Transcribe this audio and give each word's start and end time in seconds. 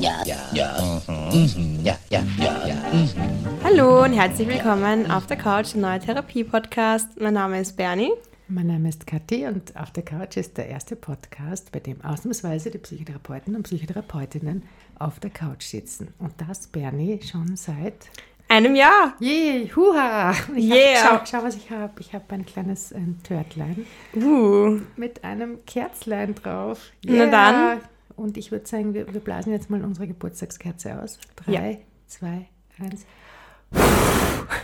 ja, 0.00 0.22
ja, 0.24 0.36
ja, 0.54 1.02
mhm, 1.06 1.80
ja, 1.84 1.94
ja, 2.08 2.22
ja, 2.38 2.66
ja. 2.66 2.74
Hallo 3.62 4.02
und 4.02 4.14
herzlich 4.14 4.48
willkommen 4.48 5.10
auf 5.10 5.26
der 5.26 5.36
Couch, 5.36 5.74
der 5.74 5.80
neue 5.82 5.98
Therapie-Podcast. 5.98 7.20
Mein 7.20 7.34
Name 7.34 7.60
ist 7.60 7.76
Bernie. 7.76 8.10
Mein 8.48 8.68
Name 8.68 8.88
ist 8.88 9.06
Kathi 9.06 9.46
und 9.46 9.76
auf 9.76 9.90
der 9.90 10.02
Couch 10.02 10.38
ist 10.38 10.56
der 10.56 10.68
erste 10.68 10.96
Podcast, 10.96 11.70
bei 11.70 11.80
dem 11.80 12.02
ausnahmsweise 12.02 12.70
die 12.70 12.78
Psychotherapeuten 12.78 13.54
und 13.54 13.64
Psychotherapeutinnen 13.64 14.62
auf 14.98 15.20
der 15.20 15.30
Couch 15.30 15.64
sitzen. 15.64 16.14
Und 16.18 16.32
das, 16.48 16.66
Bernie, 16.68 17.20
schon 17.22 17.56
seit 17.56 18.10
einem 18.48 18.74
Jahr. 18.74 19.14
Je, 19.20 19.70
huha. 19.76 20.32
Ich 20.56 20.70
Yeah. 20.70 21.04
Hab, 21.04 21.28
schau, 21.28 21.38
schau, 21.38 21.44
was 21.44 21.56
ich 21.56 21.70
habe. 21.70 21.92
Ich 22.00 22.14
habe 22.14 22.24
ein 22.30 22.46
kleines 22.46 22.90
ähm, 22.92 23.18
Törtlein 23.22 23.84
Uh. 24.16 24.80
mit 24.96 25.24
einem 25.24 25.58
Kerzlein 25.66 26.34
drauf. 26.34 26.90
Na 27.04 27.26
dann. 27.26 27.80
Und 28.16 28.36
ich 28.36 28.50
würde 28.52 28.66
sagen, 28.66 28.94
wir, 28.94 29.12
wir 29.12 29.20
blasen 29.20 29.52
jetzt 29.52 29.70
mal 29.70 29.82
unsere 29.84 30.06
Geburtstagskerze 30.06 31.02
aus. 31.02 31.18
Drei, 31.36 31.80
zwei, 32.06 32.46
eins. 32.78 33.06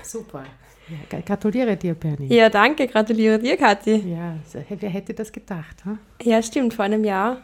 Super. 0.02 0.45
Ja, 0.88 1.19
gra- 1.19 1.23
gratuliere 1.25 1.77
dir, 1.77 1.95
Bernie. 1.95 2.33
Ja, 2.33 2.48
danke, 2.48 2.87
gratuliere 2.87 3.38
dir, 3.38 3.57
Kathi. 3.57 3.97
Ja, 4.09 4.37
wer 4.69 4.91
hätte 4.91 5.15
das 5.15 5.33
gedacht? 5.33 5.85
Hm? 5.85 5.98
Ja, 6.23 6.41
stimmt, 6.43 6.74
vor 6.74 6.85
einem 6.85 7.05
Jahr 7.05 7.38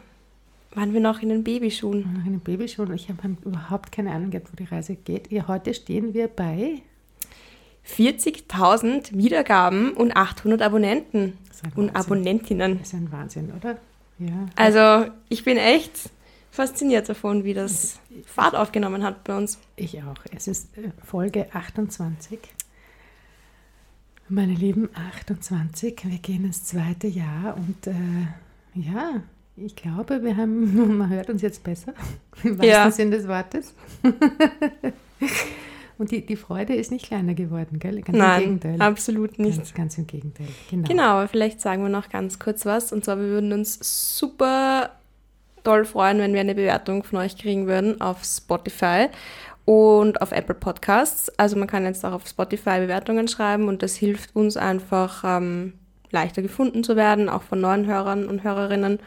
waren 0.75 0.93
wir 0.93 1.01
noch 1.01 1.21
in 1.21 1.29
den 1.29 1.43
Babyschuhen. 1.43 2.13
Nach 2.17 2.25
einem 2.25 2.39
Babyschuh 2.39 2.83
und 2.83 2.93
ich 2.93 3.09
habe 3.09 3.35
überhaupt 3.43 3.91
keine 3.91 4.11
Ahnung 4.11 4.31
gehabt, 4.31 4.49
wo 4.51 4.55
die 4.55 4.63
Reise 4.63 4.95
geht. 4.95 5.31
Ja, 5.31 5.47
heute 5.47 5.73
stehen 5.73 6.13
wir 6.13 6.27
bei 6.29 6.81
40.000 7.87 9.15
Wiedergaben 9.17 9.91
und 9.93 10.15
800 10.15 10.61
Abonnenten 10.61 11.37
und. 11.75 11.95
Abonnentinnen. 11.95 12.79
Das 12.79 12.87
ist 12.87 12.93
ein 12.93 13.11
Wahnsinn, 13.11 13.51
oder? 13.55 13.77
Ja. 14.19 14.47
Also, 14.55 15.11
ich 15.29 15.43
bin 15.43 15.57
echt 15.57 16.09
fasziniert 16.51 17.09
davon, 17.09 17.43
wie 17.43 17.53
das 17.53 17.99
Fahrt 18.25 18.55
aufgenommen 18.55 19.03
hat 19.03 19.23
bei 19.23 19.35
uns. 19.35 19.59
Ich 19.75 20.01
auch. 20.03 20.15
Es 20.35 20.47
ist 20.47 20.77
äh, 20.77 20.91
Folge 21.03 21.47
28. 21.53 22.39
Meine 24.29 24.53
Lieben, 24.53 24.89
28. 24.95 25.97
Wir 26.05 26.17
gehen 26.19 26.45
ins 26.45 26.63
zweite 26.63 27.07
Jahr 27.07 27.57
und 27.57 27.87
äh, 27.87 27.93
ja, 28.75 29.21
ich 29.57 29.75
glaube, 29.75 30.23
wir 30.23 30.37
haben, 30.37 30.97
man 30.97 31.09
hört 31.09 31.29
uns 31.29 31.41
jetzt 31.41 31.63
besser, 31.63 31.93
im 32.43 32.51
wahrsten 32.57 32.63
Ja. 32.63 32.91
Sinn 32.91 33.11
des 33.11 33.27
Wortes. 33.27 33.73
und 35.97 36.11
die, 36.11 36.25
die 36.25 36.35
Freude 36.35 36.73
ist 36.73 36.91
nicht 36.91 37.05
kleiner 37.05 37.33
geworden, 37.33 37.79
gell? 37.79 38.01
Ganz 38.01 38.09
im 38.09 38.17
Nein, 38.17 38.41
Gegenteil. 38.41 38.81
absolut 38.81 39.39
nicht. 39.39 39.57
Ganz, 39.57 39.73
ganz 39.73 39.97
im 39.97 40.07
Gegenteil. 40.07 40.47
Genau. 40.69 40.87
Genau, 40.87 41.03
aber 41.03 41.27
vielleicht 41.27 41.61
sagen 41.61 41.83
wir 41.83 41.89
noch 41.89 42.09
ganz 42.09 42.39
kurz 42.39 42.65
was. 42.65 42.91
Und 42.91 43.05
zwar, 43.05 43.17
wir 43.19 43.27
würden 43.27 43.53
uns 43.53 43.79
super 44.17 44.91
toll 45.63 45.85
freuen, 45.85 46.19
wenn 46.19 46.33
wir 46.33 46.41
eine 46.41 46.55
Bewertung 46.55 47.03
von 47.03 47.19
euch 47.19 47.37
kriegen 47.37 47.67
würden 47.67 48.01
auf 48.01 48.23
Spotify 48.23 49.07
und 49.65 50.21
auf 50.21 50.31
Apple 50.31 50.55
Podcasts. 50.55 51.29
Also 51.39 51.57
man 51.57 51.67
kann 51.67 51.85
jetzt 51.85 52.03
auch 52.05 52.11
auf 52.13 52.27
Spotify 52.27 52.79
Bewertungen 52.79 53.27
schreiben 53.27 53.67
und 53.67 53.81
das 53.81 53.95
hilft 53.95 54.35
uns 54.35 54.57
einfach 54.57 55.23
ähm, 55.25 55.73
leichter 56.11 56.41
gefunden 56.41 56.83
zu 56.83 56.95
werden, 56.95 57.29
auch 57.29 57.43
von 57.43 57.61
neuen 57.61 57.85
Hörern 57.85 58.27
und 58.27 58.43
Hörerinnen. 58.43 58.99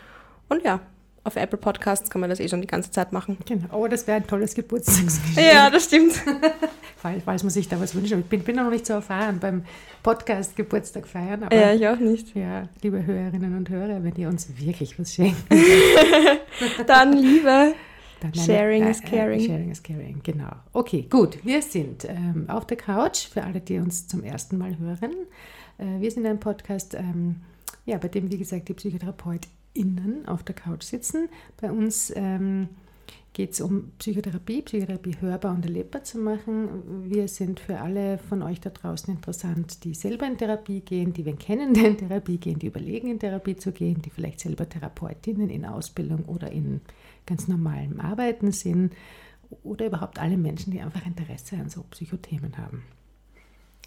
Und 0.49 0.65
ja, 0.65 0.81
auf 1.27 1.37
Apple 1.37 1.59
Podcasts 1.59 2.09
kann 2.09 2.21
man 2.21 2.31
das 2.31 2.39
eh 2.41 2.49
schon 2.49 2.61
die 2.61 2.67
ganze 2.67 2.91
Zeit 2.91 3.13
machen. 3.13 3.37
Genau. 3.47 3.67
Oh, 3.73 3.89
das 3.89 4.07
wäre 4.07 4.19
ein 4.19 4.27
tolles 4.27 4.55
Geburtstagsgeschenk. 4.55 5.47
Ja, 5.53 5.69
das 5.71 5.85
stimmt. 5.85 6.13
Falls, 6.99 7.23
falls 7.25 7.43
man 7.43 7.51
sich 7.51 7.69
da 7.69 7.79
was 7.79 7.95
wünscht. 7.95 8.13
Ich 8.13 8.25
bin, 8.25 8.41
bin 8.43 8.57
noch 8.57 8.71
nicht 8.71 8.87
so 8.87 8.95
erfahren 8.95 9.39
beim 9.39 9.65
Podcast 10.03 10.57
Geburtstag 10.57 11.07
feiern. 11.07 11.43
Aber 11.45 11.55
Ja, 11.55 11.73
ich 11.75 11.87
auch 11.87 11.99
nicht. 11.99 12.35
Ja, 12.35 12.69
liebe 12.83 13.05
Hörerinnen 13.05 13.57
und 13.57 13.69
Hörer, 13.69 14.03
wenn 14.03 14.15
ihr 14.17 14.29
uns 14.29 14.49
wirklich 14.59 14.99
was 14.99 15.13
schenkt, 15.15 15.37
Dann 16.87 17.13
Liebe. 17.13 17.75
dann 18.21 18.35
Sharing 18.35 18.87
is 18.89 19.03
caring. 19.03 19.41
sharing 19.41 19.71
is 19.71 19.83
caring, 19.83 20.21
genau. 20.23 20.51
Okay, 20.73 21.07
gut. 21.11 21.39
Wir 21.45 21.61
sind 21.61 22.07
ähm, 22.07 22.47
auf 22.49 22.67
der 22.67 22.77
Couch, 22.79 23.27
für 23.29 23.45
alle, 23.45 23.61
die 23.61 23.79
uns 23.79 24.09
zum 24.09 24.25
ersten 24.25 24.57
Mal 24.57 24.79
hören. 24.79 25.13
Äh, 25.79 26.01
wir 26.01 26.11
sind 26.11 26.25
ein 26.27 26.41
Podcast, 26.41 26.95
ähm, 26.95 27.37
ja, 27.85 27.99
bei 27.99 28.09
dem, 28.09 28.31
wie 28.33 28.39
gesagt, 28.39 28.69
die 28.69 28.75
PsychotherapeutInnen 29.77 30.27
auf 30.27 30.43
der 30.43 30.55
Couch 30.55 30.83
sitzen. 30.83 31.29
Bei 31.61 31.71
uns 31.71 32.13
ähm, 32.15 32.69
geht 33.33 33.53
es 33.53 33.61
um 33.61 33.93
Psychotherapie, 33.99 34.63
Psychotherapie 34.63 35.17
hörbar 35.21 35.55
und 35.55 35.65
erlebbar 35.65 36.05
zu 36.05 36.19
machen. 36.19 37.11
Wir 37.11 37.29
sind 37.29 37.61
für 37.61 37.81
alle 37.81 38.19
von 38.19 38.43
euch 38.43 38.61
da 38.61 38.71
draußen 38.71 39.15
interessant, 39.15 39.85
die 39.85 39.95
selber 39.95 40.27
in 40.27 40.39
Therapie 40.39 40.81
gehen, 40.81 41.13
die 41.13 41.25
wen 41.25 41.39
kennen, 41.39 41.75
die 41.75 41.85
in 41.85 41.99
Therapie 41.99 42.39
gehen, 42.39 42.59
die 42.59 42.67
überlegen, 42.67 43.09
in 43.09 43.19
Therapie 43.19 43.57
zu 43.57 43.73
gehen, 43.73 44.01
die 44.03 44.11
vielleicht 44.11 44.41
selber 44.41 44.69
Therapeutinnen 44.69 45.51
in 45.51 45.67
Ausbildung 45.67 46.25
oder 46.25 46.51
in 46.51 46.81
ganz 47.27 47.49
normalem 47.49 48.01
Arbeiten 48.01 48.53
sind 48.53 48.95
oder 49.63 49.87
überhaupt 49.87 50.19
alle 50.19 50.37
Menschen, 50.37 50.73
die 50.73 50.81
einfach 50.81 51.07
Interesse 51.07 51.57
an 51.57 51.69
so 51.69 51.85
Psychothemen 51.91 52.57
haben. 52.57 52.83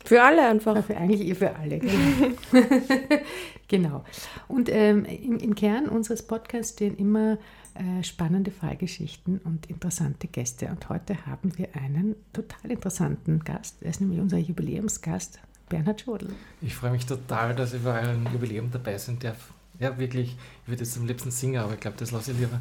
Für 0.05 0.23
alle 0.23 0.47
einfach. 0.47 0.75
Ja, 0.75 0.81
für 0.81 0.97
eigentlich 0.97 1.27
eh 1.27 1.35
für 1.35 1.55
alle. 1.55 1.79
Genau. 1.79 2.27
genau. 3.67 4.03
Und 4.47 4.69
ähm, 4.69 5.05
im, 5.05 5.37
im 5.37 5.55
Kern 5.55 5.87
unseres 5.87 6.23
Podcasts 6.25 6.73
stehen 6.73 6.97
immer 6.97 7.37
äh, 7.75 8.03
spannende 8.03 8.51
Fallgeschichten 8.51 9.39
und 9.43 9.67
interessante 9.67 10.27
Gäste. 10.27 10.67
Und 10.67 10.89
heute 10.89 11.25
haben 11.25 11.57
wir 11.57 11.67
einen 11.75 12.15
total 12.33 12.71
interessanten 12.71 13.39
Gast. 13.43 13.77
Er 13.81 13.91
ist 13.91 14.01
nämlich 14.01 14.19
unser 14.19 14.38
Jubiläumsgast, 14.38 15.39
Bernhard 15.69 16.01
Schodl. 16.01 16.29
Ich 16.61 16.75
freue 16.75 16.91
mich 16.91 17.05
total, 17.05 17.53
dass 17.55 17.73
ich 17.73 17.81
bei 17.83 18.01
eurem 18.01 18.25
Jubiläum 18.33 18.71
dabei 18.71 18.97
sein 18.97 19.19
darf. 19.19 19.38
Ja, 19.79 19.97
wirklich. 19.97 20.35
Ich 20.63 20.69
würde 20.69 20.83
jetzt 20.83 20.97
am 20.97 21.05
liebsten 21.07 21.31
singen, 21.31 21.61
aber 21.61 21.73
ich 21.73 21.79
glaube, 21.79 21.95
das 21.97 22.11
lasse 22.11 22.31
ich 22.33 22.39
lieber. 22.39 22.59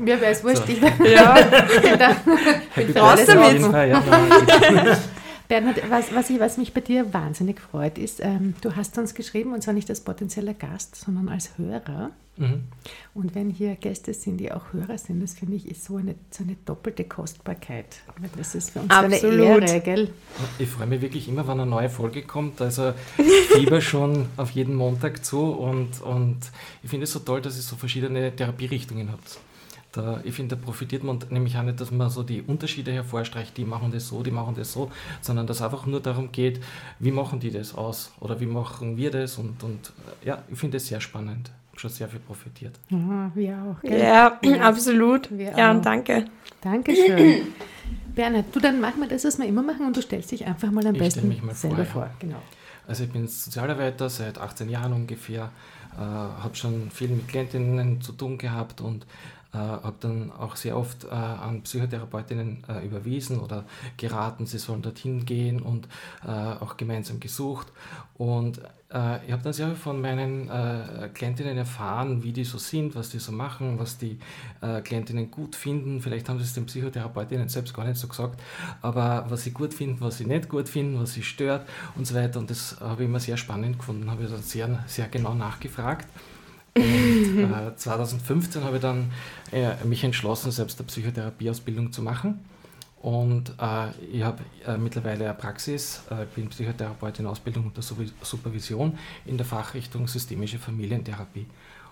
Mir 0.00 0.20
wäre 0.20 0.32
es 0.32 0.42
wurscht. 0.42 0.66
So. 0.66 0.72
Ich 0.72 0.80
Ja. 1.12 1.34
bin 1.80 1.98
da. 1.98 2.16
Happy 2.74 2.98
Raus 2.98 3.24
damit. 3.24 3.60
ja, 3.72 4.02
Bernhard, 5.52 5.90
was, 5.90 6.14
was, 6.14 6.30
ich, 6.30 6.40
was 6.40 6.56
mich 6.56 6.72
bei 6.72 6.80
dir 6.80 7.12
wahnsinnig 7.12 7.60
freut, 7.60 7.98
ist, 7.98 8.20
ähm, 8.20 8.54
du 8.62 8.74
hast 8.74 8.96
uns 8.96 9.14
geschrieben, 9.14 9.52
und 9.52 9.62
zwar 9.62 9.74
nicht 9.74 9.90
als 9.90 10.00
potenzieller 10.00 10.54
Gast, 10.54 10.96
sondern 10.96 11.28
als 11.28 11.58
Hörer. 11.58 12.12
mhm. 12.38 12.62
Und 13.12 13.34
wenn 13.34 13.50
hier 13.50 13.76
Gäste 13.76 14.14
sind, 14.14 14.38
die 14.38 14.50
auch 14.50 14.72
Hörer 14.72 14.96
sind, 14.96 15.22
das 15.22 15.34
finde 15.34 15.56
ich 15.56 15.68
ist 15.68 15.84
so 15.84 15.96
eine, 15.96 16.14
so 16.30 16.42
eine 16.42 16.56
doppelte 16.64 17.04
Kostbarkeit. 17.04 18.00
Das 18.34 18.54
ist 18.54 18.70
für 18.70 18.80
uns 18.80 18.94
so 18.94 18.98
Absolut. 18.98 19.40
eine 19.50 19.66
Ehre, 19.66 19.80
gell? 19.82 20.10
Ich 20.58 20.70
freue 20.70 20.86
mich 20.86 21.02
wirklich 21.02 21.28
immer, 21.28 21.46
wenn 21.46 21.60
eine 21.60 21.66
neue 21.66 21.90
Folge 21.90 22.22
kommt. 22.22 22.62
Also 22.62 22.94
ich 23.18 23.58
fieber 23.58 23.80
schon 23.82 24.28
auf 24.38 24.52
jeden 24.52 24.74
Montag 24.74 25.22
zu 25.22 25.50
und, 25.52 26.00
und 26.00 26.38
ich 26.82 26.88
finde 26.88 27.04
es 27.04 27.12
so 27.12 27.18
toll, 27.18 27.42
dass 27.42 27.56
ihr 27.56 27.62
so 27.62 27.76
verschiedene 27.76 28.34
Therapierichtungen 28.34 29.12
habt. 29.12 29.38
Da, 29.92 30.20
ich 30.24 30.34
finde, 30.34 30.56
da 30.56 30.62
profitiert 30.62 31.04
man 31.04 31.18
nämlich 31.28 31.56
auch 31.58 31.62
nicht, 31.62 31.78
dass 31.78 31.90
man 31.90 32.08
so 32.08 32.22
die 32.22 32.40
Unterschiede 32.40 32.92
hervorstreicht, 32.92 33.56
die 33.58 33.64
machen 33.66 33.92
das 33.92 34.08
so, 34.08 34.22
die 34.22 34.30
machen 34.30 34.54
das 34.56 34.72
so, 34.72 34.90
sondern 35.20 35.46
dass 35.46 35.58
es 35.58 35.62
einfach 35.62 35.84
nur 35.84 36.00
darum 36.00 36.32
geht, 36.32 36.60
wie 36.98 37.12
machen 37.12 37.40
die 37.40 37.50
das 37.50 37.74
aus 37.74 38.10
oder 38.18 38.40
wie 38.40 38.46
machen 38.46 38.96
wir 38.96 39.10
das 39.10 39.36
und, 39.36 39.62
und 39.62 39.92
äh, 40.22 40.28
ja, 40.28 40.42
ich 40.50 40.58
finde 40.58 40.78
es 40.78 40.86
sehr 40.86 41.00
spannend. 41.00 41.50
Ich 41.50 41.72
habe 41.72 41.80
schon 41.80 41.90
sehr 41.90 42.08
viel 42.08 42.20
profitiert. 42.20 42.78
Ja, 42.88 43.30
wir 43.34 43.58
auch. 43.58 43.80
Gell? 43.82 43.98
Ja, 44.00 44.38
absolut. 44.60 45.30
Wir 45.30 45.56
Ja, 45.56 45.70
auch. 45.70 45.74
und 45.76 45.84
danke. 45.84 46.24
Dankeschön. 46.62 47.48
Bernhard, 48.14 48.46
du, 48.52 48.60
dann 48.60 48.80
machen 48.80 49.00
wir 49.00 49.08
das, 49.08 49.24
was 49.24 49.38
wir 49.38 49.46
immer 49.46 49.62
machen, 49.62 49.86
und 49.86 49.96
du 49.96 50.02
stellst 50.02 50.32
dich 50.32 50.46
einfach 50.46 50.70
mal 50.70 50.86
am 50.86 50.94
Ich 50.94 51.00
stell 51.00 51.22
besten 51.22 51.28
mich 51.28 51.42
mal 51.42 51.54
vor, 51.54 51.70
selber 51.70 51.84
ja. 51.84 51.88
vor. 51.88 52.10
Genau. 52.18 52.42
Also 52.86 53.04
ich 53.04 53.10
bin 53.10 53.26
Sozialarbeiter 53.26 54.08
seit 54.10 54.38
18 54.38 54.68
Jahren 54.68 54.92
ungefähr, 54.92 55.50
äh, 55.96 56.00
habe 56.00 56.54
schon 56.54 56.90
viel 56.90 57.08
mit 57.08 57.28
Klientinnen 57.28 58.00
zu 58.00 58.12
tun 58.12 58.38
gehabt 58.38 58.80
und 58.80 59.06
äh, 59.52 59.58
habe 59.58 59.96
dann 60.00 60.32
auch 60.32 60.56
sehr 60.56 60.76
oft 60.76 61.04
äh, 61.04 61.08
an 61.10 61.62
Psychotherapeutinnen 61.62 62.64
äh, 62.68 62.86
überwiesen 62.86 63.38
oder 63.38 63.64
geraten, 63.98 64.46
sie 64.46 64.58
sollen 64.58 64.80
dorthin 64.80 65.26
gehen 65.26 65.60
und 65.60 65.88
äh, 66.26 66.30
auch 66.30 66.78
gemeinsam 66.78 67.20
gesucht. 67.20 67.66
Und 68.16 68.58
äh, 68.92 69.24
ich 69.26 69.32
habe 69.32 69.42
dann 69.42 69.52
sehr 69.52 69.66
viel 69.66 69.76
von 69.76 70.00
meinen 70.00 70.48
äh, 70.48 71.10
Klientinnen 71.12 71.58
erfahren, 71.58 72.22
wie 72.22 72.32
die 72.32 72.44
so 72.44 72.56
sind, 72.56 72.94
was 72.94 73.10
die 73.10 73.18
so 73.18 73.32
machen, 73.32 73.78
was 73.78 73.98
die 73.98 74.18
Klientinnen 74.84 75.30
gut 75.30 75.56
finden. 75.56 76.00
Vielleicht 76.00 76.28
haben 76.28 76.38
sie 76.38 76.44
es 76.44 76.54
den 76.54 76.66
Psychotherapeutinnen 76.66 77.48
selbst 77.48 77.74
gar 77.74 77.84
nicht 77.84 77.96
so 77.96 78.06
gesagt, 78.06 78.40
aber 78.80 79.26
was 79.28 79.42
sie 79.42 79.50
gut 79.50 79.74
finden, 79.74 80.00
was 80.00 80.18
sie 80.18 80.24
nicht 80.24 80.48
gut 80.48 80.68
finden, 80.68 81.00
was 81.00 81.14
sie 81.14 81.22
stört 81.24 81.66
und 81.96 82.06
so 82.06 82.14
weiter. 82.14 82.38
Und 82.38 82.48
das 82.48 82.76
habe 82.80 83.02
ich 83.02 83.08
immer 83.08 83.18
sehr 83.18 83.36
spannend 83.36 83.78
gefunden, 83.78 84.08
habe 84.08 84.22
ich 84.22 84.30
dann 84.30 84.42
sehr, 84.42 84.84
sehr 84.86 85.08
genau 85.08 85.34
nachgefragt. 85.34 86.06
Und 86.74 86.84
äh, 87.52 87.76
2015 87.76 88.64
habe 88.64 88.76
ich 88.76 88.82
dann 88.82 89.10
äh, 89.52 89.74
mich 89.84 90.02
entschlossen, 90.04 90.50
selbst 90.50 90.78
eine 90.78 90.86
Psychotherapieausbildung 90.86 91.92
zu 91.92 92.02
machen. 92.02 92.44
Und 93.02 93.54
äh, 93.60 93.90
ich 94.12 94.22
habe 94.22 94.44
äh, 94.64 94.76
mittlerweile 94.78 95.24
eine 95.24 95.34
Praxis, 95.34 96.02
äh, 96.10 96.24
bin 96.36 96.48
Psychotherapeut 96.48 97.18
in 97.18 97.26
Ausbildung 97.26 97.66
unter 97.66 97.82
Supervision 97.82 98.96
in 99.26 99.36
der 99.36 99.44
Fachrichtung 99.44 100.06
systemische 100.06 100.58
Familientherapie. 100.58 101.46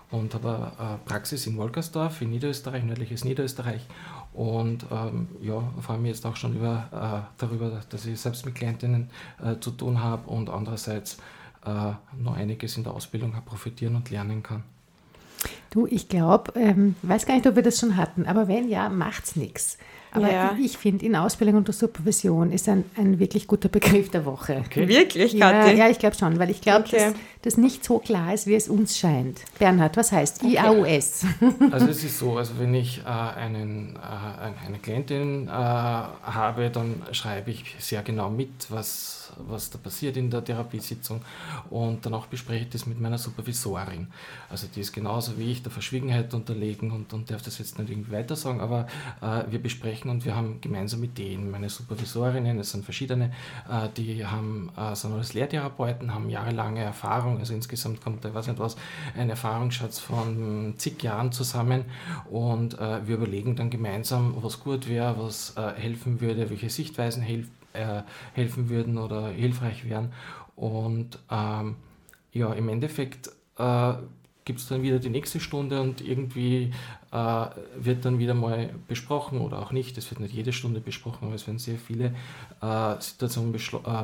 Und 0.09 0.33
habe 0.33 0.71
eine 0.77 0.99
Praxis 1.05 1.47
in 1.47 1.57
Wolkersdorf 1.57 2.21
in 2.21 2.31
Niederösterreich, 2.31 2.83
nördliches 2.83 3.23
Niederösterreich. 3.23 3.85
Und 4.33 4.85
ähm, 4.91 5.27
ja, 5.41 5.61
freue 5.81 5.99
mich 5.99 6.11
jetzt 6.11 6.25
auch 6.25 6.35
schon 6.35 6.55
über, 6.55 7.27
äh, 7.37 7.39
darüber, 7.39 7.81
dass 7.89 8.05
ich 8.05 8.19
selbst 8.19 8.45
mit 8.45 8.55
Klientinnen 8.55 9.09
äh, 9.41 9.57
zu 9.59 9.71
tun 9.71 10.01
habe 10.01 10.29
und 10.29 10.49
andererseits 10.49 11.17
äh, 11.65 11.91
noch 12.17 12.35
einiges 12.35 12.77
in 12.77 12.83
der 12.83 12.93
Ausbildung 12.93 13.33
profitieren 13.45 13.95
und 13.95 14.09
lernen 14.09 14.43
kann. 14.43 14.63
Du, 15.71 15.87
ich 15.87 16.09
glaube, 16.09 16.51
ähm, 16.59 16.95
weiß 17.01 17.25
gar 17.25 17.33
nicht, 17.33 17.47
ob 17.47 17.55
wir 17.55 17.63
das 17.63 17.79
schon 17.79 17.95
hatten, 17.95 18.25
aber 18.25 18.47
wenn 18.47 18.67
ja, 18.67 18.89
macht's 18.89 19.37
nichts. 19.37 19.77
Aber 20.13 20.31
Ja. 20.31 20.57
ich 20.61 20.77
finde, 20.77 21.05
in 21.05 21.15
Ausbildung 21.15 21.55
unter 21.55 21.71
Supervision 21.73 22.51
ist 22.51 22.67
ein, 22.67 22.83
ein 22.97 23.17
wirklich 23.19 23.47
guter 23.47 23.69
Begriff 23.69 24.09
der 24.09 24.25
Woche. 24.25 24.63
Wirklich, 24.73 25.33
Ja, 25.33 25.51
Kathi? 25.51 25.77
ja, 25.77 25.89
ich 25.89 25.99
glaube 25.99 26.15
schon, 26.17 26.37
weil 26.39 26.49
ich 26.49 26.61
glaube, 26.61 26.85
Okay. 26.85 26.97
dass 26.97 27.13
das 27.43 27.57
nicht 27.57 27.83
so 27.85 27.99
klar 27.99 28.33
ist, 28.33 28.45
wie 28.47 28.55
es 28.55 28.67
uns 28.69 28.97
scheint. 28.97 29.39
Bernhard, 29.57 29.95
was 29.97 30.11
heißt 30.11 30.43
IAUS? 30.43 31.25
Also 31.71 31.87
es 31.87 32.03
ist 32.03 32.19
so, 32.19 32.37
also 32.37 32.53
wenn 32.59 32.73
ich 32.73 32.99
äh, 32.99 33.09
einen, 33.09 33.95
äh, 33.95 33.99
ein- 33.99 34.53
eine 34.67 34.77
Klientin 34.79 35.47
äh, 35.47 35.51
habe, 35.51 36.69
dann 36.71 37.01
schreibe 37.13 37.51
ich 37.51 37.75
sehr 37.79 38.01
genau 38.03 38.29
mit, 38.29 38.49
was, 38.69 39.31
was 39.37 39.69
da 39.69 39.77
passiert 39.77 40.17
in 40.17 40.29
der 40.29 40.43
Therapiesitzung 40.43 41.21
und 41.69 42.05
danach 42.05 42.27
bespreche 42.27 42.65
ich 42.65 42.69
das 42.69 42.85
mit 42.85 42.99
meiner 42.99 43.17
Supervisorin. 43.17 44.07
Also 44.49 44.67
die 44.73 44.81
ist 44.81 44.91
genauso 44.93 45.37
wie 45.37 45.51
ich 45.51 45.63
der 45.63 45.71
Verschwiegenheit 45.71 46.33
unterlegen 46.33 46.91
und, 46.91 47.13
und 47.13 47.29
darf 47.31 47.41
das 47.41 47.57
jetzt 47.59 47.79
nicht 47.79 47.89
irgendwie 47.89 48.11
weiter 48.11 48.35
sagen, 48.35 48.59
aber 48.61 48.87
äh, 49.21 49.49
wir 49.51 49.59
besprechen 49.61 50.00
und 50.09 50.25
wir 50.25 50.35
haben 50.35 50.59
gemeinsam 50.61 51.03
Ideen. 51.03 51.49
Meine 51.51 51.69
Supervisorinnen, 51.69 52.59
es 52.59 52.71
sind 52.71 52.83
verschiedene, 52.83 53.31
äh, 53.69 53.87
die 53.95 54.25
haben, 54.25 54.69
äh, 54.77 54.95
sind 54.95 55.13
alles 55.13 55.33
Lehrtherapeuten, 55.33 56.13
haben 56.13 56.29
jahrelange 56.29 56.81
Erfahrung, 56.81 57.39
also 57.39 57.53
insgesamt 57.53 58.01
kommt 58.01 58.25
da, 58.25 58.33
weiß 58.33 58.47
nicht 58.47 58.59
was, 58.59 58.75
ein 59.17 59.29
Erfahrungsschatz 59.29 59.99
von 59.99 60.73
zig 60.77 61.01
Jahren 61.03 61.31
zusammen 61.31 61.85
und 62.29 62.79
äh, 62.79 63.07
wir 63.07 63.15
überlegen 63.15 63.55
dann 63.55 63.69
gemeinsam, 63.69 64.35
was 64.41 64.59
gut 64.59 64.87
wäre, 64.87 65.15
was 65.17 65.55
helfen 65.75 66.21
würde, 66.21 66.49
welche 66.49 66.69
Sichtweisen 66.69 67.21
helf, 67.21 67.47
äh, 67.73 68.01
helfen 68.33 68.69
würden 68.69 68.97
oder 68.97 69.29
hilfreich 69.29 69.87
wären 69.87 70.11
und 70.55 71.19
ähm, 71.29 71.75
ja, 72.33 72.53
im 72.53 72.69
Endeffekt 72.69 73.29
äh, 73.57 73.93
gibt 74.45 74.59
es 74.59 74.67
dann 74.67 74.81
wieder 74.81 74.99
die 74.99 75.09
nächste 75.09 75.39
Stunde 75.39 75.81
und 75.81 76.01
irgendwie 76.01 76.71
wird 77.11 78.05
dann 78.05 78.19
wieder 78.19 78.33
mal 78.33 78.69
besprochen 78.87 79.41
oder 79.41 79.59
auch 79.59 79.73
nicht. 79.73 79.97
Es 79.97 80.09
wird 80.11 80.21
nicht 80.21 80.33
jede 80.33 80.53
Stunde 80.53 80.79
besprochen, 80.79 81.25
aber 81.25 81.35
es 81.35 81.45
werden 81.45 81.59
sehr 81.59 81.77
viele 81.77 82.13
äh, 82.61 82.95
Situationen 82.99 83.53
äh, 83.53 83.57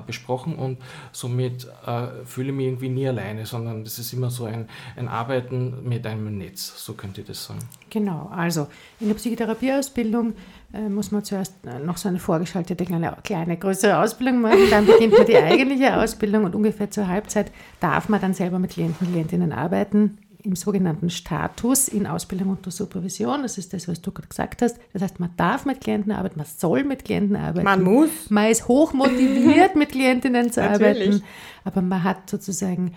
besprochen 0.06 0.56
und 0.56 0.78
somit 1.14 1.68
äh, 1.86 2.08
fühle 2.26 2.50
ich 2.50 2.56
mich 2.56 2.66
irgendwie 2.66 2.90
nie 2.90 3.08
alleine, 3.08 3.46
sondern 3.46 3.84
das 3.84 3.98
ist 3.98 4.12
immer 4.12 4.30
so 4.30 4.46
ein, 4.46 4.68
ein 4.96 5.08
Arbeiten 5.08 5.88
mit 5.88 6.06
einem 6.06 6.38
Netz, 6.38 6.84
so 6.84 6.94
könnte 6.94 7.22
ich 7.22 7.28
das 7.28 7.46
sagen. 7.46 7.60
Genau, 7.90 8.30
also 8.34 8.68
in 9.00 9.08
der 9.08 9.16
Psychotherapieausbildung 9.16 10.34
äh, 10.74 10.90
muss 10.90 11.12
man 11.12 11.24
zuerst 11.24 11.66
äh, 11.66 11.80
noch 11.80 11.96
so 11.96 12.10
eine 12.10 12.20
vorgeschaltete 12.20 12.86
kleine, 12.86 13.16
kleine 13.24 13.58
größere 13.58 14.00
Ausbildung 14.00 14.42
machen, 14.42 14.70
dann 14.70 14.86
beginnt 14.86 15.14
man 15.14 15.26
die 15.26 15.38
eigentliche 15.38 15.98
Ausbildung 15.98 16.44
und 16.44 16.56
ungefähr 16.56 16.92
zur 16.92 17.08
Halbzeit 17.08 17.52
darf 17.80 18.10
man 18.10 18.20
dann 18.20 18.34
selber 18.34 18.60
mit 18.60 18.72
Klienten, 18.72 19.08
Klientinnen 19.08 19.54
arbeiten 19.54 20.18
im 20.48 20.56
sogenannten 20.56 21.10
Status 21.10 21.88
in 21.88 22.08
Ausbildung 22.08 22.50
unter 22.50 22.72
Supervision. 22.72 23.42
Das 23.44 23.58
ist 23.58 23.74
das, 23.74 23.88
was 23.88 24.02
du 24.02 24.12
gerade 24.12 24.28
gesagt 24.30 24.62
hast. 24.62 24.78
Das 24.94 25.02
heißt, 25.02 25.20
man 25.20 25.30
darf 25.38 25.66
mit 25.66 25.82
Klienten 25.82 26.12
arbeiten, 26.12 26.38
man 26.38 26.48
soll 26.48 26.84
mit 26.84 27.06
Klienten 27.06 27.36
arbeiten. 27.36 27.66
Man 27.66 27.84
muss. 27.84 28.30
Man 28.30 28.50
ist 28.50 28.68
hoch 28.68 28.94
motiviert, 28.94 29.76
mit 29.76 29.90
Klientinnen 29.90 30.52
zu 30.52 30.62
Natürlich. 30.62 31.08
arbeiten, 31.08 31.24
aber 31.64 31.82
man 31.82 32.04
hat 32.04 32.30
sozusagen 32.30 32.94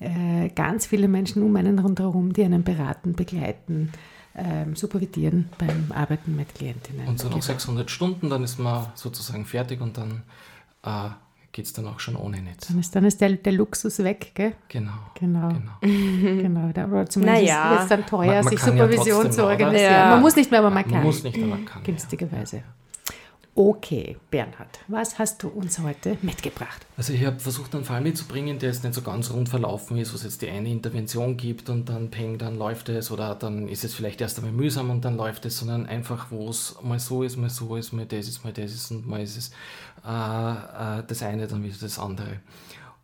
äh, 0.00 0.48
ganz 0.50 0.86
viele 0.86 1.08
Menschen 1.08 1.42
um 1.42 1.54
einen 1.56 1.78
rundherum, 1.78 2.32
die 2.32 2.42
einen 2.44 2.64
beraten, 2.64 3.12
begleiten, 3.14 3.92
ähm, 4.34 4.74
supervidieren 4.76 5.48
beim 5.58 5.92
Arbeiten 5.94 6.36
mit 6.36 6.54
Klientinnen. 6.54 7.06
Und 7.06 7.18
so 7.18 7.26
nach 7.26 7.34
Genau. 7.34 7.44
600 7.44 7.90
Stunden, 7.90 8.30
dann 8.30 8.42
ist 8.44 8.58
man 8.58 8.86
sozusagen 8.94 9.44
fertig 9.44 9.80
und 9.80 9.96
dann 9.98 10.22
äh, 10.84 11.10
geht 11.52 11.66
es 11.66 11.72
dann 11.72 11.86
auch 11.86 11.98
schon 12.00 12.16
ohne 12.16 12.40
Netz. 12.40 12.68
Dann 12.68 12.78
ist, 12.78 12.94
dann 12.94 13.04
ist 13.04 13.20
der, 13.20 13.30
der 13.32 13.52
Luxus 13.52 13.98
weg, 14.00 14.32
gell? 14.34 14.52
Genau. 14.68 14.92
Genau. 15.18 15.48
genau. 15.48 15.72
genau. 16.42 16.70
Da, 16.72 16.86
oder 16.86 17.06
zumindest 17.06 17.42
Naja. 17.42 17.74
ist 17.76 17.82
es 17.82 17.88
dann 17.88 18.06
teuer, 18.06 18.26
Man- 18.26 18.44
man 18.44 18.48
sich 18.48 18.60
ja 18.60 18.66
Supervision 18.66 19.14
trotzdem 19.16 19.32
zu 19.32 19.44
organisieren. 19.46 19.92
Ja. 19.92 20.10
Man 20.10 20.20
muss 20.20 20.36
nicht 20.36 20.50
mehr, 20.50 20.60
aber 20.60 20.70
man 20.70 20.84
Man 20.84 20.92
kann. 20.92 21.02
muss 21.02 21.22
nicht, 21.24 21.36
aber 21.36 21.46
man 21.46 21.64
kann, 21.64 21.82
ja. 21.84 22.58
Okay, 23.56 24.16
Bernhard, 24.30 24.78
was 24.86 25.18
hast 25.18 25.42
du 25.42 25.48
uns 25.48 25.80
heute 25.80 26.16
mitgebracht? 26.22 26.86
Also 26.96 27.12
ich 27.12 27.24
habe 27.26 27.40
versucht, 27.40 27.74
einen 27.74 27.84
Fall 27.84 28.00
mitzubringen, 28.00 28.60
der 28.60 28.70
jetzt 28.70 28.84
nicht 28.84 28.94
so 28.94 29.02
ganz 29.02 29.32
rund 29.32 29.48
verlaufen 29.48 29.98
ist, 29.98 30.12
wo 30.12 30.16
es 30.16 30.22
jetzt 30.22 30.40
die 30.42 30.48
eine 30.48 30.70
Intervention 30.70 31.36
gibt 31.36 31.68
und 31.68 31.88
dann 31.88 32.10
peng, 32.10 32.38
dann 32.38 32.56
läuft 32.56 32.88
es 32.88 33.10
oder 33.10 33.34
dann 33.34 33.66
ist 33.66 33.82
es 33.82 33.92
vielleicht 33.92 34.20
erst 34.20 34.38
einmal 34.38 34.52
mühsam 34.52 34.90
und 34.90 35.04
dann 35.04 35.16
läuft 35.16 35.46
es, 35.46 35.58
sondern 35.58 35.86
einfach, 35.86 36.30
wo 36.30 36.48
es 36.48 36.76
mal 36.80 37.00
so 37.00 37.24
ist, 37.24 37.36
mal 37.36 37.50
so 37.50 37.74
ist, 37.74 37.92
mal 37.92 38.06
das 38.06 38.28
ist, 38.28 38.44
mal 38.44 38.52
das 38.52 38.72
ist 38.72 38.92
und 38.92 39.08
mal 39.08 39.20
ist 39.20 39.36
es 39.36 39.48
äh, 40.06 41.00
äh, 41.00 41.02
das 41.04 41.22
eine, 41.24 41.48
dann 41.48 41.64
wieder 41.64 41.76
das 41.80 41.98
andere. 41.98 42.38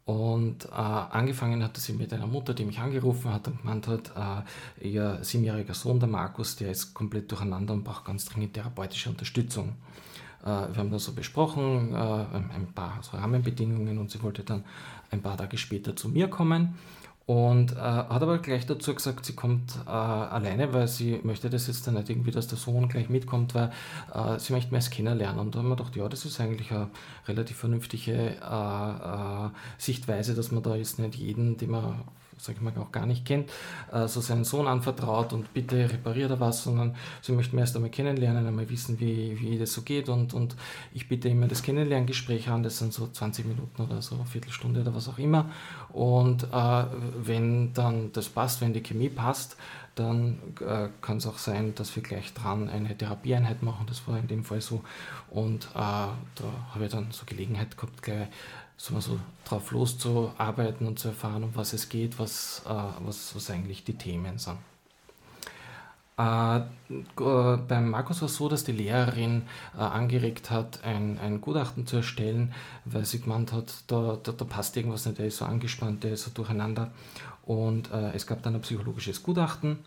Und 0.04 0.66
äh, 0.66 0.68
angefangen 0.70 1.64
hat 1.64 1.76
sie 1.76 1.92
mit 1.92 2.12
einer 2.12 2.28
Mutter, 2.28 2.54
die 2.54 2.64
mich 2.64 2.78
angerufen 2.78 3.34
hat 3.34 3.48
und 3.48 3.62
gemeint 3.62 3.88
hat, 3.88 4.44
äh, 4.80 4.88
ihr 4.88 5.18
siebenjähriger 5.22 5.74
Sohn, 5.74 5.98
der 5.98 6.08
Markus, 6.08 6.54
der 6.54 6.70
ist 6.70 6.94
komplett 6.94 7.32
durcheinander 7.32 7.74
und 7.74 7.82
braucht 7.82 8.04
ganz 8.04 8.26
dringend 8.26 8.54
therapeutische 8.54 9.10
Unterstützung. 9.10 9.74
Äh, 10.46 10.72
wir 10.72 10.76
haben 10.76 10.90
das 10.90 11.04
so 11.04 11.12
besprochen, 11.12 11.92
äh, 11.92 11.96
ein 11.96 12.68
paar 12.74 13.00
so 13.02 13.16
Rahmenbedingungen 13.16 13.98
und 13.98 14.10
sie 14.10 14.22
wollte 14.22 14.44
dann 14.44 14.64
ein 15.10 15.20
paar 15.20 15.36
Tage 15.36 15.58
später 15.58 15.96
zu 15.96 16.08
mir 16.08 16.28
kommen 16.28 16.74
und 17.26 17.72
äh, 17.72 17.76
hat 17.76 18.22
aber 18.22 18.38
gleich 18.38 18.66
dazu 18.66 18.94
gesagt, 18.94 19.26
sie 19.26 19.34
kommt 19.34 19.74
äh, 19.84 19.90
alleine, 19.90 20.72
weil 20.72 20.86
sie 20.86 21.18
möchte 21.24 21.50
das 21.50 21.66
jetzt 21.66 21.84
dann 21.86 21.94
nicht 21.94 22.08
irgendwie, 22.08 22.30
dass 22.30 22.46
der 22.46 22.56
Sohn 22.56 22.88
gleich 22.88 23.08
mitkommt, 23.08 23.52
weil 23.56 23.72
äh, 24.14 24.38
sie 24.38 24.52
möchte 24.52 24.70
mehr 24.70 24.78
es 24.78 24.90
kennenlernen. 24.90 25.40
Und 25.40 25.54
da 25.54 25.58
haben 25.58 25.68
wir 25.68 25.74
gedacht, 25.74 25.96
ja, 25.96 26.08
das 26.08 26.24
ist 26.24 26.40
eigentlich 26.40 26.70
eine 26.70 26.88
relativ 27.26 27.56
vernünftige 27.56 28.36
äh, 28.36 29.48
Sichtweise, 29.76 30.34
dass 30.36 30.52
man 30.52 30.62
da 30.62 30.76
jetzt 30.76 31.00
nicht 31.00 31.16
jeden, 31.16 31.56
den 31.56 31.70
man 31.72 32.04
sag 32.38 32.56
ich 32.56 32.60
mal, 32.60 32.72
auch 32.78 32.92
gar 32.92 33.06
nicht 33.06 33.24
kennt, 33.24 33.50
äh, 33.92 34.06
so 34.08 34.20
seinen 34.20 34.44
Sohn 34.44 34.66
anvertraut 34.66 35.32
und 35.32 35.52
bitte 35.54 35.90
repariert 35.90 36.30
er 36.30 36.40
was, 36.40 36.64
sondern 36.64 36.94
sie 37.22 37.32
möchten 37.32 37.56
mir 37.56 37.62
erst 37.62 37.76
einmal 37.76 37.90
kennenlernen, 37.90 38.46
einmal 38.46 38.68
wissen, 38.68 39.00
wie, 39.00 39.38
wie 39.40 39.58
das 39.58 39.72
so 39.72 39.82
geht 39.82 40.08
und, 40.08 40.34
und 40.34 40.56
ich 40.92 41.08
bitte 41.08 41.28
immer 41.28 41.48
das 41.48 41.62
Kennenlerngespräch 41.62 42.48
an, 42.48 42.62
das 42.62 42.78
sind 42.78 42.92
so 42.92 43.06
20 43.06 43.46
Minuten 43.46 43.82
oder 43.82 44.02
so, 44.02 44.16
eine 44.16 44.26
Viertelstunde 44.26 44.80
oder 44.80 44.94
was 44.94 45.08
auch 45.08 45.18
immer. 45.18 45.50
Und 45.92 46.44
äh, 46.44 46.84
wenn 47.18 47.72
dann 47.72 48.12
das 48.12 48.28
passt, 48.28 48.60
wenn 48.60 48.72
die 48.72 48.82
Chemie 48.82 49.08
passt, 49.08 49.56
dann 49.96 50.38
äh, 50.60 50.88
kann 51.00 51.16
es 51.16 51.26
auch 51.26 51.38
sein, 51.38 51.74
dass 51.74 51.96
wir 51.96 52.02
gleich 52.02 52.34
dran 52.34 52.68
eine 52.68 52.96
Therapieeinheit 52.96 53.62
machen, 53.62 53.86
das 53.88 54.06
war 54.06 54.18
in 54.18 54.28
dem 54.28 54.44
Fall 54.44 54.60
so. 54.60 54.82
Und 55.30 55.64
äh, 55.74 55.78
da 55.78 56.18
habe 56.74 56.84
ich 56.84 56.92
dann 56.92 57.10
so 57.10 57.24
Gelegenheit 57.24 57.76
gehabt, 57.76 58.02
gleich 58.02 58.28
so, 58.76 58.98
so 59.00 59.18
drauf 59.44 59.70
loszuarbeiten 59.70 60.86
und 60.86 60.98
zu 60.98 61.08
erfahren, 61.08 61.44
um 61.44 61.54
was 61.54 61.72
es 61.72 61.88
geht, 61.88 62.18
was, 62.18 62.62
äh, 62.66 63.04
was, 63.04 63.34
was 63.34 63.50
eigentlich 63.50 63.84
die 63.84 63.96
Themen 63.96 64.38
sind. 64.38 64.58
Äh, 66.18 66.60
g- 66.88 67.58
beim 67.68 67.90
Markus 67.90 68.22
war 68.22 68.26
es 68.26 68.36
so, 68.36 68.48
dass 68.48 68.64
die 68.64 68.72
Lehrerin 68.72 69.42
äh, 69.76 69.80
angeregt 69.80 70.50
hat, 70.50 70.82
ein, 70.82 71.18
ein 71.18 71.40
Gutachten 71.42 71.86
zu 71.86 71.96
erstellen, 71.96 72.54
weil 72.86 73.04
sie 73.04 73.20
gemeint 73.20 73.52
hat, 73.52 73.72
da, 73.86 74.18
da, 74.22 74.32
da 74.32 74.44
passt 74.44 74.76
irgendwas 74.76 75.04
nicht, 75.04 75.18
der 75.18 75.26
ist 75.26 75.38
so 75.38 75.44
angespannt, 75.44 76.04
der 76.04 76.12
ist 76.12 76.24
so 76.24 76.30
durcheinander. 76.30 76.90
Und 77.44 77.92
äh, 77.92 78.12
es 78.12 78.26
gab 78.26 78.42
dann 78.42 78.54
ein 78.54 78.62
psychologisches 78.62 79.22
Gutachten 79.22 79.78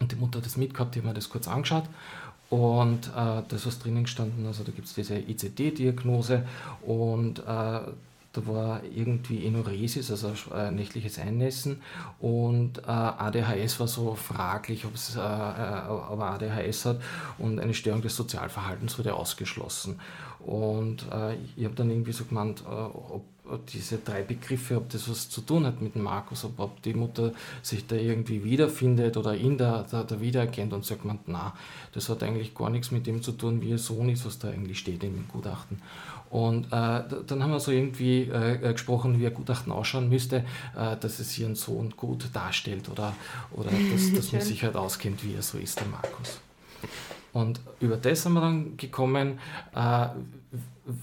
und 0.00 0.12
die 0.12 0.16
Mutter 0.16 0.38
hat 0.38 0.46
das 0.46 0.56
mitgehabt, 0.56 0.94
die 0.94 1.00
haben 1.00 1.08
mir 1.08 1.14
das 1.14 1.30
kurz 1.30 1.48
angeschaut. 1.48 1.84
Und 2.50 3.08
äh, 3.08 3.10
da 3.14 3.46
ist 3.50 3.66
was 3.66 3.78
drinnen 3.78 4.04
gestanden, 4.04 4.46
also 4.46 4.64
da 4.64 4.72
gibt 4.72 4.88
es 4.88 4.94
diese 4.94 5.18
ICD-Diagnose 5.18 6.46
und 6.82 7.40
äh, 7.40 7.42
da 8.32 8.46
war 8.46 8.82
irgendwie 8.84 9.46
Enuresis, 9.46 10.10
also 10.10 10.32
äh, 10.54 10.70
nächtliches 10.70 11.18
Einnässen 11.18 11.82
und 12.20 12.78
äh, 12.78 12.90
ADHS 12.90 13.80
war 13.80 13.88
so 13.88 14.14
fraglich, 14.14 14.84
ob 14.86 14.94
es 14.94 15.16
äh, 15.16 15.20
äh, 15.20 15.88
ob 15.88 16.20
er 16.20 16.32
ADHS 16.32 16.86
hat 16.86 17.00
und 17.36 17.58
eine 17.58 17.74
Störung 17.74 18.00
des 18.00 18.16
Sozialverhaltens 18.16 18.98
wurde 18.98 19.14
ausgeschlossen. 19.14 20.00
Und 20.40 21.04
ich 21.56 21.64
habe 21.64 21.74
dann 21.74 21.90
irgendwie 21.90 22.12
so 22.12 22.24
gemeint, 22.24 22.62
ob 22.64 23.22
diese 23.56 23.98
drei 23.98 24.22
Begriffe, 24.22 24.76
ob 24.76 24.88
das 24.90 25.08
was 25.08 25.28
zu 25.30 25.40
tun 25.40 25.64
hat 25.66 25.80
mit 25.80 25.96
Markus, 25.96 26.44
ob, 26.44 26.58
ob 26.60 26.82
die 26.82 26.94
Mutter 26.94 27.32
sich 27.62 27.86
da 27.86 27.96
irgendwie 27.96 28.44
wiederfindet 28.44 29.16
oder 29.16 29.34
ihn 29.34 29.56
da, 29.56 29.86
da, 29.90 30.02
da 30.02 30.20
wiedererkennt 30.20 30.72
und 30.72 30.84
sagt 30.84 31.04
man, 31.04 31.18
na, 31.26 31.54
das 31.92 32.08
hat 32.08 32.22
eigentlich 32.22 32.54
gar 32.54 32.70
nichts 32.70 32.90
mit 32.90 33.06
dem 33.06 33.22
zu 33.22 33.32
tun, 33.32 33.60
wie 33.62 33.70
ihr 33.70 33.78
Sohn 33.78 34.08
ist, 34.08 34.26
was 34.26 34.38
da 34.38 34.48
eigentlich 34.48 34.78
steht 34.78 35.02
in 35.02 35.14
dem 35.14 35.28
Gutachten. 35.28 35.80
Und 36.30 36.66
äh, 36.66 36.70
da- 36.70 37.22
dann 37.26 37.42
haben 37.42 37.52
wir 37.52 37.60
so 37.60 37.70
irgendwie 37.72 38.24
äh, 38.24 38.56
äh, 38.68 38.72
gesprochen, 38.72 39.18
wie 39.18 39.26
ein 39.26 39.32
Gutachten 39.32 39.72
ausschauen 39.72 40.10
müsste, 40.10 40.44
äh, 40.76 40.96
dass 41.00 41.18
es 41.20 41.38
ihren 41.38 41.54
Sohn 41.54 41.94
gut 41.96 42.28
darstellt 42.34 42.88
oder, 42.90 43.14
oder 43.52 43.70
dass, 43.92 44.12
dass 44.12 44.32
man 44.32 44.42
sich 44.42 44.62
halt 44.62 44.76
auskennt, 44.76 45.24
wie 45.24 45.34
er 45.34 45.42
so 45.42 45.56
ist, 45.56 45.80
der 45.80 45.86
Markus. 45.86 46.40
Und 47.32 47.60
über 47.80 47.96
das 47.96 48.22
sind 48.22 48.32
wir 48.34 48.40
dann 48.40 48.76
gekommen, 48.76 49.38
äh, 49.74 50.06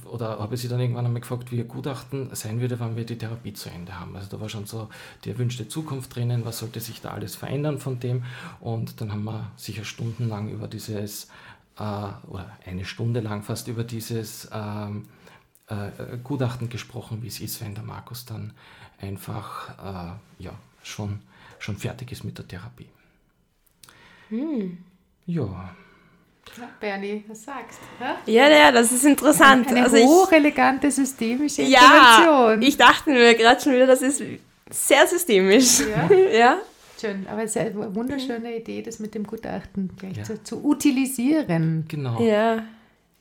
oder 0.06 0.40
habe 0.40 0.56
ich 0.56 0.62
sie 0.62 0.68
dann 0.68 0.80
irgendwann 0.80 1.06
einmal 1.06 1.22
gefragt, 1.22 1.52
wie 1.52 1.58
ihr 1.58 1.66
Gutachten 1.66 2.34
sein 2.34 2.60
würde, 2.60 2.80
wenn 2.80 2.96
wir 2.96 3.06
die 3.06 3.18
Therapie 3.18 3.54
zu 3.54 3.70
Ende 3.70 4.00
haben. 4.00 4.16
Also 4.16 4.30
da 4.30 4.42
war 4.42 4.50
schon 4.50 4.66
so 4.66 4.90
die 5.24 5.30
erwünschte 5.30 5.68
Zukunft 5.68 6.16
drinnen, 6.16 6.46
was 6.46 6.60
sollte 6.60 6.80
sich 6.80 7.02
da 7.02 7.12
alles 7.12 7.36
verändern 7.36 7.80
von 7.80 8.00
dem. 8.00 8.24
Und 8.60 9.02
dann 9.02 9.12
haben 9.12 9.24
wir 9.24 9.52
sicher 9.58 9.86
stundenlang 9.86 10.50
über 10.50 10.68
dieses, 10.68 11.26
äh, 11.78 11.82
oder 11.82 12.58
eine 12.66 12.86
Stunde 12.86 13.20
lang 13.20 13.44
fast 13.44 13.68
über 13.68 13.84
dieses 13.84 14.50
ähm, 14.52 15.08
äh, 15.68 16.18
Gutachten 16.24 16.70
gesprochen, 16.70 17.22
wie 17.22 17.28
es 17.28 17.40
ist, 17.40 17.62
wenn 17.62 17.76
der 17.76 17.84
Markus 17.84 18.26
dann 18.26 18.54
einfach 19.00 19.70
äh, 19.80 20.44
ja, 20.44 20.54
schon, 20.84 21.20
schon 21.60 21.78
fertig 21.78 22.12
ist 22.12 22.24
mit 22.24 22.38
der 22.38 22.48
Therapie. 22.48 22.90
Ja, 25.28 25.76
Ja, 26.58 26.70
Bernie, 26.80 27.24
was 27.28 27.44
sagst 27.44 27.80
du? 28.00 28.32
Ja, 28.32 28.50
ja, 28.50 28.72
das 28.72 28.92
ist 28.92 29.04
interessant. 29.06 29.68
Eine 29.68 29.84
also 29.84 29.96
ich, 29.98 30.06
hochelegante 30.06 30.90
systemische 30.90 31.64
ja, 31.64 31.80
Intervention. 31.80 32.62
ich 32.62 32.78
dachte 32.78 33.10
mir 33.10 33.36
gerade 33.36 33.60
schon 33.62 33.74
wieder, 33.74 33.88
das 33.88 34.02
ist 34.02 34.22
sehr 34.70 35.06
systemisch. 35.08 35.82
Ja? 35.82 36.16
ja. 36.34 36.58
Schön, 37.00 37.26
aber 37.30 37.44
es 37.44 37.56
ist 37.56 37.58
eine 37.58 37.94
wunderschöne 37.94 38.56
Idee, 38.58 38.82
das 38.82 39.00
mit 39.00 39.14
dem 39.16 39.28
Gutachten 39.28 39.92
gleich 39.98 40.18
Ja. 40.18 40.24
zu, 40.24 40.42
zu 40.44 40.64
utilisieren. 40.66 41.86
genau. 41.88 42.22
Ja. 42.22 42.64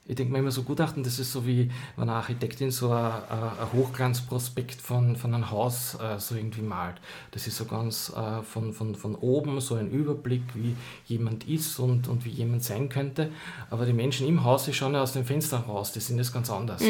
Ich 0.07 0.17
denke 0.17 0.35
mir 0.35 0.41
immer 0.41 0.51
so 0.51 0.65
Gutachten, 0.65 1.03
das 1.03 1.19
ist 1.19 1.33
so 1.33 1.47
wie 1.47 1.71
wenn 1.97 2.11
eine 2.11 2.13
Architektin 2.13 2.71
so 2.71 2.93
ein, 2.93 3.11
ein 3.31 3.73
Hochglanzprospekt 3.73 4.79
von, 4.79 5.17
von 5.17 5.33
einem 5.33 5.51
Haus 5.51 5.95
äh, 5.95 6.19
so 6.19 6.35
irgendwie 6.35 6.61
malt. 6.61 6.97
Das 7.31 7.47
ist 7.47 7.57
so 7.57 7.65
ganz 7.65 8.13
äh, 8.15 8.43
von, 8.43 8.75
von, 8.75 8.95
von 8.95 9.15
oben 9.15 9.63
so 9.63 9.77
ein 9.77 9.91
Überblick, 9.91 10.43
wie 10.53 10.77
jemand 11.07 11.49
ist 11.49 11.79
und, 11.79 12.07
und 12.07 12.27
wie 12.27 12.31
jemand 12.31 12.63
sein 12.65 12.91
könnte. 12.91 13.31
Aber 13.71 13.87
die 13.87 13.95
Menschen 13.95 14.29
im 14.29 14.45
Haus, 14.45 14.67
die 14.67 14.75
schauen 14.75 14.93
ja 14.93 15.01
aus 15.01 15.15
dem 15.15 15.25
Fenster 15.25 15.57
raus, 15.57 15.93
die 15.93 16.01
sind 16.01 16.19
das 16.19 16.31
ganz 16.31 16.51
anders. 16.51 16.83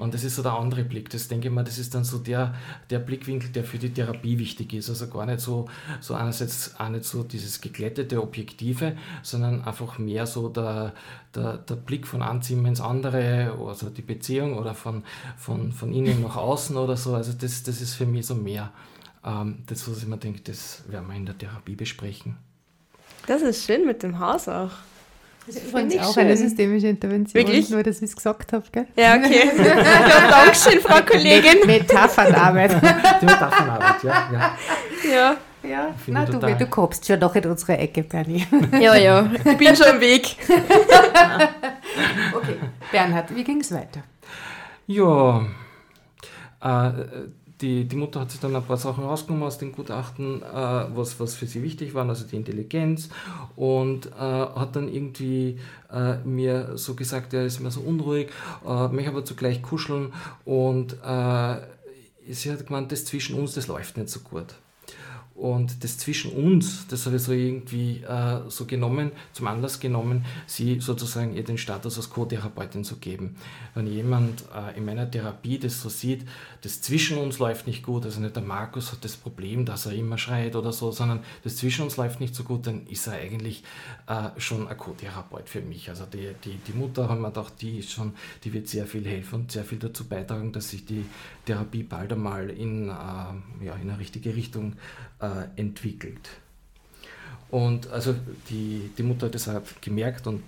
Und 0.00 0.12
das 0.12 0.24
ist 0.24 0.34
so 0.34 0.42
der 0.42 0.54
andere 0.54 0.82
Blick. 0.82 1.08
Das 1.10 1.28
denke 1.28 1.46
ich 1.46 1.54
mal, 1.54 1.62
das 1.62 1.78
ist 1.78 1.94
dann 1.94 2.02
so 2.02 2.18
der, 2.18 2.56
der 2.90 2.98
Blickwinkel, 2.98 3.50
der 3.50 3.62
für 3.62 3.78
die 3.78 3.90
Therapie 3.90 4.40
wichtig 4.40 4.72
ist. 4.72 4.88
Also 4.88 5.06
gar 5.06 5.24
nicht 5.24 5.38
so, 5.38 5.68
so 6.00 6.14
einerseits 6.14 6.74
auch 6.80 6.88
nicht 6.88 7.04
so 7.04 7.22
dieses 7.22 7.60
geglättete, 7.60 8.20
objektive, 8.20 8.96
sondern 9.22 9.62
einfach 9.62 9.98
mehr 9.98 10.26
so 10.26 10.48
der, 10.48 10.94
der, 11.34 11.58
der 11.58 11.76
Blick 11.76 12.06
von 12.06 12.22
einem 12.22 12.42
Zimmer 12.42 12.68
ins 12.68 12.80
andere, 12.80 13.56
also 13.66 13.90
die 13.90 14.02
Beziehung 14.02 14.58
oder 14.58 14.74
von, 14.74 15.04
von, 15.36 15.72
von 15.72 15.92
innen 15.92 16.22
nach 16.22 16.36
außen 16.36 16.76
oder 16.76 16.96
so. 16.96 17.14
Also 17.14 17.32
das, 17.32 17.62
das 17.62 17.80
ist 17.80 17.94
für 17.94 18.06
mich 18.06 18.26
so 18.26 18.34
mehr 18.34 18.72
ähm, 19.24 19.62
das, 19.66 19.88
was 19.90 19.98
ich 19.98 20.06
mir 20.06 20.16
denke, 20.16 20.40
das 20.40 20.82
werden 20.88 21.08
wir 21.08 21.16
in 21.16 21.26
der 21.26 21.36
Therapie 21.36 21.74
besprechen. 21.74 22.36
Das 23.26 23.42
ist 23.42 23.64
schön 23.64 23.86
mit 23.86 24.02
dem 24.02 24.18
Haus 24.18 24.48
auch. 24.48 24.70
Das 25.46 25.56
ist 25.56 25.68
übrigens 25.68 25.94
ich 25.94 26.00
auch 26.00 26.14
schön. 26.14 26.24
eine 26.24 26.36
systemische 26.36 26.88
Intervention. 26.88 27.34
Wirklich? 27.34 27.70
Nur, 27.70 27.82
dass 27.82 27.96
ich 27.96 28.10
es 28.10 28.16
gesagt 28.16 28.52
habe, 28.52 28.64
gell? 28.70 28.86
Ja, 28.96 29.16
okay. 29.16 29.50
ja, 29.58 30.30
Dankeschön, 30.30 30.80
Frau 30.80 31.02
Kollegin. 31.02 31.66
Metaphernarbeit. 31.66 32.72
Die 33.20 33.26
Metaphernarbeit, 33.26 34.04
ja. 34.04 34.30
ja. 34.32 34.58
Ja, 35.10 35.36
ja, 35.62 35.94
Finde 36.04 36.20
na, 36.20 36.24
ich 36.24 36.56
du, 36.56 36.64
du 36.64 36.66
kommst 36.66 37.06
schon 37.06 37.18
noch 37.18 37.34
in 37.34 37.46
unsere 37.46 37.78
Ecke, 37.78 38.02
Bernie. 38.02 38.46
ja, 38.80 38.94
ja. 38.94 39.30
Ich 39.44 39.56
bin 39.56 39.76
schon 39.76 39.86
am 39.86 40.00
Weg. 40.00 40.36
Okay, 42.32 42.56
Bernhard, 42.92 43.34
wie 43.34 43.44
ging 43.44 43.60
es 43.60 43.72
weiter? 43.72 44.02
Ja, 44.86 45.44
äh, 46.60 46.92
die, 47.60 47.84
die 47.84 47.96
Mutter 47.96 48.20
hat 48.20 48.30
sich 48.30 48.40
dann 48.40 48.56
ein 48.56 48.64
paar 48.64 48.76
Sachen 48.76 49.04
rausgenommen 49.04 49.46
aus 49.46 49.58
dem 49.58 49.72
Gutachten, 49.72 50.42
äh, 50.42 50.46
was, 50.46 51.20
was 51.20 51.34
für 51.34 51.46
sie 51.46 51.62
wichtig 51.62 51.94
waren, 51.94 52.08
also 52.08 52.26
die 52.26 52.36
Intelligenz, 52.36 53.10
und 53.56 54.06
äh, 54.06 54.10
hat 54.18 54.76
dann 54.76 54.88
irgendwie 54.88 55.58
äh, 55.92 56.16
mir 56.24 56.76
so 56.76 56.94
gesagt, 56.94 57.34
er 57.34 57.44
ist 57.44 57.60
mir 57.60 57.70
so 57.70 57.80
unruhig, 57.80 58.30
äh, 58.66 58.88
möchte 58.88 59.10
aber 59.10 59.24
zugleich 59.24 59.62
kuscheln 59.62 60.12
und 60.44 60.94
äh, 61.04 61.56
sie 62.30 62.50
hat 62.50 62.66
gemeint, 62.66 62.92
das 62.92 63.04
zwischen 63.04 63.38
uns, 63.38 63.54
das 63.54 63.66
läuft 63.66 63.96
nicht 63.96 64.08
so 64.08 64.20
gut. 64.20 64.54
Und 65.40 65.82
das 65.82 65.96
zwischen 65.96 66.32
uns, 66.32 66.86
das 66.88 67.06
habe 67.06 67.16
ich 67.16 67.22
so 67.22 67.32
irgendwie 67.32 68.02
äh, 68.02 68.40
so 68.48 68.66
genommen, 68.66 69.10
zum 69.32 69.46
Anlass 69.46 69.80
genommen, 69.80 70.26
sie 70.46 70.80
sozusagen 70.80 71.34
ihr 71.34 71.42
den 71.42 71.56
Status 71.56 71.96
als 71.96 72.10
Co-Therapeutin 72.10 72.84
zu 72.84 72.96
geben. 72.96 73.36
Wenn 73.74 73.86
jemand 73.86 74.44
äh, 74.54 74.76
in 74.76 74.84
meiner 74.84 75.10
Therapie 75.10 75.58
das 75.58 75.80
so 75.80 75.88
sieht, 75.88 76.26
das 76.60 76.82
zwischen 76.82 77.16
uns 77.16 77.38
läuft 77.38 77.66
nicht 77.66 77.82
gut, 77.82 78.04
also 78.04 78.20
nicht 78.20 78.36
der 78.36 78.42
Markus 78.42 78.92
hat 78.92 79.02
das 79.02 79.16
Problem, 79.16 79.64
dass 79.64 79.86
er 79.86 79.92
immer 79.92 80.18
schreit 80.18 80.56
oder 80.56 80.74
so, 80.74 80.92
sondern 80.92 81.20
das 81.42 81.56
zwischen 81.56 81.84
uns 81.84 81.96
läuft 81.96 82.20
nicht 82.20 82.34
so 82.34 82.44
gut, 82.44 82.66
dann 82.66 82.86
ist 82.88 83.06
er 83.06 83.14
eigentlich 83.14 83.64
äh, 84.08 84.38
schon 84.38 84.68
ein 84.68 84.76
Co-Therapeut 84.76 85.48
für 85.48 85.62
mich. 85.62 85.88
Also 85.88 86.04
die, 86.04 86.34
die, 86.44 86.58
die 86.66 86.76
Mutter 86.76 87.08
haben 87.08 87.22
wir 87.22 87.28
gedacht, 87.28 87.54
die 87.62 87.78
ist 87.78 87.92
schon, 87.92 88.12
die 88.44 88.52
wird 88.52 88.68
sehr 88.68 88.84
viel 88.84 89.06
helfen 89.06 89.36
und 89.36 89.52
sehr 89.52 89.64
viel 89.64 89.78
dazu 89.78 90.06
beitragen, 90.06 90.52
dass 90.52 90.68
sich 90.68 90.84
die 90.84 91.06
Therapie 91.46 91.82
bald 91.82 92.12
einmal 92.12 92.50
in, 92.50 92.90
äh, 92.90 92.92
ja, 93.64 93.74
in 93.80 93.88
eine 93.88 93.98
richtige 93.98 94.36
Richtung 94.36 94.74
äh, 95.20 95.60
entwickelt. 95.60 96.28
Und 97.50 97.88
also 97.90 98.14
die, 98.48 98.90
die 98.96 99.02
Mutter 99.02 99.26
hat 99.26 99.34
das 99.34 99.48
auch 99.48 99.62
gemerkt 99.80 100.26
und 100.26 100.42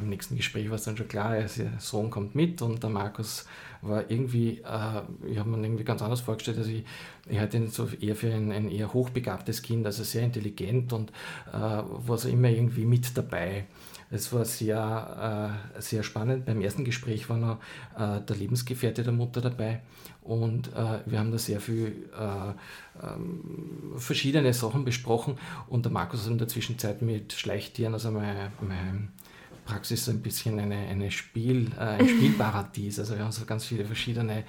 im 0.00 0.08
nächsten 0.08 0.36
Gespräch 0.36 0.68
war 0.68 0.76
es 0.76 0.84
dann 0.84 0.96
schon 0.96 1.08
klar, 1.08 1.38
ihr 1.38 1.48
Sohn 1.78 2.10
kommt 2.10 2.34
mit 2.34 2.62
und 2.62 2.82
der 2.82 2.90
Markus 2.90 3.46
war 3.82 4.10
irgendwie, 4.10 4.60
äh, 4.60 5.30
ich 5.30 5.38
habe 5.38 5.50
mir 5.50 5.62
irgendwie 5.62 5.84
ganz 5.84 6.02
anders 6.02 6.20
vorgestellt, 6.20 6.58
also 6.58 6.70
ich, 6.70 6.84
ich 7.28 7.38
hatte 7.38 7.56
ihn 7.56 7.68
so 7.68 7.88
eher 8.00 8.16
für 8.16 8.32
ein, 8.32 8.50
ein 8.52 8.70
eher 8.70 8.92
hochbegabtes 8.92 9.62
Kind, 9.62 9.86
also 9.86 10.02
sehr 10.04 10.22
intelligent 10.22 10.92
und 10.92 11.10
äh, 11.52 11.52
war 11.52 12.18
so 12.18 12.28
immer 12.28 12.48
irgendwie 12.48 12.86
mit 12.86 13.16
dabei. 13.16 13.66
Es 14.10 14.32
war 14.32 14.44
sehr, 14.44 15.58
äh, 15.76 15.80
sehr 15.80 16.02
spannend. 16.02 16.44
Beim 16.44 16.60
ersten 16.60 16.84
Gespräch 16.84 17.28
war 17.28 17.36
noch 17.36 17.58
äh, 17.98 18.20
der 18.20 18.36
Lebensgefährte 18.36 19.02
der 19.02 19.12
Mutter 19.12 19.40
dabei 19.40 19.80
und 20.22 20.68
äh, 20.68 21.00
wir 21.06 21.18
haben 21.18 21.32
da 21.32 21.38
sehr 21.38 21.60
viel 21.60 22.08
äh, 22.18 23.04
ähm, 23.06 23.94
verschiedene 23.96 24.52
Sachen 24.54 24.84
besprochen 24.84 25.36
und 25.68 25.84
der 25.84 25.92
Markus 25.92 26.24
hat 26.24 26.30
in 26.30 26.38
der 26.38 26.48
Zwischenzeit 26.48 27.02
mit 27.02 27.32
Schleichtieren, 27.32 27.94
also 27.94 28.10
meine, 28.10 28.52
meine 28.60 29.08
Praxis 29.64 30.04
so 30.04 30.10
ein 30.10 30.20
bisschen 30.20 30.58
eine, 30.58 30.76
eine 30.76 31.10
Spiel, 31.10 31.70
äh, 31.78 31.80
ein 31.80 32.08
Spielparadies. 32.16 32.98
Also 32.98 33.16
wir 33.16 33.24
haben 33.24 33.32
so 33.32 33.44
ganz 33.44 33.64
viele 33.64 33.84
verschiedene, 33.84 34.44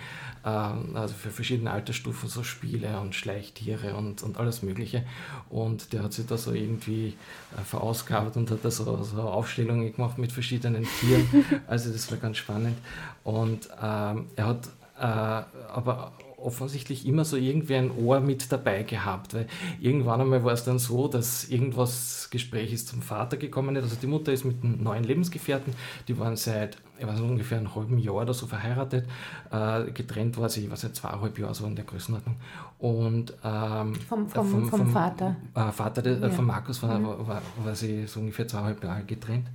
ähm, 0.46 0.96
also 0.96 1.14
für 1.14 1.32
verschiedene 1.32 1.72
Altersstufen 1.72 2.30
so 2.30 2.44
Spiele 2.44 3.00
und 3.00 3.16
Schleichtiere 3.16 3.96
und, 3.96 4.24
und 4.24 4.38
alles 4.38 4.62
Mögliche. 4.62 5.06
Und 5.50 5.94
der 5.94 6.04
hat 6.04 6.14
sich 6.14 6.26
da 6.26 6.38
so 6.38 6.54
irgendwie 6.54 7.16
äh, 7.58 7.62
verausgabt 7.64 8.38
und 8.38 8.52
hat 8.52 8.60
da 8.64 8.72
so, 8.72 9.04
so 9.04 9.22
Aufstellungen 9.22 9.94
gemacht 9.94 10.18
mit 10.18 10.32
verschiedenen 10.32 10.88
Tieren. 11.00 11.28
Also 11.68 11.92
das 11.92 12.10
war 12.12 12.18
ganz 12.18 12.38
spannend. 12.38 12.78
Und 13.24 13.68
ähm, 13.82 14.28
er 14.36 14.46
hat 14.46 14.68
äh, 15.00 15.02
aber 15.02 16.14
offensichtlich 16.46 17.06
immer 17.06 17.26
so 17.26 17.36
irgendwie 17.38 17.76
ein 17.76 17.92
Ohr 17.98 18.20
mit 18.20 18.52
dabei 18.52 18.84
gehabt, 18.84 19.34
weil 19.34 19.48
irgendwann 19.82 20.22
einmal 20.22 20.44
war 20.44 20.54
es 20.54 20.64
dann 20.64 20.80
so, 20.80 21.08
dass 21.08 21.46
irgendwas 21.50 22.30
Gespräch 22.32 22.72
ist 22.72 22.88
zum 22.88 23.02
Vater 23.02 23.38
gekommen 23.38 23.76
ist. 23.76 23.84
Also 23.84 23.96
die 24.02 24.08
Mutter 24.08 24.32
ist 24.32 24.46
mit 24.46 24.64
einem 24.64 24.82
neuen 24.84 25.04
Lebensgefährten, 25.04 25.74
die 26.08 26.18
waren 26.20 26.36
seit 26.36 26.78
ich 26.98 27.06
weiß, 27.06 27.20
ungefähr 27.20 27.58
einem 27.58 27.76
halben 27.76 27.98
Jahr 27.98 28.16
oder 28.16 28.34
so 28.34 28.48
verheiratet, 28.48 29.06
äh, 29.52 29.92
getrennt 29.92 30.38
war 30.38 30.48
sie, 30.48 30.64
ich 30.64 30.72
weiß 30.72 30.84
nicht, 30.84 30.96
zweieinhalb 30.96 31.38
Jahre 31.38 31.54
so 31.54 31.66
in 31.66 31.76
der 31.76 31.84
Größenordnung. 31.84 32.38
Und 32.80 33.34
ähm, 33.44 33.96
Vom- 33.96 34.30
vom- 34.30 34.70
vom 34.70 34.90
Vater. 34.92 35.36
Äh, 35.56 35.72
Vater 35.74 36.02
de, 36.02 36.22
Ja. 36.22 36.28
äh, 36.28 36.32
von 36.32 36.46
Markus 36.46 36.82
war, 36.84 37.04
war, 37.04 37.28
war, 37.28 37.42
war 37.66 37.76
sie 37.76 38.08
so 38.08 38.22
ungefähr 38.22 38.48
zweieinhalb 38.48 38.82
Jahre 38.82 39.04
getrennt. 39.04 39.48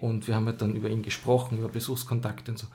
Und 0.00 0.26
wir 0.26 0.34
haben 0.34 0.46
halt 0.46 0.60
dann 0.60 0.74
über 0.74 0.88
ihn 0.88 1.02
gesprochen, 1.02 1.58
über 1.58 1.68
Besuchskontakte 1.68 2.50
und 2.50 2.58
so. 2.58 2.66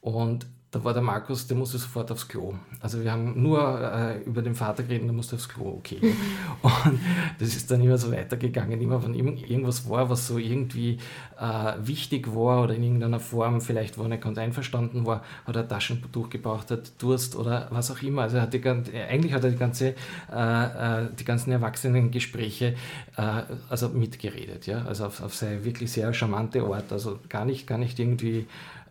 Und 0.00 0.46
da 0.72 0.84
war 0.84 0.92
der 0.92 1.02
Markus, 1.02 1.48
der 1.48 1.56
musste 1.56 1.78
sofort 1.78 2.12
aufs 2.12 2.28
Klo. 2.28 2.54
Also 2.78 3.02
wir 3.02 3.10
haben 3.10 3.42
nur 3.42 3.58
äh, 3.80 4.22
über 4.22 4.40
den 4.40 4.54
Vater 4.54 4.84
geredet, 4.84 5.06
der 5.08 5.12
musste 5.12 5.34
aufs 5.34 5.48
Klo, 5.48 5.64
okay. 5.78 5.98
Und 6.62 7.00
das 7.40 7.48
ist 7.56 7.68
dann 7.72 7.80
immer 7.80 7.98
so 7.98 8.12
weitergegangen. 8.12 8.80
Immer 8.80 9.02
wenn 9.02 9.14
irgend- 9.14 9.50
irgendwas 9.50 9.88
war, 9.90 10.08
was 10.10 10.28
so 10.28 10.38
irgendwie 10.38 10.98
äh, 11.40 11.72
wichtig 11.82 12.32
war 12.36 12.62
oder 12.62 12.74
in 12.76 12.84
irgendeiner 12.84 13.18
Form, 13.18 13.60
vielleicht 13.60 13.98
wo 13.98 14.02
er 14.02 14.10
nicht 14.10 14.22
ganz 14.22 14.38
einverstanden 14.38 15.04
war, 15.06 15.24
hat 15.44 15.56
er 15.56 15.66
Taschentuch 15.66 16.30
gebraucht, 16.30 16.70
hat 16.70 16.92
Durst 17.02 17.34
oder 17.34 17.66
was 17.72 17.90
auch 17.90 18.00
immer. 18.02 18.22
Also 18.22 18.40
hat 18.40 18.54
die, 18.54 18.60
gan- 18.60 18.84
eigentlich 19.08 19.32
hat 19.32 19.42
er 19.42 19.50
die, 19.50 19.56
ganze, 19.56 19.94
äh, 20.32 21.02
äh, 21.02 21.08
die 21.18 21.24
ganzen 21.24 21.50
Erwachsenengespräche 21.50 22.76
äh, 23.16 23.42
also 23.68 23.88
mitgeredet. 23.88 24.66
Ja? 24.68 24.84
Also 24.84 25.06
auf, 25.06 25.20
auf 25.20 25.34
seine 25.34 25.64
wirklich 25.64 25.90
sehr 25.90 26.12
charmante 26.14 26.62
Art. 26.62 26.92
Also 26.92 27.18
gar 27.28 27.44
nicht, 27.44 27.66
gar 27.66 27.78
nicht 27.78 27.98
irgendwie 27.98 28.46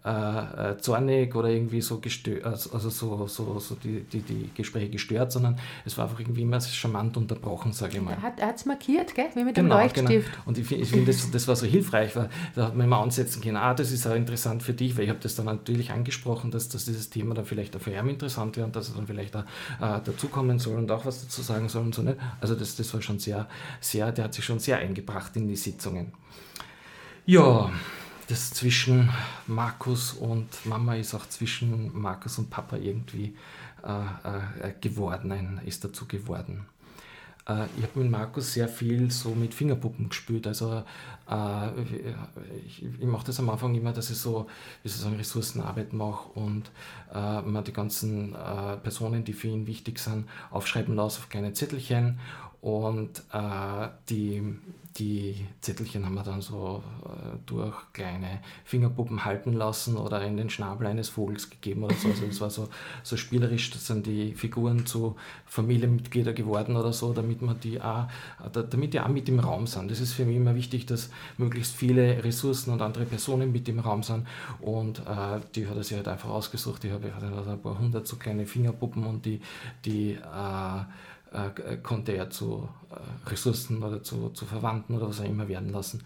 äh, 0.05 0.71
äh, 0.71 0.77
zornig 0.77 1.35
oder 1.35 1.49
irgendwie 1.49 1.81
so 1.81 1.99
gestört, 1.99 2.45
also 2.45 2.89
so, 2.89 3.27
so, 3.27 3.59
so 3.59 3.75
die, 3.75 4.01
die, 4.01 4.21
die 4.21 4.49
Gespräche 4.55 4.89
gestört, 4.89 5.31
sondern 5.31 5.59
es 5.85 5.97
war 5.97 6.05
einfach 6.05 6.21
irgendwie 6.21 6.43
immer 6.43 6.61
charmant 6.61 7.17
unterbrochen, 7.17 7.73
sage 7.73 7.97
ich 7.97 8.01
mal. 8.01 8.11
Er 8.11 8.21
hat 8.21 8.55
es 8.55 8.65
markiert, 8.65 9.13
gell? 9.13 9.25
wie 9.35 9.43
mit 9.43 9.55
Genau, 9.55 9.75
dem 9.75 9.81
Leuchtstift. 9.81 10.29
Und 10.45 10.57
ich, 10.57 10.71
ich 10.71 10.89
finde, 10.89 11.07
das, 11.07 11.29
das 11.31 11.47
war 11.49 11.55
so 11.57 11.65
hilfreich, 11.65 12.15
weil 12.15 12.29
da 12.55 12.67
hat 12.67 12.77
man 12.77 12.87
immer 12.87 12.99
ansetzen 12.99 13.41
können, 13.41 13.57
ah, 13.57 13.73
das 13.73 13.91
ist 13.91 14.07
auch 14.07 14.15
interessant 14.15 14.63
für 14.63 14.73
dich, 14.73 14.95
weil 14.95 15.03
ich 15.03 15.09
habe 15.09 15.19
das 15.21 15.35
dann 15.35 15.47
natürlich 15.47 15.91
angesprochen, 15.91 16.49
dass, 16.49 16.69
dass 16.69 16.85
dieses 16.85 17.09
Thema 17.09 17.35
dann 17.35 17.43
vielleicht 17.43 17.75
auch 17.75 17.81
für 17.81 17.91
ihn 17.91 18.07
interessant 18.07 18.55
wäre 18.55 18.67
und 18.67 18.75
dass 18.77 18.89
er 18.89 18.95
dann 18.95 19.07
vielleicht 19.07 19.35
auch 19.35 19.43
äh, 19.81 19.99
dazukommen 20.03 20.59
soll 20.59 20.77
und 20.77 20.89
auch 20.91 21.05
was 21.05 21.23
dazu 21.23 21.41
sagen 21.41 21.67
soll 21.67 21.83
und 21.83 21.93
so. 21.93 22.03
Nicht? 22.03 22.17
Also 22.39 22.55
das, 22.55 22.77
das 22.77 22.93
war 22.93 23.01
schon 23.01 23.19
sehr, 23.19 23.47
sehr, 23.81 24.13
der 24.13 24.23
hat 24.23 24.33
sich 24.33 24.45
schon 24.45 24.59
sehr 24.59 24.77
eingebracht 24.77 25.35
in 25.35 25.47
die 25.47 25.57
Sitzungen. 25.57 26.13
Ja, 27.25 27.69
das 28.29 28.51
zwischen 28.51 29.09
Markus 29.47 30.13
und 30.13 30.47
Mama 30.65 30.95
ist 30.95 31.15
auch 31.15 31.27
zwischen 31.27 31.99
Markus 31.99 32.37
und 32.37 32.49
Papa 32.49 32.77
irgendwie 32.77 33.35
äh, 33.83 34.67
äh, 34.69 34.73
geworden, 34.79 35.31
ein, 35.31 35.61
ist 35.65 35.83
dazu 35.83 36.07
geworden. 36.07 36.65
Äh, 37.47 37.65
ich 37.77 37.83
habe 37.83 37.99
mit 38.01 38.11
Markus 38.11 38.53
sehr 38.53 38.67
viel 38.67 39.09
so 39.09 39.31
mit 39.31 39.55
Fingerpuppen 39.55 40.09
gespielt. 40.09 40.45
Also 40.45 40.83
äh, 41.27 41.81
ich, 42.67 42.83
ich 42.83 43.07
mache 43.07 43.25
das 43.25 43.39
am 43.39 43.49
Anfang 43.49 43.73
immer, 43.73 43.93
dass 43.93 44.11
ich 44.11 44.17
so, 44.17 44.47
wie 44.83 44.89
soll 44.89 44.97
ich 44.97 45.03
sagen, 45.03 45.15
Ressourcenarbeit 45.17 45.93
mache 45.93 46.29
und 46.39 46.69
äh, 47.11 47.41
man 47.41 47.63
die 47.63 47.73
ganzen 47.73 48.35
äh, 48.35 48.77
Personen, 48.77 49.23
die 49.23 49.33
für 49.33 49.47
ihn 49.47 49.65
wichtig 49.65 49.97
sind, 49.97 50.29
aufschreiben 50.51 50.95
lasse 50.95 51.19
auf 51.19 51.29
kleine 51.29 51.53
Zettelchen 51.53 52.19
Und 52.61 53.23
äh, 53.31 53.87
die, 54.09 54.43
die 54.97 55.45
Zettelchen 55.61 56.05
haben 56.05 56.15
wir 56.15 56.23
dann 56.23 56.41
so 56.41 56.83
äh, 57.05 57.37
durch 57.45 57.73
kleine 57.93 58.41
Fingerpuppen 58.65 59.23
halten 59.23 59.53
lassen 59.53 59.95
oder 59.95 60.21
in 60.23 60.35
den 60.35 60.49
Schnabel 60.49 60.87
eines 60.87 61.07
Vogels 61.07 61.49
gegeben 61.49 61.85
oder 61.85 61.95
so. 61.95 62.09
Also 62.09 62.25
das 62.25 62.41
war 62.41 62.49
so, 62.49 62.67
so 63.03 63.15
spielerisch, 63.15 63.71
das 63.71 63.87
sind 63.87 64.07
die 64.07 64.33
Figuren 64.33 64.85
zu 64.85 65.15
Familienmitglieder 65.45 66.33
geworden 66.33 66.75
oder 66.75 66.91
so, 66.91 67.13
damit 67.13 67.41
man 67.41 67.61
die 67.61 67.81
auch, 67.81 68.07
damit 68.69 68.93
die 68.93 68.99
auch 68.99 69.07
mit 69.07 69.29
im 69.29 69.39
Raum 69.39 69.65
sind. 69.65 69.89
Das 69.89 70.01
ist 70.01 70.11
für 70.11 70.25
mich 70.25 70.35
immer 70.35 70.55
wichtig, 70.55 70.85
dass 70.85 71.09
möglichst 71.37 71.73
viele 71.73 72.25
Ressourcen 72.25 72.71
und 72.71 72.81
andere 72.81 73.05
Personen 73.05 73.53
mit 73.53 73.69
im 73.69 73.79
Raum 73.79 74.03
sind. 74.03 74.27
Und 74.59 74.99
äh, 74.99 75.39
die 75.55 75.65
hat 75.65 75.77
er 75.77 75.83
sich 75.83 75.95
halt 75.95 76.09
einfach 76.09 76.29
ausgesucht. 76.29 76.83
Ich 76.83 76.91
habe 76.91 77.09
ein 77.09 77.61
paar 77.61 77.79
hundert 77.79 78.05
so 78.05 78.17
kleine 78.17 78.45
Fingerpuppen 78.45 79.05
und 79.05 79.25
die, 79.25 79.39
die 79.85 80.15
äh, 80.15 80.83
äh, 81.31 81.77
konnte 81.77 82.13
er 82.13 82.29
zu 82.29 82.69
äh, 82.91 83.29
Ressourcen 83.29 83.83
oder 83.83 84.03
zu, 84.03 84.29
zu 84.29 84.45
Verwandten 84.45 84.95
oder 84.95 85.09
was 85.09 85.21
auch 85.21 85.25
immer 85.25 85.47
werden 85.47 85.71
lassen. 85.71 86.03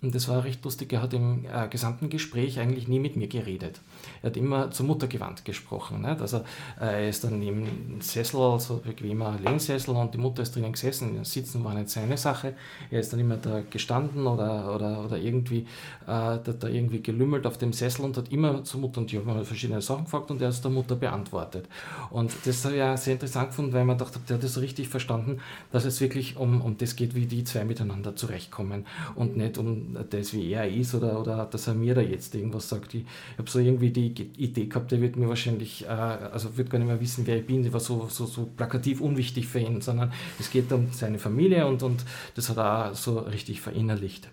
Und 0.00 0.14
das 0.14 0.28
war 0.28 0.44
recht 0.44 0.64
lustig. 0.64 0.92
Er 0.92 1.02
hat 1.02 1.12
im 1.12 1.44
äh, 1.44 1.66
gesamten 1.66 2.08
Gespräch 2.08 2.60
eigentlich 2.60 2.86
nie 2.86 3.00
mit 3.00 3.16
mir 3.16 3.26
geredet. 3.26 3.80
Er 4.22 4.30
hat 4.30 4.36
immer 4.36 4.70
zur 4.70 4.86
Mutter 4.86 5.08
gewandt 5.08 5.44
gesprochen. 5.44 6.02
Nicht? 6.02 6.20
Also 6.20 6.38
äh, 6.80 7.02
er 7.02 7.08
ist 7.08 7.24
dann 7.24 7.42
im 7.42 7.66
Sessel, 8.00 8.40
also 8.40 8.76
bequemer 8.76 9.36
Lehnsessel, 9.44 9.96
und 9.96 10.14
die 10.14 10.18
Mutter 10.18 10.42
ist 10.42 10.54
drinnen 10.54 10.72
gesessen. 10.72 11.24
Sitzen 11.24 11.64
war 11.64 11.74
nicht 11.74 11.88
seine 11.88 12.16
Sache. 12.16 12.54
Er 12.92 13.00
ist 13.00 13.12
dann 13.12 13.18
immer 13.18 13.38
da 13.38 13.62
gestanden 13.68 14.24
oder, 14.28 14.72
oder, 14.72 15.04
oder 15.04 15.18
irgendwie, 15.18 15.66
äh, 16.06 16.38
da, 16.38 16.68
irgendwie 16.68 17.02
gelümmelt 17.02 17.44
auf 17.44 17.58
dem 17.58 17.72
Sessel 17.72 18.04
und 18.04 18.16
hat 18.16 18.30
immer 18.30 18.62
zur 18.62 18.80
Mutter, 18.80 19.00
und 19.00 19.10
die 19.10 19.18
haben 19.18 19.44
verschiedene 19.44 19.82
Sachen 19.82 20.04
gefragt 20.04 20.30
und 20.30 20.40
er 20.40 20.52
hat 20.52 20.62
der 20.62 20.70
Mutter 20.70 20.94
beantwortet. 20.94 21.66
Und 22.10 22.32
das 22.44 22.64
habe 22.64 22.76
ich 22.76 22.82
auch 22.82 22.96
sehr 22.96 23.14
interessant 23.14 23.48
gefunden, 23.48 23.72
weil 23.72 23.84
man 23.84 23.98
dachte, 23.98 24.20
der 24.28 24.36
hat 24.36 24.44
das 24.44 24.60
richtig 24.60 24.88
verstanden, 24.88 25.40
dass 25.72 25.84
es 25.84 26.00
wirklich 26.00 26.36
um, 26.36 26.60
um 26.60 26.78
das 26.78 26.94
geht, 26.94 27.16
wie 27.16 27.26
die 27.26 27.42
zwei 27.42 27.64
miteinander 27.64 28.14
zurechtkommen 28.14 28.86
und 29.16 29.36
nicht 29.36 29.58
um 29.58 29.87
das, 30.10 30.32
wie 30.32 30.52
er 30.52 30.68
ist 30.68 30.94
oder, 30.94 31.20
oder 31.20 31.46
dass 31.46 31.66
er 31.66 31.74
mir 31.74 31.94
da 31.94 32.00
jetzt 32.00 32.34
irgendwas 32.34 32.68
sagt. 32.68 32.94
Ich 32.94 33.04
habe 33.36 33.50
so 33.50 33.58
irgendwie 33.58 33.90
die 33.90 34.12
Idee 34.36 34.66
gehabt, 34.66 34.90
der 34.92 35.00
wird 35.00 35.16
mir 35.16 35.28
wahrscheinlich, 35.28 35.84
äh, 35.84 35.88
also 35.88 36.56
wird 36.56 36.70
gar 36.70 36.78
nicht 36.78 36.88
mehr 36.88 37.00
wissen, 37.00 37.26
wer 37.26 37.38
ich 37.38 37.46
bin. 37.46 37.62
Die 37.62 37.72
war 37.72 37.80
so, 37.80 38.06
so, 38.08 38.26
so 38.26 38.48
plakativ 38.56 39.00
unwichtig 39.00 39.46
für 39.46 39.60
ihn, 39.60 39.80
sondern 39.80 40.12
es 40.38 40.50
geht 40.50 40.70
um 40.72 40.92
seine 40.92 41.18
Familie 41.18 41.66
und, 41.66 41.82
und 41.82 42.04
das 42.34 42.48
hat 42.48 42.56
er 42.58 42.90
auch 42.90 42.94
so 42.94 43.18
richtig 43.18 43.60
verinnerlicht. 43.60 44.28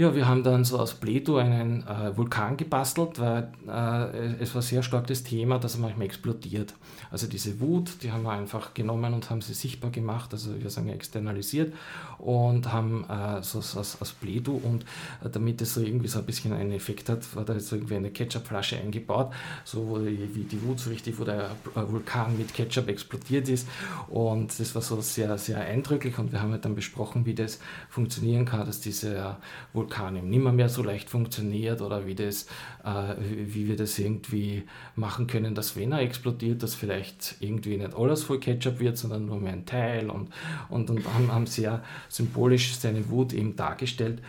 Ja, 0.00 0.14
wir 0.14 0.26
haben 0.26 0.42
dann 0.42 0.64
so 0.64 0.78
aus 0.78 0.94
Pleto 0.94 1.36
einen 1.36 1.86
äh, 1.86 2.16
Vulkan 2.16 2.56
gebastelt, 2.56 3.18
weil 3.18 3.52
äh, 3.68 4.40
es 4.40 4.54
war 4.54 4.62
sehr 4.62 4.82
stark 4.82 5.06
das 5.08 5.24
Thema, 5.24 5.58
dass 5.58 5.74
er 5.74 5.82
manchmal 5.82 6.06
explodiert. 6.06 6.72
Also 7.10 7.26
diese 7.26 7.60
Wut, 7.60 8.02
die 8.02 8.10
haben 8.10 8.22
wir 8.22 8.32
einfach 8.32 8.72
genommen 8.72 9.12
und 9.12 9.28
haben 9.28 9.42
sie 9.42 9.52
sichtbar 9.52 9.90
gemacht, 9.90 10.32
also 10.32 10.58
wir 10.58 10.70
sagen 10.70 10.88
externalisiert 10.88 11.74
und 12.20 12.72
haben 12.72 13.04
äh, 13.08 13.42
so 13.42 13.58
aus, 13.58 13.76
aus 13.76 14.12
Pleto 14.12 14.52
und 14.52 14.84
äh, 15.24 15.30
damit 15.30 15.60
es 15.60 15.74
so 15.74 15.80
irgendwie 15.80 16.08
so 16.08 16.18
ein 16.18 16.26
bisschen 16.26 16.52
einen 16.52 16.72
Effekt 16.72 17.08
hat, 17.08 17.34
war 17.36 17.44
da 17.44 17.54
jetzt 17.54 17.68
so 17.68 17.76
irgendwie 17.76 17.96
eine 17.96 18.10
Ketchupflasche 18.10 18.78
eingebaut, 18.78 19.32
so 19.64 20.00
wie 20.04 20.44
die 20.44 20.62
Wut 20.62 20.80
so 20.80 20.90
richtig, 20.90 21.18
wo 21.18 21.24
der 21.24 21.50
äh, 21.74 21.90
Vulkan 21.90 22.36
mit 22.38 22.54
Ketchup 22.54 22.88
explodiert 22.88 23.48
ist. 23.48 23.68
Und 24.08 24.58
das 24.58 24.74
war 24.74 24.82
so 24.82 25.00
sehr, 25.00 25.36
sehr 25.38 25.58
eindrücklich. 25.60 26.18
Und 26.18 26.32
wir 26.32 26.40
haben 26.40 26.52
halt 26.52 26.64
dann 26.64 26.74
besprochen, 26.74 27.26
wie 27.26 27.34
das 27.34 27.58
funktionieren 27.88 28.44
kann, 28.44 28.66
dass 28.66 28.80
dieser 28.80 29.38
Vulkan 29.72 29.90
Vulkan 29.90 30.16
eben 30.16 30.30
nimmer 30.30 30.52
mehr 30.52 30.68
so 30.68 30.82
leicht 30.82 31.10
funktioniert 31.10 31.80
oder 31.80 32.06
wie, 32.06 32.14
das, 32.14 32.46
äh, 32.84 33.14
wie 33.20 33.68
wir 33.68 33.76
das 33.76 33.98
irgendwie 33.98 34.64
machen 34.96 35.26
können, 35.26 35.54
dass 35.54 35.76
wenn 35.76 35.92
er 35.92 36.00
explodiert, 36.00 36.62
dass 36.62 36.74
vielleicht 36.74 37.36
irgendwie 37.40 37.76
nicht 37.76 37.94
alles 37.94 38.24
voll 38.24 38.40
Ketchup 38.40 38.80
wird, 38.80 38.98
sondern 38.98 39.26
nur 39.26 39.38
mehr 39.38 39.52
ein 39.52 39.66
Teil 39.66 40.10
und, 40.10 40.28
und, 40.68 40.90
und 40.90 41.04
haben, 41.14 41.32
haben 41.32 41.46
sehr 41.46 41.82
symbolisch 42.08 42.74
seine 42.76 43.08
Wut 43.10 43.32
eben 43.32 43.56
dargestellt 43.56 44.20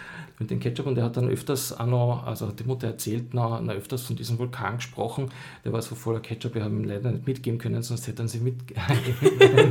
mit 0.42 0.52
dem 0.52 0.60
Ketchup. 0.60 0.88
Und 0.88 0.98
er 0.98 1.06
hat 1.06 1.16
dann 1.16 1.30
öfters 1.30 1.80
auch 1.80 1.86
noch, 1.86 2.24
also 2.26 2.48
hat 2.48 2.60
die 2.60 2.64
Mutter 2.64 2.88
erzählt, 2.88 3.34
noch, 3.34 3.62
noch 3.62 3.74
öfters 3.74 4.02
von 4.02 4.16
diesem 4.16 4.38
Vulkan 4.38 4.78
gesprochen, 4.78 5.30
der 5.64 5.72
war 5.72 5.82
so 5.82 5.96
voller 5.96 6.20
Ketchup, 6.20 6.56
wir 6.56 6.64
haben 6.64 6.82
ihn 6.82 6.90
leider 6.90 7.12
nicht 7.12 7.26
mitgeben 7.26 7.60
können, 7.60 7.82
sonst 7.84 8.08
hätten 8.08 8.28
sie 8.28 8.40
mit, 8.42 8.56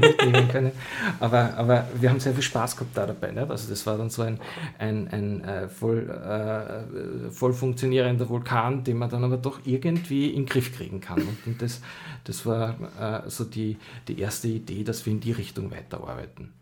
mitnehmen 0.01 0.49
können, 0.49 0.73
aber, 1.19 1.55
aber 1.57 1.88
wir 2.01 2.09
haben 2.09 2.21
sehr 2.21 2.33
viel 2.33 2.43
Spaß 2.43 2.77
gehabt 2.77 2.97
da 2.97 3.07
dabei, 3.07 3.33
nicht? 3.33 3.51
also 3.51 3.69
das 3.69 3.85
war 3.87 3.99
dann 3.99 4.11
so 4.11 4.23
ein, 4.23 4.38
ein, 4.79 5.09
ein, 5.09 5.45
äh, 5.45 5.69
voll, 5.69 6.09
äh, 6.09 7.31
voll 7.31 7.53
funktionierender 7.53 8.29
Vulkan, 8.29 8.69
den 8.85 8.98
man 8.98 9.11
dann 9.11 9.24
aber 9.24 9.37
doch 9.37 9.61
irgendwie 9.64 10.30
in 10.30 10.42
den 10.42 10.46
Griff 10.46 10.74
kriegen 10.74 11.00
kann. 11.00 11.22
Und, 11.46 11.61
das, 11.61 11.80
das 12.24 12.46
war 12.46 13.24
äh, 13.26 13.28
so 13.30 13.44
die, 13.44 13.76
die 14.09 14.18
erste 14.18 14.48
Idee, 14.48 14.85
dass 14.85 15.04
wir 15.06 15.12
in 15.12 15.20
die 15.20 15.33
Richtung 15.33 15.70
weiterarbeiten. 15.70 16.52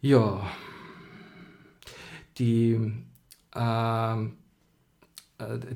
Ja, 0.00 0.50
die, 2.38 2.92
äh, 3.54 4.16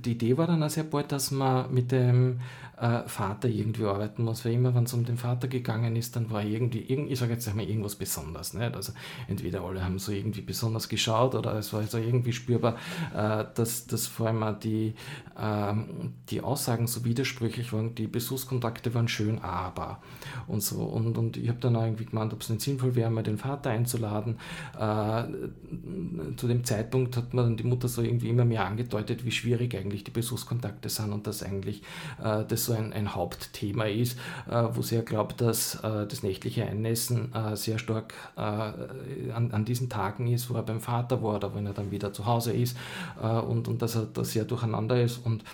die 0.04 0.12
Idee 0.12 0.36
war 0.36 0.46
dann 0.46 0.62
auch 0.62 0.70
sehr 0.70 0.84
bald, 0.84 1.12
dass 1.12 1.30
man 1.30 1.72
mit 1.72 1.92
dem 1.92 2.40
äh, 2.80 3.02
Vater 3.06 3.48
irgendwie 3.48 3.84
arbeiten 3.84 4.22
muss, 4.24 4.44
weil 4.44 4.52
immer, 4.52 4.74
wenn 4.74 4.84
es 4.84 4.92
um 4.92 5.04
den 5.04 5.16
Vater 5.16 5.48
gegangen 5.48 5.96
ist, 5.96 6.14
dann 6.16 6.30
war 6.30 6.44
irgendwie, 6.44 6.80
irgend, 6.80 7.10
ich 7.10 7.18
sage 7.18 7.32
jetzt 7.32 7.48
einmal, 7.48 7.66
irgendwas 7.66 7.94
besonders. 7.94 8.54
Nicht? 8.54 8.74
Also 8.74 8.92
entweder 9.28 9.62
alle 9.62 9.82
haben 9.82 9.98
so 9.98 10.12
irgendwie 10.12 10.42
besonders 10.42 10.88
geschaut 10.88 11.34
oder 11.34 11.54
es 11.54 11.72
war 11.72 11.82
so 11.84 11.98
irgendwie 11.98 12.32
spürbar, 12.32 12.76
äh, 13.14 13.44
dass, 13.54 13.86
dass 13.86 14.06
vor 14.06 14.28
allem 14.28 14.60
die, 14.60 14.94
äh, 15.38 15.74
die 16.28 16.42
Aussagen 16.42 16.86
so 16.86 17.04
widersprüchlich 17.04 17.72
waren, 17.72 17.94
die 17.94 18.06
Besuchskontakte 18.06 18.94
waren 18.94 19.08
schön, 19.08 19.38
aber 19.38 20.00
und 20.46 20.62
so. 20.62 20.82
Und, 20.82 21.16
und 21.16 21.36
ich 21.38 21.48
habe 21.48 21.60
dann 21.60 21.76
auch 21.76 21.84
irgendwie 21.84 22.04
gemeint, 22.04 22.32
ob 22.34 22.42
es 22.42 22.50
nicht 22.50 22.60
sinnvoll 22.60 22.94
wäre, 22.94 23.10
mal 23.10 23.22
den 23.22 23.38
Vater 23.38 23.70
einzuladen. 23.70 24.36
Äh, 24.78 25.24
zu 26.36 26.46
dem 26.46 26.64
Zeitpunkt 26.64 27.16
hat 27.16 27.32
man 27.32 27.46
dann 27.46 27.56
die 27.56 27.64
Mutter 27.64 27.88
so 27.88 28.02
irgendwie 28.02 28.28
immer 28.28 28.44
mehr 28.44 28.66
angedeutet, 28.66 29.24
wie 29.24 29.30
schwierig 29.30 29.74
eigentlich 29.74 30.04
die 30.04 30.10
Besuchskontakte 30.10 30.90
sind 30.90 31.12
und 31.12 31.26
dass 31.26 31.42
eigentlich 31.42 31.82
äh, 32.22 32.44
das 32.46 32.65
so 32.66 32.74
ein, 32.74 32.92
ein 32.92 33.14
Hauptthema 33.14 33.84
ist, 33.84 34.18
äh, 34.50 34.64
wo 34.72 34.82
sie 34.82 34.96
ja 34.96 35.02
glaubt, 35.02 35.40
dass 35.40 35.76
äh, 35.76 36.06
das 36.06 36.22
nächtliche 36.22 36.66
Einnässen 36.66 37.34
äh, 37.34 37.56
sehr 37.56 37.78
stark 37.78 38.14
an, 38.36 39.50
an 39.52 39.64
diesen 39.64 39.88
Tagen 39.88 40.26
ist, 40.26 40.50
wo 40.50 40.54
er 40.54 40.62
beim 40.62 40.80
Vater 40.80 41.22
war 41.22 41.36
oder 41.36 41.54
wenn 41.54 41.66
er 41.66 41.72
dann 41.72 41.90
wieder 41.90 42.12
zu 42.12 42.26
Hause 42.26 42.52
ist 42.52 42.76
und, 43.20 43.68
und 43.68 43.82
dass 43.82 43.96
er 43.96 44.06
da 44.12 44.24
sehr 44.24 44.44
durcheinander 44.44 45.00
ist. 45.00 45.24
Und 45.24 45.44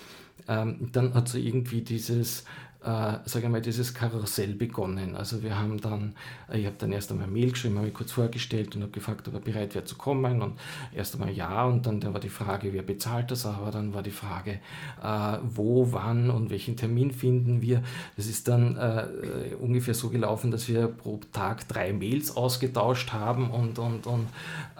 ähm, 0.48 0.88
dann 0.92 1.14
hat 1.14 1.28
sie 1.28 1.46
irgendwie 1.46 1.82
dieses 1.82 2.44
äh, 2.84 3.18
sage 3.24 3.48
mal, 3.48 3.60
dieses 3.60 3.94
Karussell 3.94 4.54
begonnen. 4.54 5.16
Also 5.16 5.42
wir 5.42 5.58
haben 5.58 5.80
dann, 5.80 6.14
äh, 6.50 6.58
ich 6.58 6.66
habe 6.66 6.76
dann 6.78 6.92
erst 6.92 7.12
einmal 7.12 7.28
Mail 7.28 7.50
geschrieben, 7.50 7.76
habe 7.76 7.86
mich 7.86 7.94
kurz 7.94 8.12
vorgestellt 8.12 8.74
und 8.74 8.82
habe 8.82 8.92
gefragt, 8.92 9.28
ob 9.28 9.34
er 9.34 9.40
bereit 9.40 9.74
wäre 9.74 9.84
zu 9.84 9.96
kommen 9.96 10.42
und 10.42 10.58
erst 10.92 11.14
einmal 11.14 11.30
ja 11.30 11.64
und 11.64 11.86
dann, 11.86 12.00
dann 12.00 12.12
war 12.12 12.20
die 12.20 12.28
Frage, 12.28 12.72
wer 12.72 12.82
bezahlt 12.82 13.30
das, 13.30 13.46
aber 13.46 13.70
dann 13.70 13.94
war 13.94 14.02
die 14.02 14.10
Frage, 14.10 14.58
äh, 15.02 15.38
wo, 15.42 15.92
wann 15.92 16.30
und 16.30 16.50
welchen 16.50 16.76
Termin 16.76 17.12
finden 17.12 17.62
wir. 17.62 17.82
Das 18.16 18.26
ist 18.26 18.48
dann 18.48 18.76
äh, 18.76 19.54
ungefähr 19.60 19.94
so 19.94 20.08
gelaufen, 20.10 20.50
dass 20.50 20.68
wir 20.68 20.88
pro 20.88 21.20
Tag 21.32 21.68
drei 21.68 21.92
Mails 21.92 22.36
ausgetauscht 22.36 23.12
haben 23.12 23.50
und, 23.50 23.78
und, 23.78 24.06
und 24.06 24.26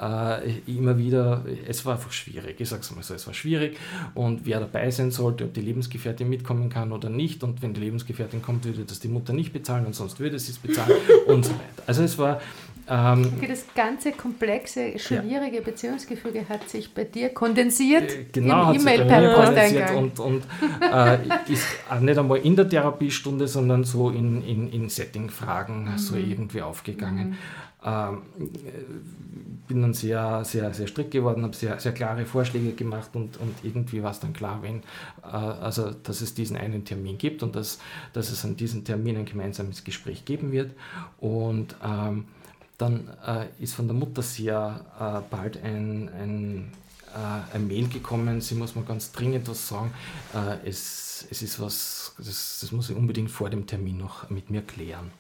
äh, 0.01 0.59
immer 0.67 0.99
wieder, 0.99 1.45
es 1.67 1.85
war 1.85 1.95
einfach 1.95 2.13
schwierig, 2.13 2.61
ich 2.61 2.69
sage 2.69 2.83
es 2.83 2.95
mal 2.95 3.03
so, 3.03 3.15
es 3.15 3.27
war 3.27 3.35
schwierig 3.35 3.79
und 4.15 4.45
wer 4.45 4.61
dabei 4.61 4.91
sein 4.91 5.11
sollte, 5.11 5.45
ob 5.45 5.55
die 5.55 5.61
Lebensgefährtin 5.61 6.29
mitkommen 6.29 6.69
kann 6.69 6.93
oder 6.93 7.09
nicht 7.09 7.45
und 7.45 7.63
wenn 7.63 7.75
die 7.75 7.92
Lebensgefährtin 7.93 8.41
kommt, 8.41 8.65
würde 8.65 8.85
das 8.85 9.01
die 9.01 9.09
Mutter 9.09 9.35
nicht 9.35 9.53
bezahlen 9.53 9.85
und 9.85 9.95
sonst 9.95 10.19
würde 10.19 10.39
sie 10.39 10.53
es 10.53 10.59
bezahlen 10.59 10.97
und 11.27 11.45
so 11.45 11.51
weiter. 11.53 11.83
Also 11.87 12.03
es 12.03 12.19
war... 12.19 12.41
Ähm, 12.89 13.33
okay, 13.37 13.47
das 13.49 13.65
ganze 13.75 14.13
komplexe, 14.13 14.99
schwierige 14.99 15.57
ja. 15.57 15.63
Beziehungsgefüge 15.63 16.49
hat 16.49 16.69
sich 16.69 16.93
bei 16.93 17.05
dir 17.05 17.29
kondensiert 17.29 18.11
äh, 18.11 18.27
genau, 18.33 18.73
im 18.73 18.81
E-Mail 18.81 19.05
per 19.05 19.35
Posteingang. 19.35 19.97
Und, 19.97 20.19
und 20.19 20.43
äh, 20.81 21.19
ist 21.53 21.67
auch 21.89 22.01
nicht 22.01 22.19
einmal 22.19 22.39
in 22.39 22.57
der 22.57 22.69
Therapiestunde, 22.69 23.47
sondern 23.47 23.85
so 23.85 24.11
in, 24.11 24.43
in, 24.43 24.73
in 24.73 24.89
Setting-Fragen 24.89 25.93
mhm. 25.93 25.99
so 25.99 26.17
irgendwie 26.17 26.63
aufgegangen. 26.63 27.31
Mhm. 27.31 27.37
Ähm, 27.85 28.23
bin 29.67 29.83
dann 29.83 29.95
sehr, 29.95 30.45
sehr, 30.45 30.73
sehr 30.73 30.87
strikt 30.87 31.11
geworden, 31.11 31.43
habe 31.43 31.57
sehr, 31.57 31.81
sehr 31.81 31.93
klare 31.93 32.27
Vorschläge 32.27 32.73
gemacht 32.73 33.11
und, 33.15 33.39
und 33.39 33.55
irgendwie 33.65 34.03
war 34.03 34.13
es 34.13 34.21
dann 34.21 34.33
klar, 34.33 34.61
wenn, 34.63 34.83
äh, 35.25 35.35
also, 35.35 35.91
dass 35.91 36.21
es 36.21 36.35
diesen 36.35 36.57
einen 36.57 36.85
Termin 36.85 37.19
gibt 37.19 37.43
und 37.43 37.57
dass, 37.57 37.79
dass 38.13 38.31
es 38.31 38.45
an 38.45 38.57
diesem 38.57 38.85
Termin 38.85 39.17
ein 39.17 39.25
gemeinsames 39.25 39.83
Gespräch 39.83 40.25
geben 40.25 40.53
wird. 40.53 40.73
Und 41.19 41.75
ähm, 41.85 42.27
dann 42.79 43.09
äh, 43.27 43.47
ist 43.61 43.75
von 43.75 43.87
der 43.87 43.95
Mutter 43.95 44.23
sehr 44.23 44.85
äh, 44.99 45.21
bald 45.31 45.63
ein, 45.63 46.09
ein, 46.09 46.73
äh, 47.15 47.55
ein 47.57 47.67
Mail 47.69 47.89
gekommen, 47.89 48.41
sie 48.41 48.55
muss 48.55 48.75
mir 48.75 48.83
ganz 48.83 49.13
dringend 49.13 49.49
was 49.49 49.69
sagen, 49.69 49.93
äh, 50.35 50.69
es, 50.69 51.27
es 51.31 51.43
ist 51.43 51.61
was, 51.61 52.15
das, 52.19 52.59
das 52.61 52.73
muss 52.73 52.91
ich 52.91 52.97
unbedingt 52.97 53.31
vor 53.31 53.51
dem 53.51 53.67
Termin 53.67 53.99
noch 53.99 54.29
mit 54.31 54.51
mir 54.51 54.63
klären. 54.63 55.11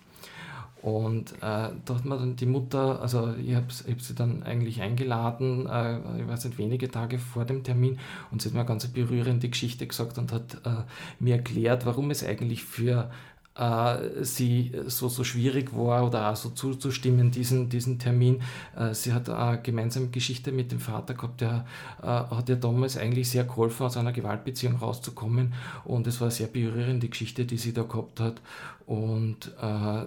Und 0.83 1.35
äh, 1.35 1.39
da 1.41 1.95
hat 1.95 2.05
man 2.05 2.19
dann 2.19 2.37
die 2.37 2.47
Mutter, 2.47 3.01
also 3.01 3.35
ich 3.35 3.55
habe 3.55 3.67
hab 3.89 4.01
sie 4.01 4.15
dann 4.17 4.43
eigentlich 4.43 4.83
eingeladen, 4.83 5.69
äh, 5.69 5.99
ich 6.21 6.27
weiß 6.27 6.45
nicht, 6.47 6.59
wenige 6.59 6.91
Tage 6.91 7.21
vor 7.21 7.45
dem 7.45 7.63
Termin. 7.63 8.01
Und 8.33 8.43
sie 8.43 8.49
hat 8.49 8.55
mir 8.55 8.61
eine 8.61 8.69
ganz 8.69 8.89
berührende 8.89 9.49
Geschichte 9.49 9.87
gesagt 9.87 10.19
und 10.19 10.33
hat 10.33 10.57
äh, 10.65 10.83
mir 11.21 11.37
erklärt, 11.37 11.87
warum 11.87 12.11
es 12.11 12.25
eigentlich 12.25 12.65
für 12.65 13.13
äh, 13.55 14.25
sie 14.25 14.73
so, 14.87 15.09
so 15.09 15.25
schwierig 15.25 15.77
war 15.77 16.07
oder 16.07 16.31
auch 16.31 16.37
so 16.37 16.51
zuzustimmen, 16.51 17.31
diesen, 17.31 17.69
diesen 17.69 17.99
Termin. 17.99 18.43
Äh, 18.77 18.95
sie 18.95 19.13
hat 19.13 19.29
eine 19.29 19.61
gemeinsame 19.61 20.09
Geschichte 20.09 20.53
mit 20.53 20.73
dem 20.73 20.81
Vater 20.81 21.15
gehabt, 21.15 21.41
der 21.41 21.67
äh, 22.03 22.07
hat 22.07 22.49
ihr 22.49 22.57
damals 22.57 22.97
eigentlich 22.97 23.31
sehr 23.31 23.45
geholfen, 23.45 23.87
aus 23.87 23.97
einer 23.97 24.13
Gewaltbeziehung 24.13 24.77
rauszukommen. 24.77 25.53
Und 25.85 26.07
es 26.07 26.21
war 26.21 26.27
eine 26.27 26.33
sehr 26.33 26.47
berührende 26.47 27.09
Geschichte, 27.09 27.45
die 27.45 27.59
sie 27.59 27.73
da 27.73 27.83
gehabt 27.83 28.21
hat. 28.21 28.41
Und 28.87 29.53
äh, 29.61 30.05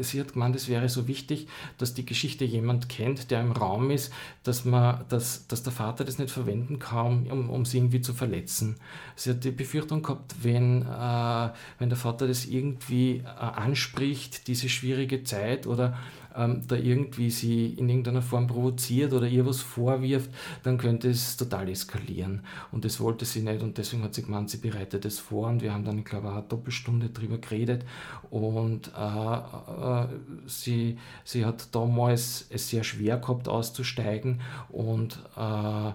sie 0.00 0.20
hat 0.20 0.34
gemeint, 0.34 0.54
es 0.56 0.68
wäre 0.68 0.88
so 0.88 1.08
wichtig, 1.08 1.48
dass 1.78 1.94
die 1.94 2.04
Geschichte 2.06 2.44
jemand 2.44 2.88
kennt, 2.88 3.30
der 3.30 3.40
im 3.40 3.52
Raum 3.52 3.90
ist, 3.90 4.12
dass, 4.44 4.64
man, 4.64 5.04
dass, 5.08 5.46
dass 5.48 5.62
der 5.62 5.72
Vater 5.72 6.04
das 6.04 6.18
nicht 6.18 6.30
verwenden 6.30 6.78
kann, 6.78 7.26
um, 7.30 7.50
um 7.50 7.64
sie 7.64 7.78
irgendwie 7.78 8.00
zu 8.00 8.14
verletzen. 8.14 8.76
Sie 9.16 9.30
hat 9.30 9.44
die 9.44 9.50
Befürchtung 9.50 10.02
gehabt, 10.02 10.34
wenn, 10.42 10.82
äh, 10.82 11.48
wenn 11.78 11.88
der 11.88 11.98
Vater 11.98 12.28
das 12.28 12.44
irgendwie 12.46 13.18
äh, 13.24 13.24
anspricht, 13.26 14.46
diese 14.46 14.68
schwierige 14.68 15.24
Zeit 15.24 15.66
oder 15.66 15.98
ähm, 16.36 16.62
da 16.66 16.76
irgendwie 16.76 17.30
sie 17.30 17.66
in 17.66 17.88
irgendeiner 17.88 18.22
Form 18.22 18.46
provoziert 18.46 19.12
oder 19.12 19.26
ihr 19.26 19.46
was 19.46 19.60
vorwirft, 19.60 20.30
dann 20.62 20.78
könnte 20.78 21.10
es 21.10 21.36
total 21.36 21.68
eskalieren. 21.68 22.42
Und 22.70 22.84
das 22.84 23.00
wollte 23.00 23.24
sie 23.24 23.42
nicht 23.42 23.62
und 23.62 23.78
deswegen 23.78 24.02
hat 24.02 24.14
sie 24.14 24.22
gemeint, 24.22 24.50
sie 24.50 24.58
bereitet 24.58 25.04
es 25.04 25.18
vor 25.18 25.48
und 25.48 25.62
wir 25.62 25.72
haben 25.72 25.84
dann, 25.84 25.98
ich 25.98 26.04
glaube, 26.04 26.30
eine 26.30 26.42
Doppelstunde 26.42 27.10
drüber 27.10 27.38
geredet 27.38 27.84
und 28.30 28.90
äh, 28.96 29.36
äh, 29.36 30.06
sie, 30.46 30.98
sie 31.24 31.44
hat 31.44 31.74
damals 31.74 32.46
es 32.50 32.68
sehr 32.68 32.84
schwer 32.84 33.18
gehabt 33.18 33.48
auszusteigen 33.48 34.40
und 34.70 35.18
äh, 35.36 35.40
äh 35.40 35.92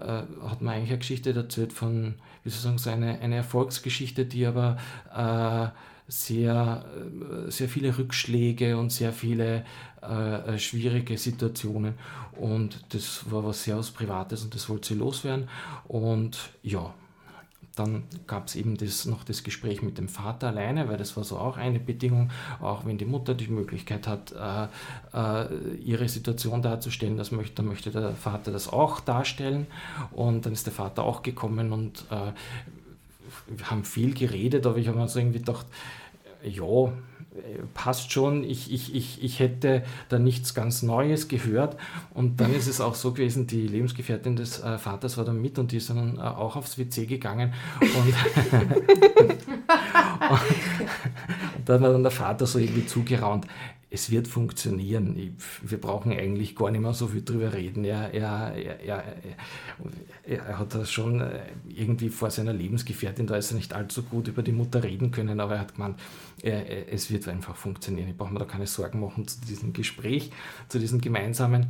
hat 0.00 0.62
mir 0.62 0.72
eigentlich 0.72 0.90
eine 0.90 0.98
Geschichte 0.98 1.34
erzählt 1.34 1.72
von, 1.72 2.14
wie 2.44 2.50
soll 2.50 2.58
ich 2.58 2.62
sagen, 2.62 2.78
so 2.78 2.90
eine, 2.90 3.20
eine 3.20 3.36
Erfolgsgeschichte, 3.36 4.24
die 4.24 4.46
aber 4.46 4.78
äh, 5.14 5.68
sehr, 6.10 6.84
äh, 7.46 7.50
sehr 7.50 7.68
viele 7.68 7.96
Rückschläge 7.96 8.76
und 8.76 8.90
sehr 8.90 9.12
viele 9.12 9.64
äh, 10.02 10.54
äh, 10.54 10.58
schwierige 10.58 11.16
Situationen. 11.16 11.94
Und 12.32 12.80
das 12.90 13.30
war 13.30 13.44
was 13.44 13.64
sehr 13.64 13.78
was 13.78 13.90
Privates 13.90 14.42
und 14.42 14.54
das 14.54 14.68
wollte 14.68 14.88
sie 14.88 14.94
loswerden. 14.94 15.48
Und 15.86 16.50
ja, 16.62 16.92
dann 17.76 18.02
gab 18.26 18.48
es 18.48 18.56
eben 18.56 18.76
das, 18.76 19.06
noch 19.06 19.22
das 19.22 19.44
Gespräch 19.44 19.82
mit 19.82 19.98
dem 19.98 20.08
Vater 20.08 20.48
alleine, 20.48 20.88
weil 20.88 20.96
das 20.96 21.16
war 21.16 21.22
so 21.22 21.38
auch 21.38 21.56
eine 21.56 21.78
Bedingung, 21.78 22.30
auch 22.60 22.84
wenn 22.84 22.98
die 22.98 23.04
Mutter 23.04 23.34
die 23.34 23.46
Möglichkeit 23.46 24.08
hat, 24.08 24.32
äh, 24.32 24.66
äh, 25.16 25.76
ihre 25.76 26.08
Situation 26.08 26.60
darzustellen, 26.60 27.16
das 27.16 27.30
möchte, 27.30 27.56
dann 27.56 27.66
möchte 27.66 27.90
der 27.90 28.12
Vater 28.12 28.50
das 28.50 28.68
auch 28.68 28.98
darstellen. 29.00 29.68
Und 30.10 30.44
dann 30.44 30.52
ist 30.52 30.66
der 30.66 30.72
Vater 30.72 31.04
auch 31.04 31.22
gekommen 31.22 31.72
und 31.72 32.04
äh, 32.10 32.32
wir 33.46 33.70
haben 33.70 33.84
viel 33.84 34.14
geredet, 34.14 34.66
aber 34.66 34.76
ich 34.76 34.88
habe 34.88 34.98
mir 34.98 35.08
so 35.08 35.18
irgendwie 35.18 35.38
gedacht, 35.38 35.66
ja, 36.42 36.92
passt 37.74 38.12
schon, 38.12 38.44
ich, 38.44 38.72
ich, 38.72 38.94
ich, 38.94 39.22
ich 39.22 39.38
hätte 39.38 39.84
da 40.08 40.18
nichts 40.18 40.54
ganz 40.54 40.82
Neues 40.82 41.28
gehört. 41.28 41.76
Und 42.12 42.40
dann 42.40 42.54
ist 42.54 42.66
es 42.66 42.80
auch 42.80 42.94
so 42.94 43.12
gewesen, 43.12 43.46
die 43.46 43.66
Lebensgefährtin 43.66 44.36
des 44.36 44.60
äh, 44.62 44.78
Vaters 44.78 45.16
war 45.16 45.24
da 45.24 45.32
mit 45.32 45.58
und 45.58 45.72
die 45.72 45.76
ist 45.76 45.90
dann 45.90 46.16
äh, 46.16 46.20
auch 46.20 46.56
aufs 46.56 46.78
WC 46.78 47.06
gegangen. 47.06 47.52
Und, 47.80 47.94
und, 47.94 48.06
und 51.56 51.68
dann 51.68 51.82
hat 51.82 51.92
dann 51.92 52.02
der 52.02 52.12
Vater 52.12 52.46
so 52.46 52.58
irgendwie 52.58 52.86
zugeraunt 52.86 53.46
es 53.90 54.10
wird 54.10 54.28
funktionieren. 54.28 55.36
wir 55.62 55.80
brauchen 55.80 56.12
eigentlich 56.12 56.54
gar 56.54 56.70
nicht 56.70 56.80
mehr 56.80 56.94
so 56.94 57.08
viel 57.08 57.22
drüber 57.22 57.52
reden. 57.52 57.84
Er, 57.84 58.14
er, 58.14 58.54
er, 58.54 59.04
er, 60.24 60.58
hat 60.58 60.74
das 60.74 60.92
schon 60.92 61.20
äh, 61.20 61.40
irgendwie 61.68 62.08
vor 62.08 62.30
seiner 62.30 62.52
Lebensgefährtin, 62.52 63.26
da 63.26 63.36
ist 63.36 63.50
er 63.50 63.56
nicht 63.56 63.74
allzu 63.74 64.04
gut 64.04 64.28
über 64.28 64.42
die 64.42 64.52
Mutter 64.52 64.84
reden 64.84 65.10
können, 65.10 65.40
aber 65.40 65.54
er 65.54 65.60
hat 65.60 65.74
gemeint, 65.74 65.98
es 66.42 67.10
wird 67.10 67.28
einfach 67.28 67.54
funktionieren. 67.54 68.08
Ich 68.08 68.16
brauche 68.16 68.32
mir 68.32 68.38
da 68.38 68.46
keine 68.46 68.66
Sorgen 68.66 69.00
machen 69.00 69.28
zu 69.28 69.40
diesem 69.42 69.74
Gespräch, 69.74 70.30
zu 70.68 70.78
diesem 70.78 71.00
gemeinsamen. 71.00 71.66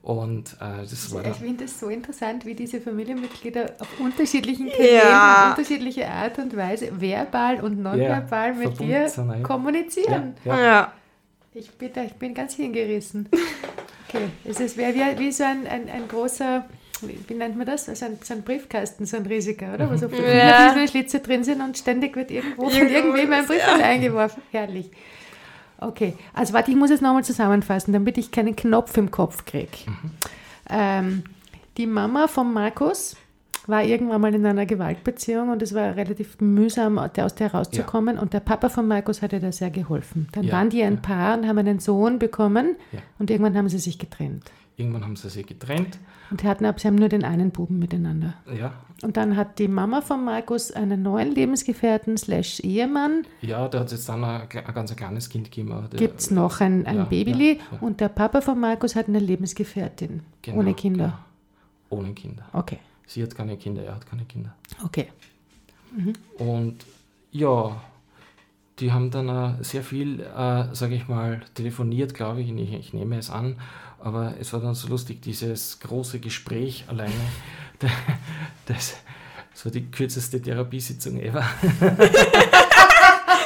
Und 0.00 0.54
äh, 0.60 0.82
das 0.88 1.12
war 1.12 1.26
Ich 1.26 1.36
finde 1.36 1.64
es 1.64 1.78
so 1.78 1.88
interessant, 1.88 2.46
wie 2.46 2.54
diese 2.54 2.80
Familienmitglieder 2.80 3.74
auf 3.78 4.00
unterschiedlichen 4.00 4.70
Kanälen, 4.70 4.96
ja. 4.96 5.50
unterschiedliche 5.50 6.08
Art 6.08 6.38
und 6.38 6.56
Weise, 6.56 6.88
verbal 6.98 7.60
und 7.60 7.82
nonverbal 7.82 8.52
ja, 8.52 8.68
mit 8.68 8.80
dir 8.80 9.42
kommunizieren. 9.42 10.34
ja. 10.44 10.60
ja. 10.60 10.92
Ich 11.56 11.70
bin, 11.70 11.92
da, 11.92 12.02
ich 12.02 12.14
bin 12.14 12.34
ganz 12.34 12.54
hingerissen. 12.54 13.28
Okay, 14.08 14.24
es 14.44 14.58
ist 14.58 14.76
wie, 14.76 14.82
wie 15.18 15.30
so 15.30 15.44
ein, 15.44 15.68
ein, 15.68 15.88
ein 15.88 16.08
großer, 16.08 16.64
wie 17.00 17.34
nennt 17.34 17.56
man 17.56 17.64
das? 17.64 17.88
Also 17.88 18.06
ein, 18.06 18.18
so 18.22 18.34
ein 18.34 18.42
Briefkasten, 18.42 19.06
so 19.06 19.16
ein 19.16 19.26
riesiger, 19.26 19.72
oder? 19.74 19.88
Wo 19.88 19.96
so 19.96 20.08
viele 20.08 20.36
ja. 20.36 20.86
Schlitze 20.88 21.20
drin 21.20 21.44
sind 21.44 21.60
und 21.60 21.78
ständig 21.78 22.16
wird 22.16 22.32
irgendwo 22.32 22.68
von 22.68 22.88
irgendwem 22.88 23.32
ein 23.32 23.46
Brief 23.46 23.58
ja. 23.58 23.74
eingeworfen. 23.76 24.42
Herrlich. 24.50 24.90
Okay, 25.78 26.14
also 26.32 26.54
warte, 26.54 26.72
ich 26.72 26.76
muss 26.76 26.90
es 26.90 27.00
nochmal 27.00 27.24
zusammenfassen, 27.24 27.92
damit 27.92 28.18
ich 28.18 28.32
keinen 28.32 28.56
Knopf 28.56 28.96
im 28.96 29.12
Kopf 29.12 29.44
kriege. 29.44 29.68
Mhm. 29.86 30.10
Ähm, 30.70 31.24
die 31.76 31.86
Mama 31.86 32.26
von 32.26 32.52
Markus 32.52 33.16
war 33.66 33.82
irgendwann 33.82 34.20
mal 34.20 34.34
in 34.34 34.44
einer 34.44 34.66
Gewaltbeziehung 34.66 35.50
und 35.50 35.62
es 35.62 35.74
war 35.74 35.96
relativ 35.96 36.40
mühsam, 36.40 36.98
aus 36.98 37.34
der 37.34 37.52
rauszukommen. 37.52 38.16
Ja. 38.16 38.22
Und 38.22 38.32
der 38.32 38.40
Papa 38.40 38.68
von 38.68 38.86
Markus 38.86 39.22
hat 39.22 39.32
ihr 39.32 39.40
da 39.40 39.52
sehr 39.52 39.70
geholfen. 39.70 40.28
Dann 40.32 40.44
ja, 40.44 40.52
waren 40.52 40.70
die 40.70 40.82
ein 40.82 40.94
ja. 40.94 41.00
Paar 41.00 41.38
und 41.38 41.48
haben 41.48 41.58
einen 41.58 41.78
Sohn 41.78 42.18
bekommen 42.18 42.76
und 43.18 43.30
irgendwann 43.30 43.56
haben 43.56 43.68
sie 43.68 43.78
sich 43.78 43.98
getrennt. 43.98 44.50
Irgendwann 44.76 45.04
haben 45.04 45.16
sie 45.16 45.30
sich 45.30 45.46
getrennt. 45.46 45.98
Und 46.30 46.40
sie 46.40 46.48
hatten, 46.48 46.66
sie 46.76 46.88
haben 46.88 46.96
nur 46.96 47.08
den 47.08 47.22
einen 47.22 47.52
Buben 47.52 47.78
miteinander. 47.78 48.34
Ja. 48.58 48.74
Und 49.02 49.16
dann 49.16 49.36
hat 49.36 49.58
die 49.58 49.68
Mama 49.68 50.00
von 50.00 50.24
Markus 50.24 50.72
einen 50.72 51.02
neuen 51.02 51.32
Lebensgefährten 51.32 52.16
slash 52.16 52.60
Ehemann. 52.60 53.24
Ja, 53.40 53.68
der 53.68 53.80
hat 53.80 53.92
jetzt 53.92 54.08
dann 54.08 54.24
ein, 54.24 54.42
ein 54.42 54.74
ganz 54.74 54.96
kleines 54.96 55.28
Kind 55.28 55.52
gegeben. 55.52 55.88
Gibt 55.90 56.20
es 56.20 56.30
noch 56.30 56.60
ein, 56.60 56.86
ein 56.86 56.96
ja, 56.96 57.04
Babyli. 57.04 57.52
Ja, 57.52 57.62
ja. 57.72 57.78
Und 57.80 58.00
der 58.00 58.08
Papa 58.08 58.40
von 58.40 58.58
Markus 58.58 58.96
hat 58.96 59.08
eine 59.08 59.20
Lebensgefährtin. 59.20 60.22
Genau, 60.42 60.58
ohne 60.58 60.74
Kinder. 60.74 61.18
Genau. 61.90 62.00
Ohne 62.00 62.14
Kinder. 62.14 62.44
Okay. 62.52 62.78
Sie 63.06 63.22
hat 63.22 63.34
keine 63.34 63.56
Kinder, 63.56 63.82
er 63.82 63.94
hat 63.94 64.06
keine 64.06 64.24
Kinder. 64.24 64.54
Okay. 64.84 65.08
Mhm. 65.94 66.14
Und 66.38 66.84
ja, 67.30 67.80
die 68.78 68.92
haben 68.92 69.10
dann 69.10 69.28
uh, 69.28 69.62
sehr 69.62 69.82
viel, 69.82 70.20
äh, 70.20 70.74
sage 70.74 70.94
ich 70.94 71.08
mal, 71.08 71.42
telefoniert, 71.54 72.14
glaube 72.14 72.40
ich. 72.40 72.50
ich. 72.50 72.72
Ich 72.72 72.92
nehme 72.92 73.18
es 73.18 73.30
an. 73.30 73.56
Aber 74.00 74.34
es 74.38 74.52
war 74.52 74.60
dann 74.60 74.74
so 74.74 74.88
lustig, 74.88 75.22
dieses 75.22 75.80
große 75.80 76.20
Gespräch 76.20 76.84
alleine. 76.88 77.12
das, 78.66 78.96
das 79.52 79.64
war 79.64 79.72
die 79.72 79.90
kürzeste 79.90 80.42
Therapiesitzung 80.42 81.20
ever. 81.20 81.44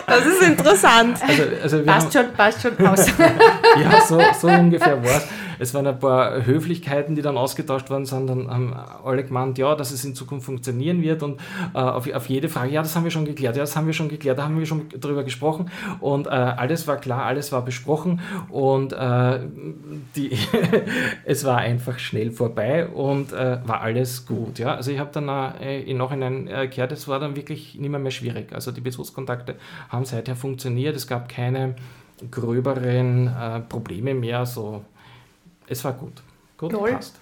Das 0.09 0.25
ist 0.25 0.43
interessant. 0.43 1.19
Also, 1.23 1.43
also 1.63 1.83
passt, 1.85 2.07
haben, 2.07 2.25
schon, 2.27 2.35
passt 2.35 2.63
schon 2.63 2.87
aus. 2.87 3.07
ja, 3.19 4.01
so, 4.07 4.21
so 4.41 4.49
ungefähr 4.49 5.03
war 5.05 5.19
es 5.19 5.27
es 5.59 5.75
waren 5.75 5.87
ein 5.87 5.99
paar 5.99 6.45
Höflichkeiten, 6.45 7.15
die 7.15 7.23
dann 7.23 7.37
ausgetauscht 7.37 7.91
worden 7.91 8.07
sind. 8.07 8.29
Dann 8.29 8.51
haben 8.51 8.75
alle 9.05 9.25
gemeint, 9.25 9.59
ja, 9.59 9.75
dass 9.75 9.91
es 9.91 10.05
in 10.05 10.15
Zukunft 10.15 10.47
funktionieren 10.47 11.03
wird 11.03 11.23
und 11.23 11.41
äh, 11.75 11.79
auf, 11.79 12.13
auf, 12.13 12.29
jede 12.29 12.49
Frage, 12.49 12.73
ja, 12.73 12.83
das 12.83 12.95
haben 12.97 13.05
wir 13.05 13.11
schon 13.11 13.25
geklärt, 13.25 13.57
ja, 13.57 13.63
das 13.63 13.77
haben 13.77 13.87
wir 13.87 13.93
schon 13.93 14.09
geklärt, 14.09 14.39
da 14.39 14.45
haben 14.45 14.59
wir 14.59 14.67
schon 14.67 14.89
drüber 14.89 15.25
gesprochen 15.25 15.71
und 16.01 16.27
äh, 16.27 16.31
alles 16.31 16.87
war 16.87 16.97
klar, 16.97 17.25
alles 17.25 17.53
war 17.53 17.65
besprochen 17.65 18.21
und 18.49 18.93
äh, 18.93 19.41
die 20.17 20.31
es 21.25 21.45
war 21.45 21.59
einfach 21.59 21.99
schnell 21.99 22.31
vorbei 22.31 22.87
und 22.87 23.33
äh, 23.33 23.59
war 23.67 23.81
alles 23.81 24.27
gut. 24.27 24.59
Ja? 24.59 24.75
Also 24.75 24.91
ich 24.91 24.99
habe 24.99 25.11
dann 25.13 25.29
äh, 25.61 25.81
im 25.83 25.99
Nachhinein 25.99 26.49
äh, 26.49 26.69
gehört, 26.69 26.93
es 26.93 27.09
war 27.09 27.21
dann 27.21 27.37
wirklich 27.37 27.77
nicht 27.79 27.91
mehr, 27.91 28.01
mehr 28.01 28.11
schwierig. 28.11 28.53
Also 28.53 28.73
die 28.73 28.81
Besuchskontakte 28.81 29.57
haben 29.89 30.05
seither 30.05 30.37
funktioniert, 30.37 30.97
es 30.97 31.07
gab 31.07 31.29
keine 31.29 31.75
gröberen 32.31 33.29
äh, 33.29 33.61
Probleme 33.61 34.15
mehr, 34.15 34.47
so 34.47 34.85
es 35.69 35.85
war 35.85 35.93
gut. 35.93 36.23
Gut 36.57 36.73
Toll. 36.73 36.93
passt. 36.93 37.15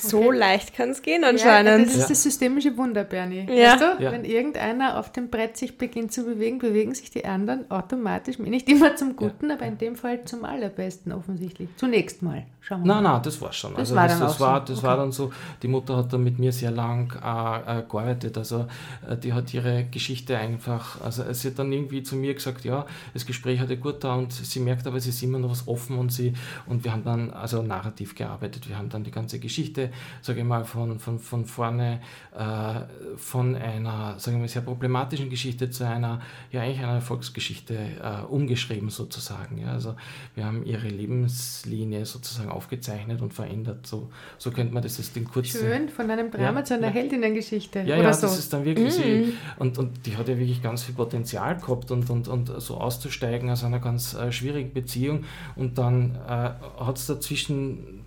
So 0.00 0.26
okay. 0.26 0.38
leicht 0.38 0.74
kann 0.74 0.90
es 0.90 1.02
gehen 1.02 1.24
anscheinend. 1.24 1.78
Ja, 1.78 1.84
das 1.84 1.94
ist 1.94 2.10
das 2.10 2.22
systemische 2.22 2.76
Wunder, 2.76 3.04
Bernie. 3.04 3.46
Ja. 3.50 3.72
Weißt 3.72 3.80
du, 3.80 4.04
ja. 4.04 4.12
wenn 4.12 4.24
irgendeiner 4.24 4.98
auf 4.98 5.12
dem 5.12 5.28
Brett 5.28 5.56
sich 5.56 5.78
beginnt 5.78 6.12
zu 6.12 6.24
bewegen, 6.24 6.58
bewegen 6.58 6.94
sich 6.94 7.10
die 7.10 7.24
anderen 7.24 7.70
automatisch, 7.70 8.38
nicht 8.38 8.68
immer 8.68 8.96
zum 8.96 9.16
Guten, 9.16 9.48
ja. 9.48 9.56
aber 9.56 9.66
in 9.66 9.78
dem 9.78 9.96
Fall 9.96 10.24
zum 10.24 10.44
allerbesten 10.44 11.12
offensichtlich. 11.12 11.68
Zunächst 11.76 12.22
mal. 12.22 12.44
Schauen 12.60 12.82
wir 12.82 12.94
nein, 12.94 13.02
mal. 13.02 13.12
nein, 13.14 13.22
das 13.22 13.40
war 13.40 13.52
schon. 13.52 13.70
Das, 13.72 13.80
also 13.80 13.94
war, 13.94 14.08
das, 14.08 14.18
dann 14.18 14.28
das, 14.28 14.40
war, 14.40 14.60
so. 14.60 14.64
das 14.66 14.78
okay. 14.78 14.86
war 14.86 14.96
dann 14.96 15.12
so, 15.12 15.32
die 15.62 15.68
Mutter 15.68 15.96
hat 15.96 16.12
dann 16.12 16.22
mit 16.22 16.38
mir 16.38 16.52
sehr 16.52 16.70
lang 16.70 17.12
äh, 17.14 17.78
äh, 17.78 17.82
gearbeitet. 17.82 18.36
Also 18.36 18.66
äh, 19.08 19.16
die 19.16 19.32
hat 19.32 19.52
ihre 19.54 19.84
Geschichte 19.84 20.36
einfach, 20.36 21.00
also 21.00 21.24
sie 21.32 21.48
hat 21.48 21.58
dann 21.58 21.72
irgendwie 21.72 22.02
zu 22.02 22.16
mir 22.16 22.34
gesagt, 22.34 22.64
ja, 22.64 22.86
das 23.14 23.26
Gespräch 23.26 23.60
hatte 23.60 23.76
gut 23.76 24.04
da 24.04 24.14
und 24.14 24.32
sie 24.32 24.60
merkt 24.60 24.86
aber, 24.86 24.98
es 24.98 25.06
ist 25.06 25.22
immer 25.22 25.38
noch 25.38 25.50
was 25.50 25.66
offen 25.68 25.98
und 25.98 26.12
sie, 26.12 26.34
und 26.66 26.84
wir 26.84 26.92
haben 26.92 27.04
dann 27.04 27.30
also 27.30 27.62
narrativ 27.62 28.14
gearbeitet. 28.14 28.68
Wir 28.68 28.76
haben 28.76 28.90
dann 28.90 29.04
die 29.04 29.10
ganze 29.10 29.38
Geschichte 29.38 29.89
Sage 30.22 30.40
ich 30.40 30.44
mal, 30.44 30.64
von, 30.64 30.98
von, 30.98 31.18
von 31.18 31.44
vorne 31.44 32.00
äh, 32.36 33.16
von 33.16 33.56
einer, 33.56 34.18
sagen 34.18 34.36
wir 34.36 34.42
mal, 34.42 34.48
sehr 34.48 34.62
problematischen 34.62 35.30
Geschichte 35.30 35.70
zu 35.70 35.86
einer, 35.86 36.20
ja 36.52 36.62
eigentlich 36.62 36.78
einer 36.78 36.94
Erfolgsgeschichte 36.94 37.74
äh, 37.74 38.24
umgeschrieben 38.28 38.90
sozusagen. 38.90 39.58
Ja. 39.58 39.72
Also 39.72 39.94
wir 40.34 40.44
haben 40.44 40.64
ihre 40.64 40.88
Lebenslinie 40.88 42.06
sozusagen 42.06 42.50
aufgezeichnet 42.50 43.20
und 43.22 43.34
verändert. 43.34 43.86
So, 43.86 44.10
so 44.38 44.50
könnte 44.50 44.74
man 44.74 44.82
das 44.82 44.98
jetzt 44.98 45.16
in 45.16 45.24
kurzen... 45.24 45.60
Schön, 45.60 45.88
von 45.88 46.10
einem 46.10 46.30
Drama 46.30 46.60
Ja, 46.60 46.64
zu 46.64 46.74
einer 46.74 46.88
ja. 46.88 46.92
Heldinnengeschichte. 46.92 47.80
Ja, 47.80 47.96
oder 47.96 48.04
ja, 48.04 48.12
so. 48.12 48.22
das 48.22 48.38
ist 48.38 48.52
dann 48.52 48.64
wirklich 48.64 48.92
sie. 48.92 49.34
Und, 49.58 49.78
und 49.78 50.06
die 50.06 50.16
hat 50.16 50.28
ja 50.28 50.38
wirklich 50.38 50.62
ganz 50.62 50.84
viel 50.84 50.94
Potenzial 50.94 51.56
gehabt 51.56 51.90
und, 51.90 52.08
und, 52.10 52.28
und 52.28 52.60
so 52.60 52.76
auszusteigen 52.76 53.50
aus 53.50 53.64
einer 53.64 53.80
ganz 53.80 54.14
äh, 54.14 54.32
schwierigen 54.32 54.72
Beziehung. 54.72 55.24
Und 55.56 55.78
dann 55.78 56.16
äh, 56.26 56.50
hat 56.84 56.96
es 56.96 57.06
dazwischen, 57.06 57.99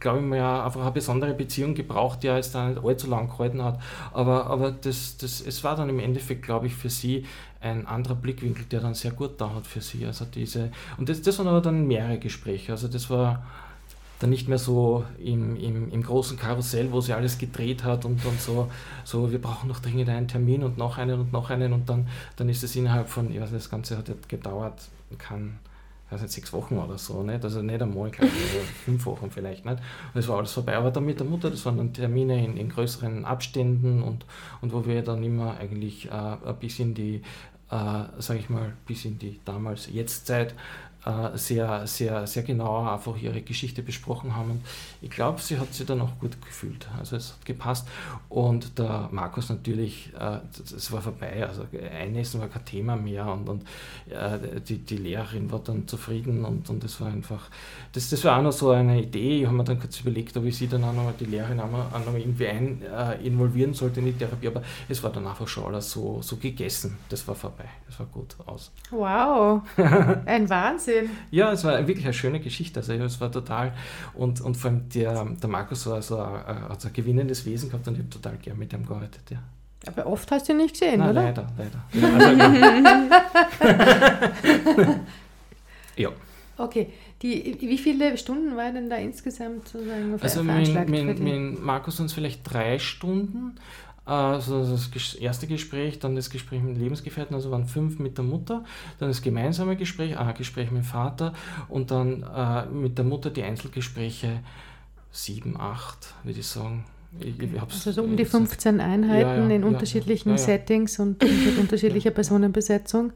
glaube 0.00 0.24
ich 0.24 0.34
ja, 0.34 0.64
einfach 0.64 0.82
eine 0.82 0.92
besondere 0.92 1.34
Beziehung 1.34 1.74
gebraucht, 1.74 2.22
die 2.22 2.28
ja 2.28 2.36
jetzt 2.36 2.54
dann 2.54 2.74
nicht 2.74 2.84
allzu 2.84 3.08
lang 3.08 3.28
gehalten 3.28 3.62
hat. 3.62 3.80
Aber, 4.12 4.46
aber 4.46 4.70
das, 4.70 5.16
das, 5.16 5.40
es 5.40 5.62
war 5.64 5.76
dann 5.76 5.88
im 5.88 5.98
Endeffekt, 5.98 6.42
glaube 6.42 6.66
ich, 6.66 6.74
für 6.74 6.90
sie 6.90 7.26
ein 7.60 7.86
anderer 7.86 8.14
Blickwinkel, 8.14 8.64
der 8.64 8.80
dann 8.80 8.94
sehr 8.94 9.12
gut 9.12 9.40
da 9.40 9.54
hat 9.54 9.66
für 9.66 9.80
sie. 9.80 10.04
Also 10.06 10.24
diese, 10.24 10.70
und 10.98 11.08
das, 11.08 11.22
das 11.22 11.38
waren 11.38 11.48
aber 11.48 11.60
dann 11.60 11.86
mehrere 11.86 12.18
Gespräche. 12.18 12.72
Also 12.72 12.88
das 12.88 13.08
war 13.08 13.44
dann 14.22 14.30
nicht 14.30 14.48
mehr 14.48 14.58
so 14.58 15.04
im, 15.18 15.56
im, 15.56 15.90
im 15.90 16.02
großen 16.02 16.38
Karussell, 16.38 16.92
wo 16.92 17.00
sie 17.00 17.12
alles 17.12 17.38
gedreht 17.38 17.82
hat 17.82 18.04
und, 18.04 18.24
und 18.24 18.40
so, 18.40 18.70
so, 19.04 19.32
wir 19.32 19.40
brauchen 19.40 19.68
noch 19.68 19.80
dringend 19.80 20.08
einen 20.08 20.28
Termin 20.28 20.62
und 20.62 20.78
noch 20.78 20.96
einen 20.98 21.18
und 21.18 21.32
noch 21.32 21.50
einen 21.50 21.72
und 21.72 21.88
dann, 21.88 22.08
dann 22.36 22.48
ist 22.48 22.62
es 22.62 22.76
innerhalb 22.76 23.08
von, 23.08 23.32
ich 23.32 23.40
weiß 23.40 23.50
nicht, 23.50 23.64
das 23.64 23.70
Ganze 23.70 23.98
hat 23.98 24.28
gedauert, 24.28 24.80
kann, 25.18 25.58
ich 26.12 26.16
weiß 26.16 26.22
nicht, 26.22 26.34
sechs 26.34 26.52
Wochen 26.52 26.76
oder 26.76 26.98
so, 26.98 27.22
nicht? 27.22 27.42
also 27.42 27.62
nicht 27.62 27.80
einmal, 27.80 28.10
glaube 28.10 28.30
fünf 28.84 29.06
Wochen 29.06 29.30
vielleicht 29.30 29.64
nicht. 29.64 29.78
Und 30.12 30.20
es 30.20 30.28
war 30.28 30.38
alles 30.38 30.52
vorbei, 30.52 30.76
aber 30.76 30.90
dann 30.90 31.06
mit 31.06 31.18
der 31.18 31.26
Mutter, 31.26 31.50
das 31.50 31.64
waren 31.64 31.78
dann 31.78 31.94
Termine 31.94 32.44
in, 32.44 32.58
in 32.58 32.68
größeren 32.68 33.24
Abständen 33.24 34.02
und, 34.02 34.26
und 34.60 34.72
wo 34.72 34.84
wir 34.84 35.02
dann 35.02 35.22
immer 35.22 35.56
eigentlich 35.56 36.06
äh, 36.06 36.10
ein 36.10 36.56
bisschen 36.60 36.92
die, 36.94 37.22
äh, 37.70 38.04
sage 38.18 38.40
ich 38.40 38.50
mal, 38.50 38.74
bis 38.86 39.06
in 39.06 39.18
die 39.18 39.40
damals 39.46 39.90
Jetztzeit 39.90 40.54
äh, 41.04 41.36
sehr, 41.36 41.86
sehr, 41.86 42.26
sehr 42.28 42.44
genau 42.44 42.86
einfach 42.86 43.16
ihre 43.16 43.42
Geschichte 43.42 43.82
besprochen 43.82 44.36
haben. 44.36 44.52
Und 44.52 44.60
ich 45.00 45.10
glaube, 45.10 45.40
sie 45.40 45.58
hat 45.58 45.74
sich 45.74 45.84
dann 45.84 46.00
auch 46.00 46.16
gut 46.20 46.40
gefühlt. 46.40 46.86
Also 46.96 47.16
es 47.16 47.32
hat 47.32 47.44
gepasst. 47.44 47.88
Und 48.28 48.78
der 48.78 49.08
Markus 49.10 49.48
natürlich, 49.48 50.12
äh, 50.18 50.38
es 50.62 50.92
war 50.92 51.02
vorbei. 51.02 51.44
Also 51.44 51.66
Einessen 51.92 52.40
war 52.40 52.48
kein 52.48 52.64
Thema 52.64 52.94
mehr 52.94 53.26
und, 53.26 53.48
und 53.48 53.62
äh, 54.10 54.60
die, 54.60 54.78
die 54.78 54.96
Lehrerin 54.96 55.50
war 55.50 55.58
dann 55.58 55.88
zufrieden 55.88 56.44
und, 56.44 56.70
und 56.70 56.84
das 56.84 57.00
war 57.00 57.08
einfach, 57.08 57.48
das, 57.92 58.10
das 58.10 58.24
war 58.24 58.38
auch 58.38 58.42
noch 58.42 58.52
so 58.52 58.70
eine 58.70 59.02
Idee. 59.02 59.40
Ich 59.40 59.46
habe 59.46 59.56
mir 59.56 59.64
dann 59.64 59.80
kurz 59.80 59.98
überlegt, 60.00 60.36
ob 60.36 60.44
ich 60.44 60.56
sie 60.56 60.68
dann 60.68 60.84
auch 60.84 60.92
noch 60.92 61.12
die 61.18 61.24
Lehrerin 61.24 61.58
auch 61.58 61.70
noch, 61.70 61.92
auch 61.92 62.06
noch 62.06 62.14
irgendwie 62.14 62.46
ein, 62.46 62.80
äh, 62.82 63.26
involvieren 63.26 63.74
sollte 63.74 63.98
in 63.98 64.06
die 64.06 64.12
Therapie, 64.12 64.46
aber 64.46 64.62
es 64.88 65.02
war 65.02 65.10
dann 65.10 65.26
einfach 65.26 65.48
schon 65.48 65.64
alles 65.64 65.90
so, 65.90 66.22
so 66.22 66.36
gegessen. 66.36 66.96
Das 67.08 67.26
war 67.26 67.34
vorbei. 67.34 67.64
Das 67.88 67.98
war 67.98 68.06
gut 68.06 68.36
aus. 68.46 68.70
Wow, 68.90 69.62
ein 70.26 70.48
Wahnsinn. 70.48 70.91
Ja, 71.30 71.52
es 71.52 71.64
war 71.64 71.86
wirklich 71.86 72.04
eine 72.04 72.14
schöne 72.14 72.40
Geschichte. 72.40 72.80
Also 72.80 72.92
es 72.92 73.20
war 73.20 73.30
total 73.30 73.72
und, 74.14 74.40
und 74.40 74.56
vor 74.56 74.70
allem 74.70 74.88
der, 74.88 75.24
der 75.24 75.48
Markus 75.48 75.86
war 75.86 76.02
so 76.02 76.18
ein, 76.18 76.68
hat 76.68 76.80
so 76.80 76.88
ein 76.88 76.94
gewinnendes 76.94 77.44
Wesen 77.46 77.70
gehabt 77.70 77.86
und 77.88 77.94
ich 77.94 78.00
habe 78.00 78.10
total 78.10 78.36
gern 78.36 78.58
mit 78.58 78.72
ihm 78.72 78.86
gearbeitet. 78.86 79.22
Ja. 79.30 79.42
Aber 79.86 80.06
oft 80.06 80.30
hast 80.30 80.48
du 80.48 80.52
ihn 80.52 80.58
nicht 80.58 80.74
gesehen, 80.74 81.00
Nein, 81.00 81.10
oder? 81.10 81.22
leider, 81.22 81.46
leider. 81.58 81.84
Also, 83.62 85.00
ja. 85.96 86.10
Okay, 86.56 86.92
die, 87.22 87.56
wie 87.60 87.78
viele 87.78 88.16
Stunden 88.16 88.56
war 88.56 88.70
denn 88.72 88.88
da 88.88 88.96
insgesamt 88.96 89.68
sozusagen 89.68 90.18
Also 90.20 90.44
mit 90.44 91.60
Markus 91.60 91.98
uns 91.98 92.12
vielleicht 92.12 92.42
drei 92.44 92.78
Stunden. 92.78 93.56
Also 94.04 94.64
das 94.92 95.14
erste 95.14 95.46
Gespräch, 95.46 96.00
dann 96.00 96.16
das 96.16 96.28
Gespräch 96.28 96.60
mit 96.60 96.74
dem 96.76 96.82
Lebensgefährten, 96.82 97.34
also 97.36 97.52
waren 97.52 97.66
fünf 97.66 98.00
mit 98.00 98.18
der 98.18 98.24
Mutter, 98.24 98.64
dann 98.98 99.08
das 99.08 99.22
gemeinsame 99.22 99.76
Gespräch, 99.76 100.18
ein 100.18 100.34
Gespräch 100.34 100.72
mit 100.72 100.82
dem 100.82 100.86
Vater 100.86 101.34
und 101.68 101.92
dann 101.92 102.24
äh, 102.24 102.66
mit 102.66 102.98
der 102.98 103.04
Mutter 103.04 103.30
die 103.30 103.44
Einzelgespräche 103.44 104.40
sieben, 105.12 105.56
acht, 105.60 106.14
würde 106.24 106.40
ich 106.40 106.46
sagen. 106.46 106.84
Ich, 107.20 107.38
ich 107.40 107.60
Also 107.60 107.92
so 107.92 108.02
um 108.02 108.16
die 108.16 108.22
ich- 108.24 108.28
15 108.28 108.80
Einheiten 108.80 109.20
Ja, 109.28 109.36
ja, 109.48 109.54
in 109.54 109.60
ja, 109.62 109.66
unterschiedlichen. 109.68 110.36
Settings 110.38 110.98
und 110.98 111.22
mit 111.46 111.58
unterschiedlicher 111.58 112.10
Personenbesetzung. 112.10 113.12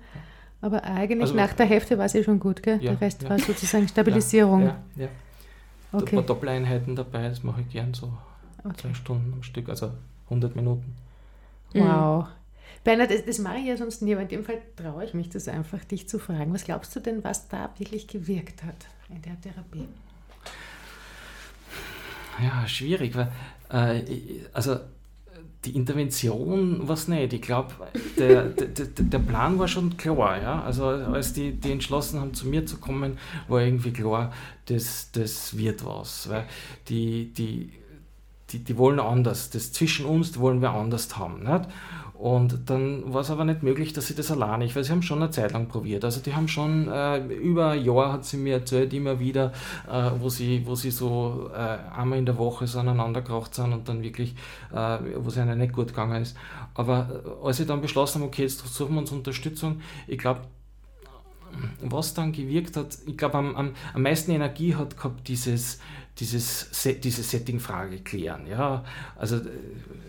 Aber 0.60 0.84
eigentlich 0.84 1.22
Also- 1.22 1.34
nach 1.34 1.52
der 1.54 1.66
Hälfte 1.66 1.98
war 1.98 2.04
es 2.04 2.12
ja 2.12 2.22
schon 2.22 2.38
gut, 2.38 2.62
gell? 2.62 2.78
Der 2.78 3.00
Rest 3.00 3.28
war 3.28 3.38
sozusagen 3.38 3.88
Stabilisierung. 3.88 4.62
Ja, 4.62 4.76
ja. 4.96 5.08
Ein 5.92 6.00
Okay. 6.02 6.16
paar 6.16 6.24
Doppeleinheiten 6.24 6.94
dabei, 6.94 7.28
das 7.28 7.42
mache 7.42 7.62
ich 7.62 7.70
gern 7.70 7.92
so 7.94 8.12
okay. 8.64 8.74
zwei 8.76 8.94
Stunden 8.94 9.32
am 9.32 9.42
Stück, 9.42 9.68
also 9.68 9.90
100 10.26 10.56
Minuten. 10.56 10.96
Wow. 11.74 12.26
Bernhard, 12.84 13.10
das, 13.10 13.24
das 13.24 13.38
mache 13.38 13.58
ich 13.58 13.66
ja 13.66 13.76
sonst 13.76 14.02
nie, 14.02 14.14
aber 14.14 14.22
in 14.22 14.28
dem 14.28 14.44
Fall 14.44 14.58
traue 14.76 15.04
ich 15.04 15.12
mich 15.12 15.28
das 15.28 15.48
einfach, 15.48 15.84
dich 15.84 16.08
zu 16.08 16.18
fragen. 16.18 16.52
Was 16.54 16.64
glaubst 16.64 16.94
du 16.94 17.00
denn, 17.00 17.24
was 17.24 17.48
da 17.48 17.70
wirklich 17.78 18.06
gewirkt 18.06 18.62
hat 18.62 18.86
in 19.08 19.20
der 19.22 19.40
Therapie? 19.40 19.88
Ja, 22.42 22.68
schwierig, 22.68 23.16
weil 23.16 23.32
äh, 23.70 24.04
also 24.52 24.76
die 25.66 25.74
Intervention 25.74 26.86
was 26.86 27.08
nicht. 27.08 27.32
Ich 27.32 27.42
glaube, 27.42 27.74
der, 28.18 28.44
der, 28.44 28.68
der 28.68 28.86
der 28.86 29.18
Plan 29.18 29.58
war 29.58 29.68
schon 29.68 29.96
klar. 29.96 30.40
Ja? 30.40 30.62
Also 30.62 30.84
als 30.86 31.32
die, 31.32 31.52
die 31.52 31.72
entschlossen 31.72 32.20
haben, 32.20 32.34
zu 32.34 32.46
mir 32.46 32.66
zu 32.66 32.76
kommen, 32.78 33.18
war 33.48 33.62
irgendwie 33.62 33.92
klar, 33.92 34.32
das, 34.66 35.10
das 35.12 35.56
wird 35.56 35.84
was. 35.84 36.28
Weil 36.28 36.46
die, 36.88 37.32
die, 37.32 37.72
die, 38.50 38.60
die 38.60 38.76
wollen 38.76 39.00
anders. 39.00 39.50
Das 39.50 39.72
zwischen 39.72 40.06
uns, 40.06 40.38
wollen 40.38 40.62
wir 40.62 40.70
anders 40.70 41.16
haben. 41.18 41.42
Nicht? 41.42 41.68
Und 42.18 42.70
dann 42.70 43.12
war 43.12 43.20
es 43.20 43.30
aber 43.30 43.44
nicht 43.44 43.62
möglich, 43.62 43.92
dass 43.92 44.06
sie 44.06 44.14
das 44.14 44.30
alleine, 44.30 44.64
ich 44.64 44.74
weil 44.74 44.84
sie 44.84 44.92
haben 44.92 45.02
schon 45.02 45.18
eine 45.22 45.30
Zeit 45.30 45.52
lang 45.52 45.68
probiert. 45.68 46.02
Also 46.02 46.20
die 46.20 46.34
haben 46.34 46.48
schon 46.48 46.88
äh, 46.88 47.18
über 47.18 47.70
ein 47.70 47.84
Jahr 47.84 48.12
hat 48.14 48.24
sie 48.24 48.38
mir 48.38 48.54
erzählt, 48.54 48.94
immer 48.94 49.20
wieder, 49.20 49.52
äh, 49.86 50.10
wo, 50.18 50.30
sie, 50.30 50.66
wo 50.66 50.74
sie 50.74 50.90
so 50.90 51.50
äh, 51.54 51.78
einmal 51.94 52.18
in 52.18 52.24
der 52.24 52.38
Woche 52.38 52.66
so 52.66 52.78
aneinander 52.78 53.20
geraucht 53.20 53.54
sind 53.54 53.74
und 53.74 53.88
dann 53.88 54.02
wirklich, 54.02 54.34
äh, 54.72 54.98
wo 55.16 55.28
es 55.28 55.36
ihnen 55.36 55.58
nicht 55.58 55.74
gut 55.74 55.88
gegangen 55.88 56.22
ist. 56.22 56.36
Aber 56.72 57.22
äh, 57.42 57.46
als 57.46 57.58
sie 57.58 57.66
dann 57.66 57.82
beschlossen 57.82 58.22
haben, 58.22 58.28
okay, 58.28 58.42
jetzt 58.42 58.66
suchen 58.66 58.94
wir 58.94 59.00
uns 59.00 59.12
Unterstützung, 59.12 59.82
ich 60.06 60.16
glaube, 60.16 60.40
was 61.80 62.14
dann 62.14 62.32
gewirkt 62.32 62.76
hat, 62.76 62.98
ich 63.06 63.16
glaube, 63.16 63.38
am, 63.38 63.54
am, 63.56 63.74
am 63.94 64.02
meisten 64.02 64.30
Energie 64.32 64.74
hat 64.74 64.96
gehabt 64.96 65.28
dieses, 65.28 65.78
dieses, 66.18 66.68
Se- 66.72 66.94
diese 66.94 67.22
Setting-Frage 67.22 68.00
klären. 68.00 68.46
Ja? 68.46 68.84
Also 69.16 69.36
äh, 69.36 69.48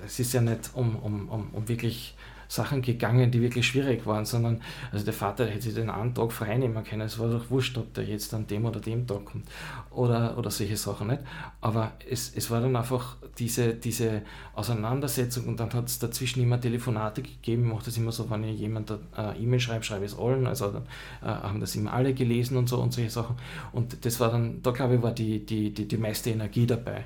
es 0.06 0.20
ist 0.20 0.34
ja 0.34 0.42
nicht 0.42 0.72
um, 0.74 0.96
um, 0.96 1.30
um, 1.30 1.50
um 1.54 1.68
wirklich 1.68 2.16
Sachen 2.48 2.82
gegangen, 2.82 3.32
die 3.32 3.42
wirklich 3.42 3.68
schwierig 3.68 4.06
waren, 4.06 4.26
sondern 4.26 4.62
also 4.92 5.06
der 5.06 5.14
Vater 5.14 5.46
hätte 5.46 5.64
sich 5.64 5.76
den 5.76 5.90
einen 5.90 6.14
Tag 6.14 6.32
frei 6.32 6.58
nehmen 6.58 6.84
können. 6.84 7.02
Es 7.02 7.20
war 7.20 7.30
doch 7.30 7.50
wurscht, 7.50 7.78
ob 7.78 7.94
der 7.94 8.06
jetzt 8.06 8.34
an 8.34 8.48
dem 8.48 8.66
oder 8.66 8.80
dem 8.80 9.06
Tag 9.06 9.26
kommt 9.26 9.46
oder, 9.92 10.38
oder 10.38 10.52
solche 10.52 10.78
Sachen 10.78 11.08
nicht. 11.08 11.22
Aber 11.62 11.92
es, 12.10 12.34
es 12.36 12.50
war 12.50 12.62
dann 12.62 12.76
einfach 12.76 13.18
diese, 13.38 13.74
diese 13.74 14.22
Auseinandersetzung 14.54 15.48
und 15.48 15.60
dann 15.60 15.74
hat 15.74 15.88
es 15.88 16.00
dazwischen 16.00 16.42
immer 16.42 16.60
Telefonate 16.60 17.22
gegeben. 17.22 17.66
Ich 17.66 17.74
mache 17.74 17.86
das 17.86 17.98
immer 17.98 18.12
so, 18.12 18.30
wenn 18.30 18.44
ich 18.44 18.60
jemand 18.60 18.92
äh, 18.92 19.42
E-Mail 19.42 19.60
schreibe, 19.60 19.84
schreibe 19.84 20.06
ich 20.06 20.12
es 20.12 20.18
allen. 20.18 20.48
Also 20.48 20.72
dann 20.72 20.84
äh, 21.22 21.26
haben 21.26 21.60
das 21.60 21.76
immer 21.76 21.94
alle 21.94 22.14
gelesen 22.14 22.58
und 22.58 22.70
so 22.70 22.80
und 22.80 22.94
solche 22.94 23.10
Sachen. 23.10 23.36
Und 23.72 24.06
das 24.06 24.20
war 24.20 24.32
dann, 24.32 24.62
da 24.62 24.72
glaube 24.72 24.96
ich, 24.96 25.02
war 25.02 25.12
die, 25.12 25.46
die, 25.46 25.74
die, 25.74 25.88
die 25.88 25.98
meiste 25.98 26.30
Energie 26.30 26.66
dabei. 26.66 27.06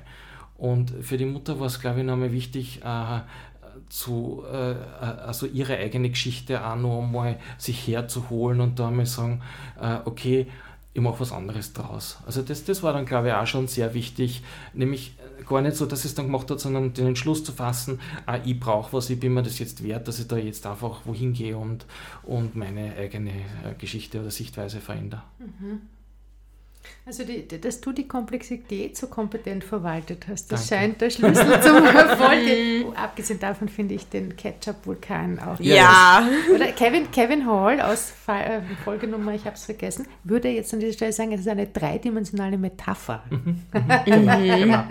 Und 0.56 0.92
für 1.00 1.16
die 1.16 1.24
Mutter 1.24 1.58
war 1.58 1.66
es, 1.66 1.80
glaube 1.80 2.00
ich, 2.00 2.06
nochmal 2.06 2.30
wichtig, 2.30 2.82
äh, 2.84 3.20
zu, 3.88 4.42
äh, 4.50 4.74
also 5.02 5.46
ihre 5.46 5.76
eigene 5.76 6.10
Geschichte 6.10 6.64
auch 6.64 6.76
noch 6.76 7.02
einmal 7.02 7.38
sich 7.58 7.86
herzuholen 7.86 8.60
und 8.60 8.78
da 8.78 8.88
einmal 8.88 9.06
sagen, 9.06 9.42
äh, 9.80 9.98
okay, 10.04 10.46
ich 10.94 11.00
mache 11.00 11.20
was 11.20 11.32
anderes 11.32 11.72
draus. 11.72 12.18
Also 12.26 12.42
das, 12.42 12.64
das 12.64 12.82
war 12.82 12.92
dann, 12.92 13.06
glaube 13.06 13.28
ich, 13.28 13.34
auch 13.34 13.46
schon 13.46 13.66
sehr 13.66 13.94
wichtig, 13.94 14.42
nämlich 14.74 15.14
äh, 15.40 15.44
gar 15.44 15.62
nicht 15.62 15.76
so, 15.76 15.86
dass 15.86 16.04
es 16.04 16.14
dann 16.14 16.26
gemacht 16.26 16.50
hat, 16.50 16.60
sondern 16.60 16.92
den 16.92 17.08
Entschluss 17.08 17.44
zu 17.44 17.52
fassen, 17.52 18.00
ah, 18.26 18.38
ich 18.44 18.60
brauche 18.60 18.92
was, 18.92 19.08
ich 19.08 19.18
bin 19.18 19.32
mir 19.34 19.42
das 19.42 19.58
jetzt 19.58 19.82
wert, 19.82 20.06
dass 20.06 20.18
ich 20.18 20.28
da 20.28 20.36
jetzt 20.36 20.66
einfach 20.66 21.00
wohin 21.04 21.32
gehe 21.32 21.56
und, 21.56 21.86
und 22.24 22.56
meine 22.56 22.94
eigene 22.96 23.30
äh, 23.30 23.74
Geschichte 23.78 24.20
oder 24.20 24.30
Sichtweise 24.30 24.80
verändere. 24.80 25.22
Also, 27.04 27.24
die, 27.24 27.46
dass 27.48 27.80
du 27.80 27.92
die 27.92 28.06
Komplexität 28.06 28.96
so 28.96 29.08
kompetent 29.08 29.64
verwaltet 29.64 30.26
hast, 30.28 30.52
das 30.52 30.68
Danke. 30.68 30.84
scheint 30.84 31.00
der 31.00 31.10
Schlüssel 31.10 31.60
zum 31.60 31.84
Erfolg. 31.84 32.86
Oh, 32.86 32.92
abgesehen 32.94 33.40
davon 33.40 33.68
finde 33.68 33.94
ich 33.94 34.08
den 34.08 34.36
Ketchup-Vulkan 34.36 35.40
auch. 35.40 35.58
Ja. 35.58 36.28
Oder 36.54 36.66
Kevin, 36.72 37.10
Kevin 37.10 37.46
Hall 37.46 37.80
aus 37.80 38.12
äh, 38.28 38.60
Folgenummer, 38.84 39.34
ich 39.34 39.44
habe 39.44 39.56
es 39.56 39.64
vergessen, 39.64 40.06
würde 40.24 40.48
jetzt 40.48 40.72
an 40.72 40.80
dieser 40.80 40.92
Stelle 40.92 41.12
sagen, 41.12 41.32
es 41.32 41.40
ist 41.40 41.48
eine 41.48 41.66
dreidimensionale 41.66 42.58
Metapher. 42.58 43.22
Genau. 44.04 44.84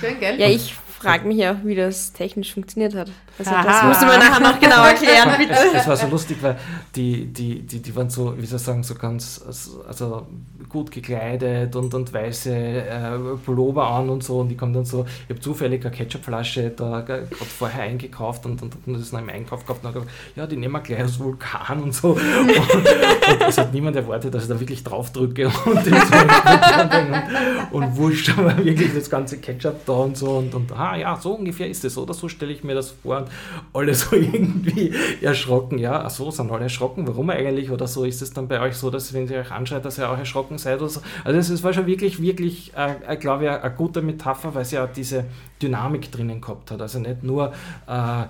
Schön, 0.00 0.18
gell? 0.20 0.40
Ja, 0.40 0.48
ich 0.48 0.74
frage 0.96 1.28
mich 1.28 1.46
auch, 1.46 1.56
wie 1.64 1.74
das 1.74 2.12
technisch 2.12 2.54
funktioniert 2.54 2.94
hat. 2.94 3.10
Also 3.38 3.50
das 3.50 3.82
musst 3.82 4.02
du 4.02 4.06
mir 4.06 4.18
nachher 4.18 4.40
noch 4.40 4.58
genau 4.58 4.84
erklären, 4.84 5.30
bitte. 5.38 5.52
Es, 5.52 5.82
es 5.82 5.86
war 5.86 5.96
so 5.96 6.06
lustig, 6.06 6.38
weil 6.40 6.56
die, 6.94 7.26
die, 7.26 7.60
die, 7.60 7.82
die 7.82 7.96
waren 7.96 8.08
so, 8.08 8.34
wie 8.38 8.46
soll 8.46 8.56
ich 8.56 8.64
sagen, 8.64 8.82
so 8.82 8.94
ganz 8.94 9.42
also 9.86 10.26
gut 10.70 10.90
gekleidet 10.90 11.76
und, 11.76 11.92
und 11.92 12.12
weiße 12.12 12.50
äh, 12.50 13.18
Pullover 13.44 13.88
an 13.88 14.08
und 14.08 14.24
so. 14.24 14.40
Und 14.40 14.48
die 14.48 14.56
kommen 14.56 14.72
dann 14.72 14.86
so, 14.86 15.04
ich 15.24 15.30
habe 15.30 15.40
zufällig 15.40 15.84
eine 15.84 15.94
Ketchupflasche 15.94 16.70
da 16.70 17.02
gerade 17.02 17.26
vorher 17.26 17.82
eingekauft 17.82 18.46
und, 18.46 18.62
und, 18.62 18.74
und 18.86 18.98
das 18.98 19.12
noch 19.12 19.20
im 19.20 19.28
Einkauf 19.28 19.66
gehabt 19.66 19.84
und 19.84 19.90
habe 19.90 20.00
gesagt, 20.00 20.16
ja, 20.34 20.46
die 20.46 20.56
nehmen 20.56 20.72
wir 20.72 20.80
gleich 20.80 21.04
aus 21.04 21.18
Vulkan 21.18 21.82
und 21.82 21.94
so. 21.94 22.12
Und, 22.12 22.20
und 22.20 23.48
es 23.48 23.58
hat 23.58 23.72
niemand 23.74 23.96
erwartet, 23.96 24.34
dass 24.34 24.44
ich 24.44 24.48
da 24.48 24.58
wirklich 24.58 24.82
drauf 24.82 25.12
drücke 25.12 25.48
und, 25.66 25.86
das 25.86 26.10
und, 27.70 27.72
und 27.72 27.96
wurscht, 27.96 28.30
aber 28.38 28.56
wirklich 28.64 28.94
das 28.94 29.10
ganze 29.10 29.38
Ketchup 29.38 29.84
da 29.84 29.92
und 29.92 30.16
so 30.16 30.38
und, 30.38 30.54
und 30.54 30.72
ah 30.72 30.85
ja, 30.94 31.16
so 31.16 31.34
ungefähr 31.34 31.68
ist 31.68 31.84
es, 31.84 31.98
oder? 31.98 32.14
So 32.14 32.28
stelle 32.28 32.52
ich 32.52 32.62
mir 32.62 32.74
das 32.74 32.90
vor. 32.90 33.18
Und 33.18 33.28
alle 33.72 33.94
so 33.96 34.14
irgendwie 34.14 34.92
erschrocken, 35.20 35.78
ja, 35.78 36.04
ach 36.04 36.10
so, 36.10 36.30
sind 36.30 36.50
alle 36.52 36.64
erschrocken, 36.64 37.08
warum 37.08 37.30
eigentlich? 37.30 37.70
Oder 37.70 37.86
so, 37.86 38.04
ist 38.04 38.22
es 38.22 38.32
dann 38.32 38.46
bei 38.46 38.60
euch 38.60 38.76
so, 38.76 38.90
dass 38.90 39.12
wenn 39.12 39.28
ihr 39.28 39.40
euch 39.40 39.50
anschaut, 39.50 39.84
dass 39.84 39.98
ihr 39.98 40.08
auch 40.08 40.18
erschrocken 40.18 40.58
seid 40.58 40.80
oder 40.80 40.90
so, 40.90 41.00
also 41.24 41.52
es 41.52 41.62
war 41.62 41.72
schon 41.72 41.86
wirklich, 41.86 42.20
wirklich, 42.20 42.72
äh, 42.76 43.16
glaube 43.16 43.44
ich, 43.44 43.50
eine 43.50 43.74
gute 43.74 44.02
Metapher, 44.02 44.54
weil 44.54 44.64
sie 44.64 44.76
ja 44.76 44.86
diese 44.86 45.24
Dynamik 45.60 46.12
drinnen 46.12 46.40
gehabt 46.40 46.70
hat, 46.70 46.80
also 46.80 46.98
nicht 46.98 47.22
nur, 47.22 47.52
äh, 47.88 48.22
äh, 48.22 48.24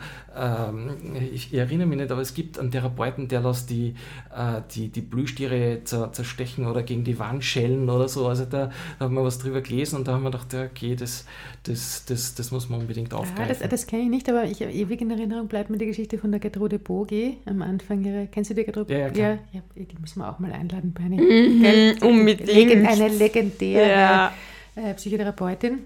ich, 1.32 1.52
ich, 1.52 1.54
erinnere 1.54 1.86
mich 1.86 1.98
nicht, 1.98 2.10
aber 2.10 2.20
es 2.20 2.34
gibt 2.34 2.58
einen 2.58 2.70
Therapeuten, 2.70 3.28
der 3.28 3.40
lässt 3.40 3.70
die, 3.70 3.94
äh, 4.34 4.60
die, 4.74 4.88
die 4.88 5.00
Blühstiere 5.00 5.82
zerstechen 5.84 6.66
oder 6.66 6.82
gegen 6.82 7.04
die 7.04 7.18
Wand 7.18 7.44
schellen 7.44 7.88
oder 7.88 8.08
so, 8.08 8.28
also 8.28 8.44
da, 8.44 8.70
da 8.98 9.04
haben 9.06 9.14
wir 9.14 9.24
was 9.24 9.38
drüber 9.38 9.60
gelesen 9.60 9.96
und 9.96 10.08
da 10.08 10.12
haben 10.12 10.22
wir 10.22 10.30
gedacht, 10.30 10.54
okay, 10.54 10.94
das, 10.96 11.24
das, 11.62 12.04
das, 12.04 12.34
das 12.34 12.50
muss 12.50 12.68
man 12.68 12.80
unbedingt 12.80 13.14
aufgreifen. 13.14 13.54
Ja, 13.54 13.60
das, 13.60 13.68
das 13.68 13.86
kenne 13.86 14.02
ich 14.02 14.08
nicht, 14.08 14.28
aber 14.28 14.44
ich, 14.44 14.60
ewig 14.60 15.00
in 15.00 15.10
Erinnerung 15.10 15.48
bleibt 15.48 15.70
mir 15.70 15.78
die 15.78 15.86
Geschichte 15.86 16.18
von 16.18 16.30
der 16.30 16.40
Gertrude 16.40 16.78
Bogi 16.78 17.38
am 17.46 17.62
Anfang 17.62 18.04
ihrer. 18.04 18.26
Kennst 18.26 18.50
du 18.50 18.54
die 18.54 18.64
Gertrude? 18.64 18.92
Ja, 18.92 18.98
ja, 19.00 19.10
klar. 19.10 19.38
ja, 19.52 19.60
die 19.74 19.86
müssen 20.00 20.20
wir 20.20 20.30
auch 20.30 20.38
mal 20.38 20.52
einladen, 20.52 20.92
Bernie. 20.92 21.20
Mhm, 21.20 22.02
unbedingt. 22.06 22.46
Legend, 22.46 22.86
eine 22.86 23.08
legendäre 23.08 23.90
Ja. 23.90 24.32
äh, 24.74 24.94
Psychotherapeutin, 24.94 25.78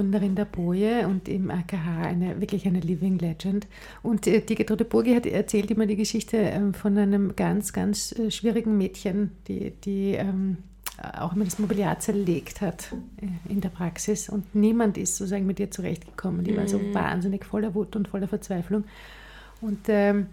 Gründerin 0.00 0.34
der 0.34 0.46
Boje 0.46 1.06
und 1.06 1.28
im 1.28 1.50
AKH 1.50 2.02
eine, 2.02 2.40
wirklich 2.40 2.66
eine 2.66 2.80
Living 2.80 3.18
Legend. 3.18 3.66
Und 4.02 4.26
äh, 4.26 4.40
die 4.40 4.54
Gertrude 4.54 4.86
Bogi 4.86 5.14
hat 5.14 5.26
erzählt 5.26 5.70
immer 5.70 5.84
die 5.84 5.96
Geschichte 5.96 6.38
ähm, 6.38 6.72
von 6.72 6.96
einem 6.96 7.36
ganz, 7.36 7.74
ganz 7.74 8.12
äh, 8.12 8.30
schwierigen 8.30 8.78
Mädchen, 8.78 9.32
die, 9.46 9.72
die 9.84 10.12
ähm, 10.12 10.56
auch 11.18 11.34
immer 11.34 11.44
das 11.44 11.58
Mobiliar 11.58 11.98
zerlegt 11.98 12.62
hat 12.62 12.94
äh, 13.20 13.52
in 13.52 13.60
der 13.60 13.68
Praxis 13.68 14.30
und 14.30 14.54
niemand 14.54 14.96
ist 14.96 15.16
sozusagen 15.16 15.46
mit 15.46 15.60
ihr 15.60 15.70
zurechtgekommen. 15.70 16.44
Die 16.44 16.56
war 16.56 16.66
so 16.66 16.80
wahnsinnig 16.94 17.44
voller 17.44 17.74
Wut 17.74 17.94
und 17.94 18.08
voller 18.08 18.28
Verzweiflung. 18.28 18.84
Und 19.60 19.80
ähm, 19.88 20.28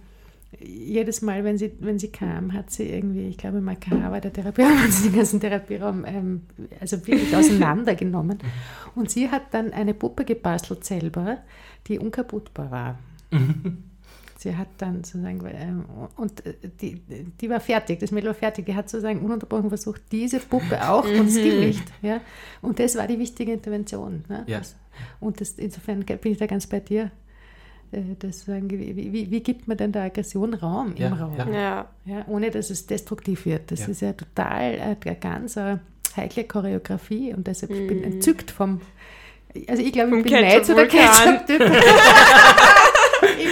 jedes 0.60 1.22
Mal, 1.22 1.44
wenn 1.44 1.58
sie, 1.58 1.74
wenn 1.80 2.00
sie 2.00 2.12
kam, 2.12 2.54
hat 2.54 2.72
sie 2.72 2.90
irgendwie, 2.90 3.28
ich 3.28 3.38
glaube, 3.38 3.58
im 3.58 3.68
AKH 3.68 4.12
war 4.12 4.22
der 4.22 4.34
Therapieraum, 4.34 4.80
hat 4.84 4.92
sie 4.92 5.10
den 5.10 5.18
ganzen 5.18 5.40
Therapieraum 5.40 6.06
ähm, 6.06 6.42
also 6.80 7.06
wirklich 7.06 7.36
auseinandergenommen. 7.36 8.40
Und 8.96 9.12
sie 9.12 9.30
hat 9.30 9.54
dann 9.54 9.74
eine 9.74 9.94
Puppe 9.94 10.26
gebastelt 10.26 10.86
selber, 10.86 11.40
die 11.88 12.00
unkaputtbar 12.00 12.72
war. 12.72 13.00
Sie 14.40 14.56
hat 14.56 14.68
dann 14.78 15.04
sozusagen, 15.04 15.42
ähm, 15.48 15.86
und 16.16 16.46
äh, 16.46 16.54
die, 16.80 17.02
die 17.42 17.50
war 17.50 17.60
fertig, 17.60 18.00
das 18.00 18.12
Mädel 18.12 18.28
war 18.28 18.36
fertig, 18.36 18.68
die 18.68 18.76
hat 18.76 18.88
sozusagen 18.88 19.22
ununterbrochen 19.22 19.70
versucht, 19.70 20.04
diese 20.12 20.40
Puppe 20.40 20.88
auch 20.88 21.06
und 21.06 21.28
es 21.28 21.36
ging 21.36 21.60
nicht. 21.60 21.84
Ja? 22.04 22.22
Und 22.62 22.78
das 22.78 22.96
war 22.98 23.08
die 23.08 23.18
wichtige 23.18 23.52
Intervention. 23.52 24.24
Ne? 24.30 24.44
Ja. 24.46 24.62
Und 25.20 25.42
das, 25.42 25.54
insofern 25.54 26.06
bin 26.06 26.32
ich 26.32 26.38
da 26.38 26.46
ganz 26.46 26.68
bei 26.68 26.80
dir. 26.80 27.10
Äh, 27.92 28.02
Das 28.20 28.46
sagen, 28.46 28.70
wie, 28.70 28.96
wie, 28.96 29.32
wie 29.32 29.40
gibt 29.42 29.68
man 29.68 29.78
denn 29.78 29.92
der 29.92 30.04
Aggression 30.04 30.54
Raum 30.54 30.94
Ja, 30.98 31.08
im 31.08 31.14
Raum? 31.14 31.36
ja. 31.38 31.48
Ja. 31.52 31.86
Ja, 32.06 32.26
ohne 32.28 32.52
dass 32.52 32.70
es 32.70 32.86
destruktiv 32.88 33.46
wird. 33.46 33.72
Das 33.72 33.82
Ja. 33.82 33.88
ist 33.88 34.02
ja 34.02 34.14
total 34.14 34.74
äh, 34.76 34.96
eine 35.06 35.16
ganz 35.20 35.58
äh, 35.58 35.78
heikle 36.16 36.44
Choreografie 36.46 37.34
und 37.34 37.48
deshalb 37.48 37.72
ich 37.72 37.82
Mhm. 37.82 37.88
bin 37.88 38.04
entzückt 38.04 38.52
vom. 38.52 38.82
Also 39.68 39.82
ich 39.82 39.92
glaube, 39.92 40.18
ich 40.20 40.24
bin 40.24 40.64
so 40.64 40.74
der. 40.76 40.88
Ketchup-Typ. 40.88 41.62
ich 43.40 43.48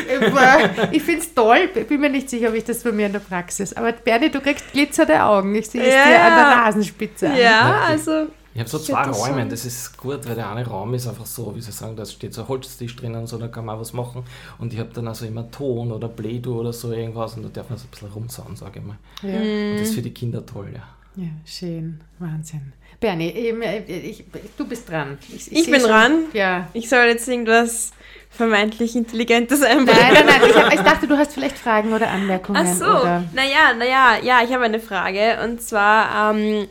ich, 0.91 1.03
finde 1.03 1.21
es 1.21 1.33
toll, 1.33 1.69
ich 1.73 1.87
bin 1.87 1.99
mir 2.01 2.09
nicht 2.09 2.29
sicher, 2.29 2.49
ob 2.49 2.55
ich 2.55 2.63
das 2.63 2.83
bei 2.83 2.91
mir 2.91 3.07
in 3.07 3.13
der 3.13 3.19
Praxis. 3.19 3.73
Aber 3.73 3.91
Bernie, 3.91 4.29
du 4.29 4.39
kriegst 4.39 4.71
glitzernde 4.71 5.23
Augen. 5.23 5.55
Ich 5.55 5.67
sehe 5.69 5.81
es 5.81 5.93
Ja, 5.93 6.05
dir 6.05 6.21
an 6.21 6.35
der 6.35 6.43
ja. 6.43 6.55
Nasenspitze 6.65 7.29
an. 7.29 7.37
Ja, 7.37 7.81
also 7.87 8.27
Ich 8.55 8.59
habe 8.61 8.69
so 8.69 8.77
Ich 8.77 8.85
zwei 8.85 9.03
Räume, 9.03 9.45
das 9.49 9.65
ist 9.65 9.97
gut, 9.97 10.25
weil 10.27 10.35
der 10.35 10.49
eine 10.49 10.65
Raum 10.65 10.93
ist 10.93 11.07
einfach 11.07 11.25
so, 11.25 11.53
wie 11.55 11.61
Sie 11.61 11.73
sagen, 11.73 11.97
da 11.97 12.05
steht 12.05 12.33
so 12.33 12.43
ein 12.43 12.47
Holztisch 12.47 12.95
drinnen 12.95 13.19
und 13.21 13.27
so, 13.27 13.37
da 13.37 13.49
kann 13.49 13.65
man 13.65 13.75
auch 13.75 13.81
was 13.81 13.91
machen. 13.91 14.23
Und 14.59 14.71
ich 14.73 14.79
habe 14.79 14.91
dann 14.93 15.09
also 15.09 15.25
immer 15.25 15.51
Ton 15.51 15.91
oder 15.91 16.07
Play-Doh 16.07 16.61
oder 16.61 16.71
so 16.71 16.93
irgendwas 16.93 17.35
und 17.35 17.43
da 17.43 17.49
darf 17.49 17.69
man 17.69 17.77
so 17.77 17.85
ein 17.85 17.91
bisschen 17.91 18.09
rumsauen, 18.11 18.55
sage 18.55 18.79
ich 18.79 18.85
mal. 18.85 18.95
Ja. 19.23 19.39
Mhm. 19.39 19.71
Und 19.71 19.79
das 19.81 19.89
ist 19.89 19.95
für 19.95 20.01
die 20.01 20.13
Kinder 20.13 20.45
toll, 20.45 20.69
ja. 20.73 21.21
ja, 21.21 21.29
schön. 21.45 21.99
Wahnsinn. 22.17 22.71
Bernie, 23.01 23.29
eben, 23.31 23.61
äh, 23.61 23.79
ich, 23.83 24.23
du 24.57 24.65
bist 24.65 24.89
dran. 24.89 25.17
Ich 25.35 25.43
sehe 25.45 25.65
bin 25.65 25.81
schon- 25.81 25.89
dran? 25.89 26.13
Ja. 26.31 26.69
ich 26.71 26.87
soll 26.87 27.07
jetzt 27.07 27.27
irgendwas 27.27 27.91
vermeintlich 28.29 28.95
Intelligentes 28.95 29.61
einbringen. 29.63 29.99
Nein, 30.01 30.13
nein, 30.13 30.25
nein. 30.27 30.49
Ich, 30.49 30.55
hab, 30.55 30.73
ich 30.73 30.79
dachte, 30.79 31.07
du 31.07 31.17
hast 31.17 31.33
vielleicht 31.33 31.57
Fragen 31.57 31.91
oder 31.93 32.09
Anmerkungen. 32.09 32.65
Ach 32.65 32.73
so, 32.73 32.85
Oder, 32.85 33.23
naja, 33.33 33.73
naja, 33.77 34.17
ja, 34.23 34.39
ich 34.45 34.53
habe 34.53 34.63
eine 34.63 34.79
Frage 34.79 35.39
und 35.43 35.61
zwar, 35.61 36.33
ähm, 36.33 36.67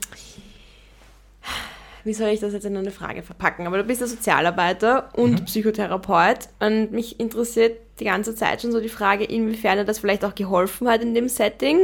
wie 2.04 2.14
soll 2.14 2.28
ich 2.28 2.40
das 2.40 2.52
jetzt 2.52 2.64
in 2.66 2.76
eine 2.76 2.90
Frage 2.90 3.22
verpacken? 3.22 3.66
Aber 3.66 3.78
du 3.78 3.84
bist 3.84 4.00
ja 4.00 4.06
Sozialarbeiter 4.06 5.08
und 5.14 5.44
Psychotherapeut 5.46 6.48
und 6.60 6.92
mich 6.92 7.18
interessiert 7.18 7.78
die 8.00 8.04
ganze 8.04 8.34
Zeit 8.34 8.62
schon 8.62 8.72
so 8.72 8.80
die 8.80 8.88
Frage, 8.88 9.24
inwiefern 9.24 9.78
dir 9.78 9.84
das 9.84 9.98
vielleicht 10.00 10.24
auch 10.24 10.34
geholfen 10.34 10.88
hat 10.88 11.02
in 11.02 11.14
dem 11.14 11.28
Setting 11.28 11.78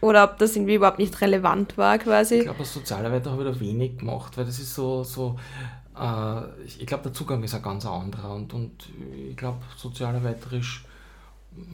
oder 0.00 0.24
ob 0.24 0.38
das 0.38 0.54
irgendwie 0.54 0.74
überhaupt 0.74 0.98
nicht 0.98 1.18
relevant 1.20 1.78
war 1.78 1.96
Ich 1.96 2.02
quasi. 2.02 2.40
glaube, 2.40 2.60
als 2.60 2.74
Sozialarbeiter 2.74 3.30
habe 3.32 3.44
ich 3.44 3.54
da 3.54 3.60
wenig 3.60 3.98
gemacht, 3.98 4.36
weil 4.36 4.44
das 4.44 4.58
ist 4.58 4.74
so, 4.74 5.02
so 5.04 5.38
äh, 5.98 6.40
ich 6.66 6.80
ich 6.80 6.86
glaube, 6.86 7.04
der 7.04 7.12
Zugang 7.14 7.42
ist 7.42 7.54
ein 7.54 7.62
ganz 7.62 7.86
anderer 7.86 8.34
und, 8.34 8.52
und 8.52 8.72
ich 9.30 9.36
glaube, 9.36 9.58
sozialarbeiterisch 9.76 10.84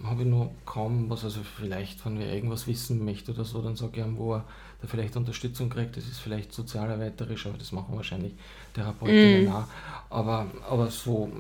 habe 0.04 0.22
ich 0.22 0.28
nur 0.28 0.50
kaum 0.66 1.08
was, 1.08 1.24
also 1.24 1.40
vielleicht, 1.42 2.04
wenn 2.04 2.18
wer 2.18 2.32
irgendwas 2.32 2.66
wissen 2.66 3.04
möchte 3.04 3.32
oder 3.32 3.44
so, 3.44 3.62
dann 3.62 3.76
sage 3.76 4.00
ich 4.00 4.06
ihm, 4.06 4.18
wo 4.18 4.34
er 4.34 4.44
da 4.80 4.88
vielleicht 4.88 5.16
Unterstützung 5.16 5.68
kriegt, 5.68 5.96
das 5.96 6.04
ist 6.04 6.20
vielleicht 6.20 6.52
sozialarbeiterisch, 6.52 7.46
aber 7.46 7.58
das 7.58 7.72
machen 7.72 7.94
wahrscheinlich 7.96 8.32
Therapeutinnen 8.74 9.48
auch. 9.48 9.64
Aber, 10.08 10.46
aber 10.68 10.88
so, 10.88 11.30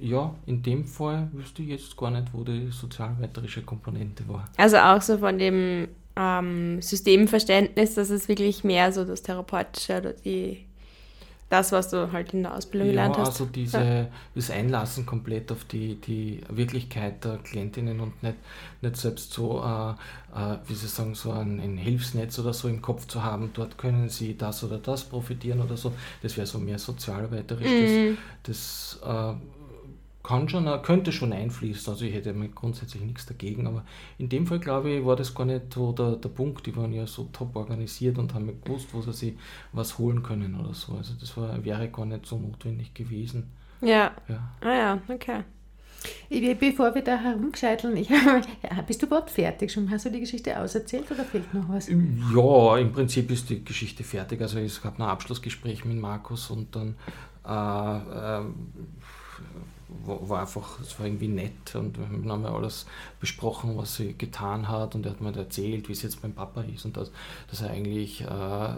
ja, 0.00 0.34
in 0.46 0.62
dem 0.62 0.84
Fall 0.84 1.28
wüsste 1.32 1.62
ich 1.62 1.68
jetzt 1.68 1.96
gar 1.96 2.10
nicht, 2.10 2.32
wo 2.32 2.42
die 2.42 2.68
sozialarbeiterische 2.70 3.62
Komponente 3.62 4.28
war. 4.28 4.48
Also 4.56 4.78
auch 4.78 5.00
so 5.00 5.18
von 5.18 5.38
dem 5.38 5.88
ähm, 6.16 6.82
Systemverständnis, 6.82 7.94
dass 7.94 8.10
es 8.10 8.28
wirklich 8.28 8.64
mehr 8.64 8.92
so 8.92 9.04
das 9.04 9.22
Therapeutische 9.22 9.98
oder 9.98 10.12
die, 10.12 10.66
das, 11.50 11.72
was 11.72 11.90
du 11.90 12.12
halt 12.12 12.32
in 12.32 12.44
der 12.44 12.54
Ausbildung 12.56 12.88
Ja, 12.92 12.92
gelernt 12.92 13.18
hast. 13.18 13.40
also 13.40 13.44
diese, 13.46 14.08
das 14.34 14.50
Einlassen 14.50 15.04
komplett 15.04 15.52
auf 15.52 15.64
die, 15.64 15.96
die 15.96 16.40
Wirklichkeit 16.48 17.24
der 17.24 17.38
Klientinnen 17.38 18.00
und 18.00 18.22
nicht, 18.22 18.36
nicht 18.80 18.96
selbst 18.96 19.32
so, 19.32 19.62
äh, 19.62 19.90
äh, 20.54 20.58
wie 20.66 20.74
Sie 20.74 20.88
sagen, 20.88 21.14
so 21.14 21.32
ein, 21.32 21.60
ein 21.60 21.76
Hilfsnetz 21.76 22.38
oder 22.38 22.54
so 22.54 22.68
im 22.68 22.80
Kopf 22.82 23.06
zu 23.06 23.22
haben, 23.24 23.50
dort 23.52 23.76
können 23.78 24.08
Sie 24.08 24.36
das 24.38 24.64
oder 24.64 24.78
das 24.78 25.04
profitieren 25.04 25.60
oder 25.60 25.76
so. 25.76 25.92
Das 26.22 26.36
wäre 26.36 26.46
so 26.46 26.58
mehr 26.58 26.78
sozialarbeiterisch. 26.78 27.68
Mhm. 27.68 28.18
Das, 28.44 28.98
das 29.02 29.34
äh, 29.34 29.34
kann 30.22 30.48
schon, 30.48 30.66
äh, 30.66 30.78
könnte 30.82 31.12
schon 31.12 31.32
einfließen. 31.32 31.92
Also 31.92 32.04
ich 32.04 32.12
hätte 32.14 32.32
mir 32.34 32.48
grundsätzlich 32.48 33.02
nichts 33.02 33.26
dagegen, 33.26 33.66
aber 33.66 33.84
in 34.18 34.28
dem 34.28 34.46
Fall 34.46 34.58
glaube 34.60 34.90
ich, 34.90 35.04
war 35.06 35.16
das 35.16 35.34
gar 35.34 35.46
nicht 35.46 35.72
so 35.74 35.92
der, 35.92 36.16
der 36.16 36.28
Punkt. 36.28 36.66
Die 36.66 36.76
waren 36.76 36.92
ja 36.92 37.06
so 37.06 37.28
top 37.32 37.56
organisiert 37.56 38.18
und 38.18 38.34
haben 38.34 38.60
gewusst, 38.62 38.88
wo 38.92 39.00
sie 39.00 39.12
sich 39.12 39.34
was 39.72 39.98
holen 39.98 40.22
können 40.22 40.54
oder 40.60 40.74
so. 40.74 40.92
Also 40.94 41.14
das 41.18 41.36
war, 41.36 41.64
wäre 41.64 41.88
gar 41.88 42.04
nicht 42.04 42.26
so 42.26 42.36
notwendig 42.38 42.92
gewesen. 42.94 43.50
Ja. 43.80 44.10
Ja. 44.28 44.50
Ah 44.60 44.72
ja, 44.74 44.98
okay. 45.08 45.40
Ich- 46.30 46.58
Bevor 46.58 46.94
wir 46.94 47.02
da 47.02 47.16
herumgescheiteln, 47.18 47.96
ich, 47.96 48.08
ja, 48.10 48.40
bist 48.86 49.02
du 49.02 49.06
überhaupt 49.06 49.30
fertig 49.30 49.70
schon? 49.72 49.90
Hast 49.90 50.04
du 50.06 50.10
die 50.10 50.20
Geschichte 50.20 50.58
auserzählt 50.58 51.10
oder 51.10 51.24
fehlt 51.24 51.52
noch 51.52 51.68
was? 51.68 51.88
Ja, 51.88 52.76
im 52.78 52.92
Prinzip 52.92 53.30
ist 53.30 53.48
die 53.50 53.64
Geschichte 53.64 54.02
fertig. 54.04 54.40
Also 54.40 54.58
es 54.58 54.80
gab 54.82 54.98
ein 54.98 55.02
Abschlussgespräch 55.02 55.84
mit 55.84 55.98
Markus 55.98 56.50
und 56.50 56.74
dann 56.76 56.94
äh, 57.46 58.38
ähm, 58.38 58.54
war, 60.04 60.28
war 60.28 60.40
einfach, 60.40 60.80
es 60.80 60.98
war 60.98 61.06
irgendwie 61.06 61.28
nett 61.28 61.74
und 61.74 61.98
wir 61.98 62.06
haben 62.08 62.46
alles 62.46 62.86
besprochen, 63.18 63.76
was 63.76 63.96
sie 63.96 64.14
getan 64.14 64.68
hat 64.68 64.94
und 64.94 65.04
er 65.04 65.12
hat 65.12 65.20
mir 65.20 65.34
erzählt, 65.36 65.88
wie 65.88 65.92
es 65.92 66.02
jetzt 66.02 66.22
beim 66.22 66.32
Papa 66.32 66.62
ist 66.62 66.84
und 66.84 66.96
dass, 66.96 67.10
dass 67.48 67.62
er 67.62 67.70
eigentlich, 67.70 68.22
äh, 68.22 68.74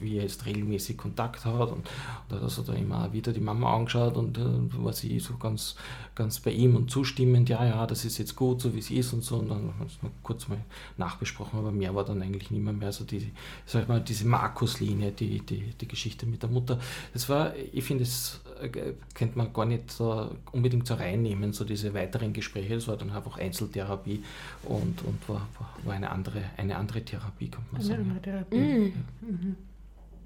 wie 0.00 0.16
er 0.16 0.22
jetzt 0.22 0.46
regelmäßig 0.46 0.96
Kontakt 0.96 1.44
hat 1.44 1.70
und, 1.70 1.88
da 2.28 2.40
hat 2.40 2.58
er 2.58 2.64
da 2.64 2.72
immer 2.72 3.12
wieder 3.12 3.32
die 3.32 3.40
Mama 3.40 3.74
angeschaut 3.74 4.16
und 4.16 4.38
äh, 4.38 4.42
war 4.84 4.92
sie 4.92 5.18
so 5.20 5.36
ganz, 5.36 5.76
ganz 6.14 6.40
bei 6.40 6.52
ihm 6.52 6.76
und 6.76 6.90
zustimmend, 6.90 7.48
ja, 7.48 7.64
ja, 7.64 7.86
das 7.86 8.04
ist 8.04 8.18
jetzt 8.18 8.36
gut, 8.36 8.60
so 8.60 8.74
wie 8.74 8.78
es 8.78 8.90
ist 8.90 9.12
und 9.12 9.22
so 9.22 9.36
und 9.36 9.48
dann 9.48 9.58
haben 9.58 9.74
wir 9.78 9.86
es 9.86 9.98
kurz 10.22 10.48
mal 10.48 10.58
nachbesprochen, 10.96 11.58
aber 11.58 11.72
mehr 11.72 11.94
war 11.94 12.04
dann 12.04 12.22
eigentlich 12.22 12.50
nicht 12.50 12.62
mehr, 12.62 12.72
mehr 12.72 12.92
so 12.92 13.04
die, 13.04 13.32
sag 13.66 13.82
ich 13.82 13.88
mal, 13.88 14.00
diese 14.00 14.26
Markus-Linie, 14.26 15.12
die, 15.12 15.40
die, 15.40 15.72
die 15.80 15.88
Geschichte 15.88 16.26
mit 16.26 16.42
der 16.42 16.50
Mutter. 16.50 16.78
Das 17.12 17.28
war, 17.28 17.54
ich 17.56 17.84
finde, 17.84 18.04
es 18.04 18.40
äh, 18.60 18.94
könnte 19.14 19.38
man 19.38 19.52
gar 19.52 19.66
nicht 19.66 19.90
so 19.90 20.30
unbedingt 20.52 20.86
so 20.86 20.94
reinnehmen, 20.94 21.52
so 21.52 21.64
diese 21.64 21.94
weiteren 21.94 22.32
Gespräche. 22.32 22.74
Das 22.74 22.88
war 22.88 22.96
dann 22.96 23.10
einfach 23.10 23.38
Einzeltherapie 23.38 24.22
und, 24.64 25.02
und 25.04 25.28
war, 25.28 25.48
war 25.84 25.94
eine, 25.94 26.10
andere, 26.10 26.42
eine 26.56 26.76
andere 26.76 27.02
Therapie, 27.02 27.48
kann 27.48 27.64
man 27.72 27.82
sagen. 27.82 27.94
Eine 27.94 28.02
andere 28.02 28.22
Therapie. 28.22 28.56
Mhm. 28.56 28.92
Mhm. 29.20 29.56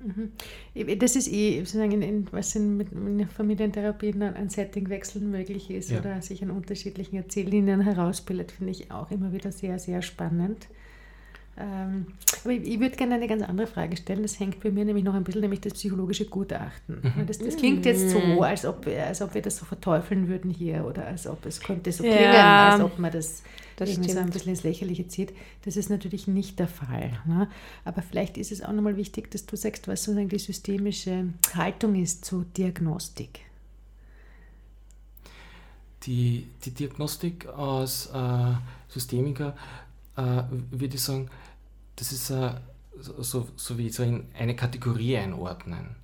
Mhm. 0.02 0.98
Das 0.98 1.16
ist 1.16 1.30
eh, 1.30 1.58
sozusagen, 1.58 1.92
in, 1.92 2.02
in, 2.02 2.26
was 2.32 2.54
in, 2.56 2.76
mit 2.76 2.92
in 2.92 3.26
Familientherapien 3.28 4.22
ein 4.22 4.48
Settingwechsel 4.48 5.20
möglich 5.22 5.70
ist 5.70 5.90
ja. 5.90 6.00
oder 6.00 6.22
sich 6.22 6.42
an 6.42 6.50
unterschiedlichen 6.50 7.16
Erzähllinien 7.16 7.82
herausbildet, 7.82 8.52
finde 8.52 8.72
ich 8.72 8.90
auch 8.90 9.10
immer 9.10 9.32
wieder 9.32 9.52
sehr, 9.52 9.78
sehr 9.78 10.02
spannend. 10.02 10.68
Ähm, 11.58 12.06
aber 12.44 12.54
ich, 12.54 12.80
würde 12.80 12.96
gerne 12.96 13.16
eine 13.16 13.26
ganz 13.26 13.42
andere 13.42 13.66
Frage 13.66 13.96
stellen. 13.96 14.22
Das 14.22 14.40
hängt 14.40 14.60
bei 14.60 14.70
mir 14.70 14.84
nämlich 14.84 15.04
noch 15.04 15.14
ein 15.14 15.24
bisschen, 15.24 15.42
nämlich 15.42 15.60
das 15.60 15.74
psychologische 15.74 16.24
Gutachten. 16.24 17.00
Mhm. 17.02 17.26
Das, 17.26 17.38
das, 17.38 17.56
klingt 17.56 17.84
jetzt 17.84 18.10
so, 18.10 18.18
mhm. 18.18 18.40
als 18.40 18.64
ob, 18.64 18.86
als 18.86 19.20
ob 19.20 19.34
wir 19.34 19.42
das 19.42 19.58
so 19.58 19.66
verteufeln 19.66 20.28
würden 20.28 20.50
hier 20.50 20.86
oder 20.86 21.06
als 21.06 21.26
ob 21.26 21.44
es 21.44 21.60
könnte 21.60 21.92
so 21.92 22.02
klingen, 22.02 22.22
ja, 22.22 22.70
als 22.70 22.82
ob 22.82 22.98
man 22.98 23.12
das, 23.12 23.42
das 23.76 23.90
irgendwie 23.90 24.10
so 24.10 24.20
ein 24.20 24.30
bisschen 24.30 24.50
ins 24.50 24.62
Lächerliche 24.62 25.06
zieht. 25.08 25.34
Das 25.64 25.76
ist 25.76 25.90
natürlich 25.90 26.26
nicht 26.26 26.58
der 26.58 26.68
Fall. 26.68 27.10
Ne? 27.26 27.48
Aber 27.84 28.00
vielleicht 28.00 28.38
ist 28.38 28.52
es 28.52 28.62
auch 28.62 28.72
nochmal 28.72 28.96
wichtig, 28.96 29.30
dass 29.30 29.44
du 29.44 29.56
sagst, 29.56 29.86
was 29.86 30.04
sozusagen 30.04 30.28
die 30.28 30.38
systemische 30.38 31.28
Haltung 31.54 31.94
ist 31.94 32.24
zur 32.24 32.44
Diagnostik. 32.56 33.40
Die, 36.04 36.46
die 36.64 36.70
Diagnostik 36.70 37.46
als 37.48 38.06
äh, 38.14 38.52
Systemiker 38.88 39.54
äh, 40.20 40.42
würde 40.70 40.94
ich 40.94 41.02
sagen, 41.02 41.30
das 41.96 42.12
ist 42.12 42.30
äh, 42.30 42.52
so, 42.98 43.48
so 43.56 43.78
wie 43.78 43.90
so 43.90 44.02
in 44.02 44.26
eine 44.38 44.56
Kategorie 44.56 45.16
einordnen. 45.16 45.96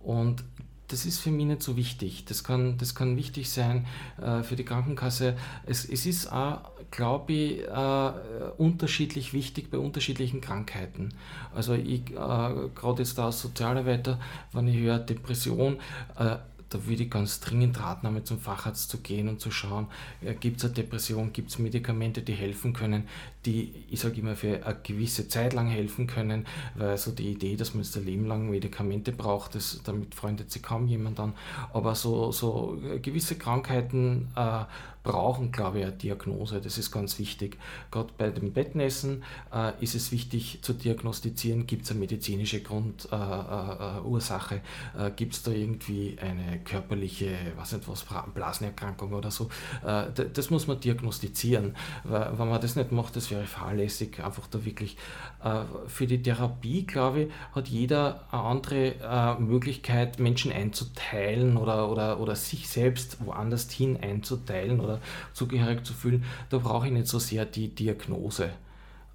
Und 0.00 0.44
das 0.88 1.04
ist 1.04 1.18
für 1.18 1.30
mich 1.30 1.46
nicht 1.46 1.62
so 1.62 1.76
wichtig. 1.76 2.24
Das 2.26 2.44
kann, 2.44 2.78
das 2.78 2.94
kann 2.94 3.16
wichtig 3.16 3.50
sein 3.50 3.86
äh, 4.20 4.42
für 4.42 4.56
die 4.56 4.64
Krankenkasse. 4.64 5.36
Es, 5.64 5.84
es 5.84 6.06
ist 6.06 6.32
auch, 6.32 6.70
glaube 6.90 7.32
ich, 7.32 7.62
äh, 7.62 8.12
unterschiedlich 8.56 9.32
wichtig 9.32 9.70
bei 9.70 9.78
unterschiedlichen 9.78 10.40
Krankheiten. 10.40 11.14
Also 11.54 11.74
ich, 11.74 12.10
äh, 12.10 12.14
gerade 12.14 12.98
jetzt 12.98 13.18
da 13.18 13.26
als 13.26 13.40
Sozialarbeiter, 13.40 14.20
wenn 14.52 14.68
ich 14.68 14.76
höre 14.76 14.98
Depression, 14.98 15.78
äh, 16.16 16.36
da 16.68 16.86
würde 16.86 17.04
ich 17.04 17.10
ganz 17.10 17.40
dringend 17.40 17.80
raten, 17.80 18.06
einmal 18.06 18.24
zum 18.24 18.40
Facharzt 18.40 18.90
zu 18.90 18.98
gehen 18.98 19.28
und 19.28 19.40
zu 19.40 19.50
schauen, 19.50 19.86
äh, 20.20 20.34
gibt 20.34 20.58
es 20.58 20.64
eine 20.64 20.74
Depression, 20.74 21.32
gibt 21.32 21.50
es 21.50 21.58
Medikamente, 21.58 22.22
die 22.22 22.34
helfen 22.34 22.72
können, 22.72 23.08
die, 23.46 23.72
ich 23.90 24.00
sage 24.00 24.20
immer, 24.20 24.36
für 24.36 24.66
eine 24.66 24.78
gewisse 24.82 25.28
Zeit 25.28 25.52
lang 25.52 25.68
helfen 25.68 26.06
können, 26.06 26.46
weil 26.74 26.98
so 26.98 27.12
die 27.12 27.30
Idee, 27.32 27.56
dass 27.56 27.74
man 27.74 27.84
jetzt 27.84 27.96
ein 27.96 28.04
Leben 28.04 28.26
lang 28.26 28.50
Medikamente 28.50 29.12
braucht, 29.12 29.54
das, 29.54 29.80
damit 29.84 30.14
freundet 30.14 30.50
sich 30.50 30.62
kaum 30.62 30.88
jemand 30.88 31.20
an. 31.20 31.32
Aber 31.72 31.94
so, 31.94 32.32
so 32.32 32.78
gewisse 33.00 33.36
Krankheiten 33.36 34.28
äh, 34.36 34.64
brauchen, 35.06 35.52
glaube 35.52 35.78
ich, 35.78 35.84
eine 35.84 35.94
Diagnose. 35.94 36.60
Das 36.60 36.76
ist 36.76 36.90
ganz 36.90 37.18
wichtig. 37.18 37.56
Gerade 37.90 38.10
bei 38.18 38.28
dem 38.28 38.52
Bettnässen 38.52 39.22
äh, 39.54 39.72
ist 39.80 39.94
es 39.94 40.12
wichtig 40.12 40.58
zu 40.60 40.74
diagnostizieren, 40.74 41.66
gibt 41.66 41.84
es 41.84 41.92
eine 41.92 42.00
medizinische 42.00 42.60
Grundursache, 42.60 44.56
äh, 44.56 45.00
äh, 45.04 45.06
äh 45.06 45.10
gibt 45.12 45.34
es 45.34 45.42
da 45.44 45.52
irgendwie 45.52 46.18
eine 46.20 46.58
körperliche, 46.64 47.34
was 47.56 47.72
nicht 47.72 47.88
was, 47.88 48.04
Blasenerkrankung 48.34 49.12
oder 49.12 49.30
so. 49.30 49.48
Äh, 49.86 50.06
das 50.32 50.50
muss 50.50 50.66
man 50.66 50.80
diagnostizieren. 50.80 51.76
Weil, 52.04 52.36
wenn 52.38 52.48
man 52.48 52.60
das 52.60 52.76
nicht 52.76 52.92
macht, 52.92 53.16
das 53.16 53.30
wäre 53.30 53.35
fahrlässig, 53.44 54.22
einfach 54.24 54.46
da 54.46 54.64
wirklich. 54.64 54.96
Äh, 55.42 55.62
für 55.86 56.06
die 56.06 56.22
Therapie, 56.22 56.86
glaube 56.86 57.22
ich, 57.22 57.32
hat 57.52 57.68
jeder 57.68 58.24
eine 58.30 58.42
andere 58.42 59.36
Möglichkeit, 59.38 60.18
Menschen 60.18 60.52
einzuteilen 60.52 61.56
oder, 61.56 61.90
oder, 61.90 62.20
oder 62.20 62.34
sich 62.34 62.68
selbst 62.68 63.24
woanders 63.24 63.70
hin 63.70 63.98
einzuteilen 64.00 64.80
oder 64.80 65.00
zugehörig 65.32 65.84
zu 65.84 65.92
fühlen, 65.92 66.24
da 66.50 66.58
brauche 66.58 66.86
ich 66.86 66.92
nicht 66.92 67.06
so 67.06 67.18
sehr 67.18 67.44
die 67.44 67.68
Diagnose. 67.68 68.50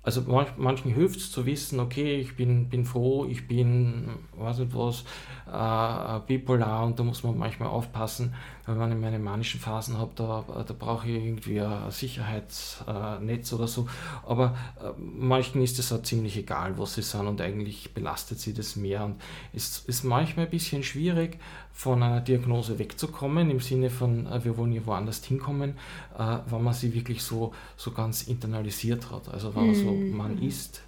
Also 0.03 0.21
manch, 0.21 0.49
manchen 0.57 0.91
hilft 0.91 1.17
es 1.17 1.31
zu 1.31 1.45
wissen, 1.45 1.79
okay, 1.79 2.19
ich 2.19 2.35
bin, 2.35 2.69
bin 2.69 2.85
froh, 2.85 3.25
ich 3.29 3.47
bin, 3.47 4.09
weiß 4.35 4.59
nicht 4.59 4.75
was, 4.75 5.03
äh, 5.51 6.19
bipolar 6.27 6.85
und 6.85 6.99
da 6.99 7.03
muss 7.03 7.23
man 7.23 7.37
manchmal 7.37 7.69
aufpassen, 7.69 8.33
wenn 8.65 8.91
ich 8.91 8.97
meine 8.97 9.19
manischen 9.19 9.59
Phasen 9.59 9.97
habe, 9.97 10.11
da, 10.15 10.45
da 10.65 10.73
brauche 10.77 11.07
ich 11.07 11.15
irgendwie 11.15 11.59
ein 11.59 11.91
Sicherheitsnetz 11.91 13.51
oder 13.53 13.67
so. 13.67 13.87
Aber 14.25 14.55
äh, 14.79 14.91
manchen 14.97 15.61
ist 15.61 15.79
es 15.79 15.91
auch 15.91 16.03
ziemlich 16.03 16.37
egal, 16.37 16.77
was 16.77 16.95
sie 16.95 17.01
sind 17.01 17.27
und 17.27 17.41
eigentlich 17.41 17.93
belastet 17.93 18.39
sie 18.39 18.53
das 18.53 18.75
mehr. 18.75 19.05
Und 19.05 19.15
es 19.53 19.79
ist 19.79 20.03
manchmal 20.03 20.45
ein 20.45 20.51
bisschen 20.51 20.83
schwierig, 20.83 21.37
von 21.73 22.03
einer 22.03 22.21
Diagnose 22.21 22.77
wegzukommen, 22.79 23.49
im 23.49 23.59
Sinne 23.59 23.89
von, 23.89 24.27
äh, 24.27 24.43
wir 24.43 24.57
wollen 24.57 24.71
hier 24.71 24.85
woanders 24.85 25.23
hinkommen, 25.23 25.75
äh, 26.17 26.37
wenn 26.47 26.63
man 26.63 26.73
sie 26.73 26.93
wirklich 26.93 27.23
so, 27.23 27.53
so 27.77 27.91
ganz 27.91 28.23
internalisiert 28.23 29.11
hat. 29.11 29.29
Also 29.29 29.55
wenn 29.55 29.67
man 29.67 29.75
so, 29.75 29.91
mhm. 29.91 30.15
man 30.15 30.41
ist 30.41 30.81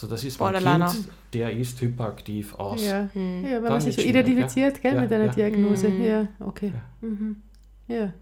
so, 0.00 0.06
das 0.06 0.24
ist 0.24 0.40
mein 0.40 0.54
Kind, 0.54 1.08
der 1.34 1.52
ist 1.52 1.78
hyperaktiv 1.82 2.54
aus. 2.54 2.82
Ja, 2.82 3.10
hm. 3.12 3.44
ja 3.44 3.62
wenn 3.62 3.70
man 3.70 3.80
sich 3.82 3.96
so 3.96 4.00
identifiziert 4.02 4.76
ja? 4.76 4.80
gell, 4.82 4.94
ja, 4.94 5.00
mit 5.02 5.12
einer 5.12 5.26
ja. 5.26 5.32
Diagnose. 5.32 5.88
Hm. 5.88 6.04
Ja, 6.04 6.28
okay. 6.40 6.72
Ja. 6.74 7.08
Mhm. 7.08 7.36
ja. 7.86 8.12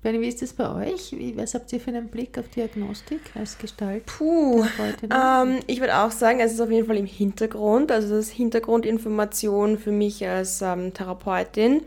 Benny, 0.00 0.20
wie 0.20 0.28
ist 0.28 0.40
das 0.40 0.54
bei 0.54 0.86
euch? 0.86 1.12
Wie, 1.12 1.36
was 1.36 1.52
habt 1.52 1.70
ihr 1.72 1.80
für 1.80 1.90
einen 1.90 2.08
Blick 2.08 2.38
auf 2.38 2.48
Diagnostik 2.48 3.20
als 3.34 3.58
Gestalt? 3.58 4.06
Puh, 4.06 4.64
ähm, 5.10 5.58
ich 5.66 5.80
würde 5.80 5.98
auch 5.98 6.12
sagen, 6.12 6.40
es 6.40 6.52
ist 6.52 6.60
auf 6.60 6.70
jeden 6.70 6.86
Fall 6.86 6.96
im 6.96 7.04
Hintergrund, 7.04 7.92
also 7.92 8.08
das 8.08 8.28
ist 8.28 8.32
Hintergrundinformation 8.32 9.76
für 9.76 9.90
mich 9.92 10.26
als 10.26 10.62
ähm, 10.62 10.94
Therapeutin. 10.94 11.82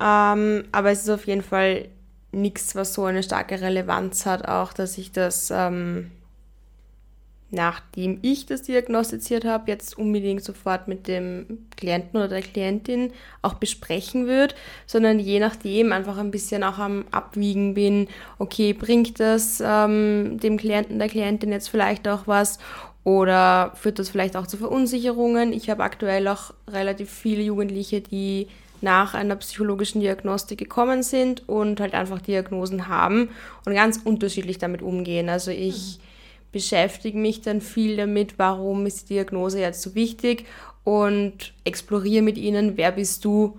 Ähm, 0.00 0.64
aber 0.70 0.90
es 0.90 1.02
ist 1.02 1.08
auf 1.08 1.26
jeden 1.26 1.42
Fall 1.42 1.88
nichts, 2.30 2.76
was 2.76 2.94
so 2.94 3.04
eine 3.04 3.22
starke 3.22 3.60
Relevanz 3.60 4.26
hat, 4.26 4.46
auch 4.46 4.72
dass 4.72 4.98
ich 4.98 5.10
das 5.10 5.50
ähm, 5.50 6.12
nachdem 7.50 8.18
ich 8.22 8.46
das 8.46 8.62
diagnostiziert 8.62 9.44
habe, 9.44 9.70
jetzt 9.70 9.96
unbedingt 9.96 10.42
sofort 10.42 10.88
mit 10.88 11.06
dem 11.06 11.66
Klienten 11.76 12.18
oder 12.18 12.28
der 12.28 12.42
Klientin 12.42 13.12
auch 13.40 13.54
besprechen 13.54 14.26
würde, 14.26 14.54
sondern 14.86 15.20
je 15.20 15.38
nachdem 15.38 15.92
einfach 15.92 16.18
ein 16.18 16.32
bisschen 16.32 16.64
auch 16.64 16.78
am 16.78 17.04
Abwiegen 17.12 17.74
bin, 17.74 18.08
okay, 18.38 18.72
bringt 18.72 19.20
das 19.20 19.62
ähm, 19.64 20.38
dem 20.42 20.56
Klienten, 20.56 20.98
der 20.98 21.08
Klientin 21.08 21.52
jetzt 21.52 21.68
vielleicht 21.68 22.08
auch 22.08 22.26
was 22.26 22.58
oder 23.04 23.72
führt 23.76 24.00
das 24.00 24.08
vielleicht 24.08 24.36
auch 24.36 24.48
zu 24.48 24.56
Verunsicherungen. 24.56 25.52
Ich 25.52 25.70
habe 25.70 25.84
aktuell 25.84 26.26
auch 26.26 26.52
relativ 26.68 27.10
viele 27.10 27.42
Jugendliche, 27.42 28.00
die 28.00 28.48
nach 28.80 29.14
einer 29.14 29.36
psychologischen 29.36 30.00
Diagnostik 30.00 30.58
gekommen 30.58 31.04
sind 31.04 31.48
und 31.48 31.78
halt 31.78 31.94
einfach 31.94 32.20
Diagnosen 32.20 32.88
haben 32.88 33.30
und 33.64 33.74
ganz 33.74 34.00
unterschiedlich 34.04 34.58
damit 34.58 34.82
umgehen. 34.82 35.28
Also 35.28 35.52
ich... 35.52 36.00
Beschäftige 36.56 37.18
mich 37.18 37.42
dann 37.42 37.60
viel 37.60 37.98
damit, 37.98 38.38
warum 38.38 38.86
ist 38.86 39.10
die 39.10 39.14
Diagnose 39.14 39.60
jetzt 39.60 39.82
so 39.82 39.94
wichtig 39.94 40.46
und 40.84 41.52
exploriere 41.64 42.22
mit 42.22 42.38
ihnen, 42.38 42.78
wer 42.78 42.92
bist 42.92 43.26
du 43.26 43.58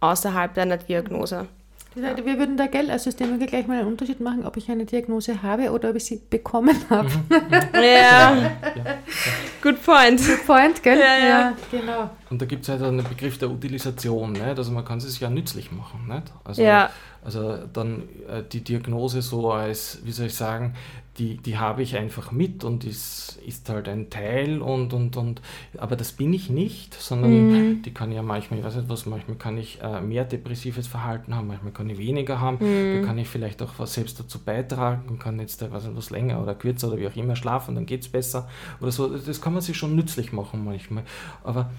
außerhalb 0.00 0.54
deiner 0.54 0.78
Diagnose. 0.78 1.48
Ja. 1.94 2.16
Wir 2.16 2.38
würden 2.38 2.56
da 2.56 2.66
Geld 2.66 2.88
als 2.88 3.04
Systemiker 3.04 3.46
gleich 3.46 3.66
mal 3.66 3.80
einen 3.80 3.88
Unterschied 3.88 4.20
machen, 4.20 4.46
ob 4.46 4.56
ich 4.56 4.70
eine 4.70 4.84
Diagnose 4.84 5.42
habe 5.42 5.70
oder 5.70 5.90
ob 5.90 5.96
ich 5.96 6.04
sie 6.04 6.20
bekommen 6.30 6.76
habe. 6.88 7.08
Mhm. 7.08 7.24
ja. 7.74 8.36
ja. 8.36 8.50
Good 9.60 9.82
point. 9.84 10.24
Good 10.24 10.46
point, 10.46 10.82
gell? 10.82 10.98
Ja, 10.98 11.28
ja. 11.28 11.56
genau. 11.70 12.10
Und 12.30 12.40
da 12.40 12.46
gibt 12.46 12.62
es 12.62 12.68
halt 12.68 12.82
einen 12.82 13.04
Begriff 13.04 13.36
der 13.38 13.50
Utilisation, 13.50 14.32
nicht? 14.32 14.44
also 14.44 14.70
man 14.70 14.84
kann 14.84 14.98
es 14.98 15.04
sich 15.04 15.20
ja 15.20 15.28
nützlich 15.28 15.72
machen. 15.72 16.06
Nicht? 16.08 16.32
Also, 16.44 16.62
ja. 16.62 16.90
also 17.24 17.58
dann 17.72 18.04
äh, 18.28 18.42
die 18.50 18.62
Diagnose 18.62 19.20
so 19.20 19.50
als, 19.50 19.98
wie 20.04 20.12
soll 20.12 20.26
ich 20.26 20.34
sagen, 20.34 20.74
die, 21.18 21.36
die 21.36 21.58
habe 21.58 21.82
ich 21.82 21.96
einfach 21.96 22.30
mit 22.30 22.64
und 22.64 22.84
ist, 22.84 23.38
ist 23.46 23.68
halt 23.68 23.88
ein 23.88 24.08
Teil 24.08 24.62
und, 24.62 24.92
und, 24.92 25.16
und, 25.16 25.42
aber 25.76 25.96
das 25.96 26.12
bin 26.12 26.32
ich 26.32 26.48
nicht, 26.48 26.94
sondern 26.94 27.48
mhm. 27.48 27.82
die 27.82 27.92
kann 27.92 28.12
ja 28.12 28.22
manchmal, 28.22 28.60
ich 28.60 28.64
weiß 28.64 28.76
nicht 28.76 28.88
was, 28.88 29.06
manchmal 29.06 29.36
kann 29.36 29.58
ich 29.58 29.80
äh, 29.82 30.00
mehr 30.00 30.24
depressives 30.24 30.86
Verhalten 30.86 31.34
haben, 31.34 31.48
manchmal 31.48 31.72
kann 31.72 31.90
ich 31.90 31.98
weniger 31.98 32.40
haben, 32.40 32.58
mhm. 32.60 33.00
da 33.00 33.06
kann 33.06 33.18
ich 33.18 33.28
vielleicht 33.28 33.60
auch 33.62 33.74
was 33.78 33.94
selbst 33.94 34.20
dazu 34.20 34.38
beitragen 34.38 35.08
und 35.08 35.18
kann 35.18 35.40
jetzt, 35.40 35.60
weiß 35.60 35.84
nicht, 35.84 35.96
was 35.96 36.10
länger 36.10 36.40
oder 36.40 36.54
kürzer 36.54 36.88
oder 36.88 36.98
wie 36.98 37.08
auch 37.08 37.16
immer 37.16 37.36
schlafen, 37.36 37.74
dann 37.74 37.86
geht 37.86 38.02
es 38.02 38.08
besser 38.08 38.48
oder 38.80 38.92
so, 38.92 39.08
das 39.08 39.40
kann 39.40 39.52
man 39.52 39.62
sich 39.62 39.76
schon 39.76 39.96
nützlich 39.96 40.32
machen 40.32 40.64
manchmal, 40.64 41.02
aber 41.42 41.70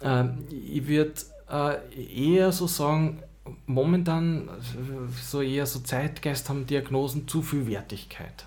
äh, 0.00 0.24
ich 0.50 0.88
würde 0.88 1.14
äh, 1.50 2.34
eher 2.34 2.52
so 2.52 2.66
sagen, 2.66 3.22
momentan 3.66 4.48
so 5.22 5.40
eher 5.40 5.66
so 5.66 5.80
Zeitgeist 5.80 6.48
haben 6.48 6.66
Diagnosen 6.66 7.28
zu 7.28 7.42
viel 7.42 7.66
Wertigkeit. 7.66 8.46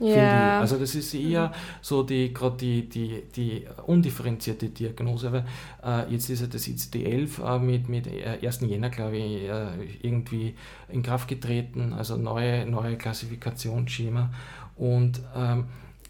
Ja. 0.00 0.60
Also 0.60 0.78
das 0.78 0.94
ist 0.94 1.14
eher 1.14 1.52
so 1.82 2.02
die 2.02 2.32
gerade 2.32 2.56
die, 2.56 2.88
die, 2.88 3.22
die 3.36 3.66
undifferenzierte 3.86 4.70
Diagnose, 4.70 5.30
weil 5.30 5.44
äh, 5.84 6.10
jetzt 6.12 6.30
ist 6.30 6.40
ja 6.40 6.46
das 6.46 6.66
ICD-11 6.66 7.56
äh, 7.56 7.58
mit, 7.58 7.88
mit 7.88 8.08
1. 8.08 8.60
Jänner, 8.62 8.90
glaube 8.90 9.18
ich, 9.18 9.42
äh, 9.42 9.66
irgendwie 10.02 10.54
in 10.88 11.02
Kraft 11.02 11.28
getreten, 11.28 11.92
also 11.92 12.16
neue, 12.16 12.66
neue 12.66 12.96
Klassifikationsschema 12.96 14.30
und 14.76 15.20
ähm, 15.36 15.64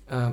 äh, 0.09 0.31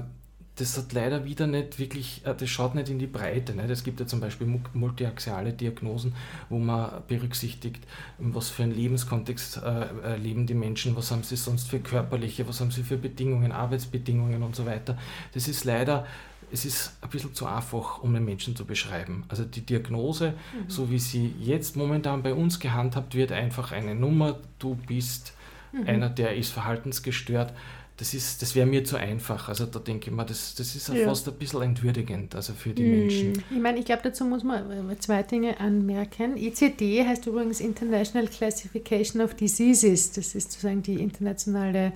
das 0.58 0.78
hat 0.78 0.92
leider 0.92 1.24
wieder 1.26 1.48
nicht 1.48 1.80
wirklich, 1.80 2.22
äh, 2.26 2.36
das 2.36 2.50
schaut 2.50 2.76
nicht 2.76 2.90
in 2.90 3.00
die 3.00 3.08
Breite. 3.08 3.54
Nicht? 3.54 3.70
Es 3.70 3.84
gibt 3.84 4.00
ja 4.00 4.06
zum 4.06 4.20
Beispiel 4.20 4.60
multiaxiale 4.74 5.54
Diagnosen, 5.54 6.14
wo 6.50 6.60
man 6.60 7.04
berücksichtigt, 7.08 7.86
was 8.18 8.50
für 8.50 8.64
einen 8.64 8.76
Lebenskontext 8.76 9.58
äh, 9.58 10.14
äh, 10.14 10.18
leben 10.18 10.48
die 10.48 10.56
Menschen, 10.56 10.96
was 10.96 11.12
haben 11.12 11.24
sie 11.24 11.36
sonst 11.36 11.70
für 11.70 11.80
körperliche, 11.80 12.48
was 12.48 12.60
haben 12.60 12.72
sie 12.72 12.84
für 12.84 12.98
Bedingungen, 12.98 13.52
Arbeitsbedingungen 13.52 14.44
und 14.44 14.56
so 14.56 14.66
weiter. 14.66 14.98
Das 15.34 15.48
ist 15.48 15.64
leider 15.64 16.06
es 16.50 16.64
ist 16.64 16.98
ein 17.02 17.10
bisschen 17.10 17.34
zu 17.34 17.46
einfach, 17.46 18.02
um 18.02 18.14
den 18.14 18.24
Menschen 18.24 18.56
zu 18.56 18.66
beschreiben. 18.66 19.26
Also 19.28 19.44
die 19.44 19.66
Diagnose, 19.66 20.30
mhm. 20.30 20.70
so 20.70 20.90
wie 20.90 21.00
sie 21.00 21.36
jetzt 21.40 21.76
momentan 21.76 22.24
bei 22.24 22.34
uns 22.34 22.60
gehandhabt 22.60 23.16
wird, 23.16 23.34
einfach 23.34 23.74
eine 23.74 23.96
Nummer, 23.96 24.40
du 24.58 24.76
bist 24.76 25.34
mhm. 25.74 25.88
einer, 25.88 26.10
der 26.10 26.36
ist 26.36 26.52
verhaltensgestört, 26.52 27.54
das, 27.98 28.14
ist, 28.14 28.44
das 28.44 28.54
wäre 28.54 28.68
mir 28.68 28.84
zu 28.84 28.96
einfach. 28.96 29.50
Also 29.50 29.66
da 29.66 29.80
denke 29.80 30.10
ich 30.10 30.16
mir, 30.16 30.24
das, 30.24 30.54
das 30.54 30.76
ist 30.76 30.88
ja. 30.90 31.06
fast 31.06 31.28
ein 31.28 31.34
bisschen 31.34 31.64
entwürdigend 31.64 32.36
also 32.36 32.54
für 32.54 32.70
die 32.70 32.84
mhm. 32.84 33.00
Menschen. 33.00 33.44
Ich 33.50 33.60
meine, 33.60 33.80
ich 33.80 33.86
glaube, 33.86 34.02
dazu 34.04 34.24
muss 34.24 34.44
man 34.44 34.90
äh, 34.90 35.00
zwei 35.00 35.24
Dinge 35.24 35.60
anmerken. 35.60 36.38
ICD 36.38 37.06
heißt 37.06 37.26
übrigens 37.26 37.60
International 37.60 38.28
Classification 38.28 39.22
of 39.22 39.34
Diseases. 39.34 40.12
Das 40.12 40.36
ist 40.36 40.52
sozusagen 40.52 40.84
die 40.84 41.02
internationale 41.02 41.92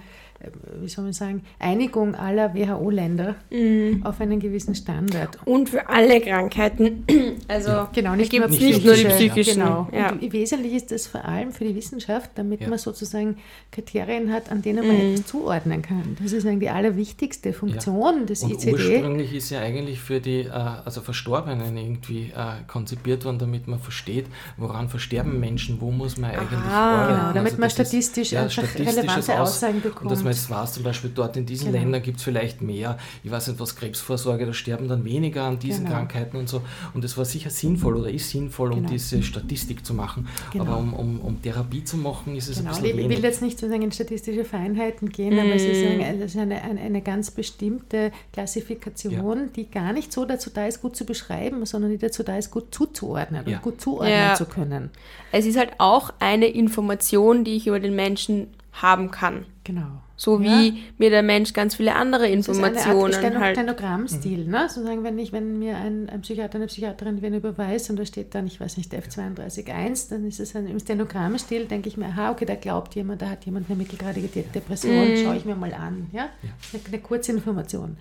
wie 0.81 0.89
soll 0.89 1.03
man 1.03 1.13
sagen, 1.13 1.43
Einigung 1.59 2.15
aller 2.15 2.53
WHO-Länder 2.53 3.35
mhm. 3.49 4.01
auf 4.03 4.19
einen 4.21 4.39
gewissen 4.39 4.75
Standard. 4.75 5.37
Und 5.45 5.69
für 5.69 5.87
alle 5.89 6.19
Krankheiten. 6.21 7.05
Also 7.47 7.71
ja. 7.71 7.89
genau, 7.93 8.15
nicht, 8.15 8.31
nur, 8.31 8.47
nicht, 8.47 8.61
nicht 8.61 8.85
nur 8.85 8.93
die 8.93 9.05
psychischen. 9.05 9.61
Genau. 9.61 9.87
Ja. 9.91 10.15
wesentlich 10.21 10.73
ist 10.73 10.91
das 10.91 11.07
vor 11.07 11.25
allem 11.25 11.51
für 11.51 11.65
die 11.65 11.75
Wissenschaft, 11.75 12.31
damit 12.35 12.61
ja. 12.61 12.69
man 12.69 12.77
sozusagen 12.77 13.37
Kriterien 13.71 14.31
hat, 14.31 14.51
an 14.51 14.61
denen 14.61 14.87
man 14.87 14.95
mhm. 14.95 15.13
etwas 15.13 15.25
zuordnen 15.27 15.81
kann. 15.81 16.17
Das 16.21 16.31
ist 16.31 16.45
eigentlich 16.45 16.59
die 16.59 16.69
allerwichtigste 16.69 17.51
Funktion 17.51 18.25
des 18.25 18.43
Und 18.43 18.51
ICD. 18.51 18.73
Ursprünglich 18.73 19.33
ist 19.33 19.49
ja 19.49 19.59
eigentlich 19.59 19.99
für 19.99 20.21
die 20.21 20.41
äh, 20.41 20.49
also 20.49 21.01
Verstorbenen 21.01 21.75
irgendwie 21.75 22.31
äh, 22.35 22.63
konzipiert 22.67 23.25
worden, 23.25 23.39
damit 23.39 23.67
man 23.67 23.79
versteht, 23.79 24.27
woran 24.57 24.87
versterben 24.87 25.39
Menschen, 25.39 25.81
wo 25.81 25.91
muss 25.91 26.17
man 26.17 26.31
eigentlich 26.31 26.59
ah, 26.69 27.07
Genau, 27.07 27.33
damit 27.33 27.51
also 27.53 27.61
man 27.61 27.69
statistisch 27.69 28.33
einfach 28.33 28.63
relevante 28.75 29.39
Aussagen 29.39 29.81
bekommt 29.81 30.11
jetzt 30.31 30.49
war 30.49 30.63
es 30.63 30.73
zum 30.73 30.83
Beispiel 30.83 31.11
dort 31.13 31.37
in 31.37 31.45
diesen 31.45 31.67
genau. 31.67 31.79
Ländern 31.79 32.01
gibt 32.01 32.17
es 32.17 32.23
vielleicht 32.23 32.61
mehr, 32.61 32.97
ich 33.23 33.31
weiß 33.31 33.47
nicht 33.47 33.59
was, 33.59 33.75
Krebsvorsorge, 33.75 34.45
da 34.45 34.53
sterben 34.53 34.87
dann 34.87 35.05
weniger 35.05 35.43
an 35.43 35.59
diesen 35.59 35.85
genau. 35.85 35.97
Krankheiten 35.97 36.37
und 36.37 36.49
so. 36.49 36.61
Und 36.93 37.03
es 37.03 37.17
war 37.17 37.25
sicher 37.25 37.49
sinnvoll 37.49 37.95
oder 37.95 38.09
ist 38.09 38.29
sinnvoll, 38.29 38.69
genau. 38.69 38.81
um 38.81 38.87
diese 38.87 39.21
Statistik 39.23 39.85
zu 39.85 39.93
machen. 39.93 40.27
Genau. 40.51 40.65
Aber 40.65 40.77
um, 40.77 40.93
um, 40.93 41.21
um, 41.21 41.41
Therapie 41.41 41.83
zu 41.83 41.97
machen, 41.97 42.35
ist 42.35 42.49
es 42.49 42.57
genau. 42.57 42.75
ein 42.75 42.81
bisschen 42.81 42.99
Ich 42.99 43.09
will 43.09 43.23
jetzt 43.23 43.41
nicht 43.41 43.59
sozusagen 43.59 43.83
in 43.83 43.91
statistische 43.91 44.45
Feinheiten 44.45 45.09
gehen, 45.09 45.35
mm. 45.35 45.39
aber 45.39 45.55
es 45.55 45.63
ist, 45.63 45.77
es 45.77 46.35
ist 46.35 46.37
eine, 46.37 46.61
eine, 46.61 46.81
eine, 46.81 47.01
ganz 47.01 47.31
bestimmte 47.31 48.11
Klassifikation, 48.33 49.37
ja. 49.37 49.47
die 49.55 49.69
gar 49.69 49.93
nicht 49.93 50.11
so 50.11 50.25
dazu 50.25 50.49
da 50.49 50.67
ist, 50.67 50.81
gut 50.81 50.95
zu 50.95 51.05
beschreiben, 51.05 51.65
sondern 51.65 51.91
die 51.91 51.97
dazu 51.97 52.23
da 52.23 52.37
ist, 52.37 52.51
gut 52.51 52.73
zuzuordnen 52.73 53.45
ja. 53.47 53.57
und 53.57 53.61
gut 53.61 53.81
zuordnen 53.81 54.13
ja. 54.13 54.35
zu 54.35 54.45
können. 54.45 54.89
Es 55.31 55.45
ist 55.45 55.57
halt 55.57 55.71
auch 55.77 56.13
eine 56.19 56.47
Information, 56.47 57.43
die 57.43 57.55
ich 57.55 57.67
über 57.67 57.79
den 57.79 57.95
Menschen 57.95 58.47
haben 58.73 59.11
kann. 59.11 59.45
Genau. 59.63 60.01
So 60.21 60.39
ja. 60.39 60.51
wie 60.51 60.83
mir 60.99 61.09
der 61.09 61.23
Mensch 61.23 61.51
ganz 61.51 61.73
viele 61.73 61.95
andere 61.95 62.27
Informationen 62.27 63.11
das 63.11 63.17
ist 63.17 63.25
eine 63.25 63.37
Art 63.37 63.43
halt. 63.43 63.57
Stenogrammstil, 63.57 64.45
mhm. 64.45 64.51
ne? 64.51 64.69
Sozusagen, 64.69 65.03
wenn 65.03 65.17
ich, 65.17 65.33
wenn 65.33 65.57
mir 65.57 65.77
ein, 65.77 66.11
ein 66.11 66.21
Psychiater, 66.21 66.57
eine 66.57 66.67
Psychiaterin 66.67 67.23
wen 67.23 67.33
überweist 67.33 67.89
und 67.89 67.97
da 67.97 68.05
steht 68.05 68.35
dann, 68.35 68.45
ich 68.45 68.59
weiß 68.61 68.77
nicht, 68.77 68.93
F32.1, 68.93 70.11
dann 70.11 70.27
ist 70.27 70.39
es 70.39 70.55
ein, 70.55 70.67
im 70.67 70.77
Stenogrammstil, 70.77 71.65
denke 71.65 71.89
ich 71.89 71.97
mir, 71.97 72.05
aha, 72.05 72.29
okay, 72.29 72.45
da 72.45 72.53
glaubt 72.53 72.93
jemand, 72.93 73.23
da 73.23 73.31
hat 73.31 73.45
jemand 73.45 73.67
eine 73.67 73.79
mittelgradige 73.79 74.27
Depression, 74.27 74.93
mhm. 74.93 75.17
schaue 75.23 75.37
ich 75.37 75.45
mir 75.45 75.55
mal 75.55 75.73
an. 75.73 76.07
Ja? 76.11 76.29
ja. 76.43 76.49
Eine, 76.71 76.83
eine 76.85 76.99
kurze 76.99 77.31
Information. 77.31 77.97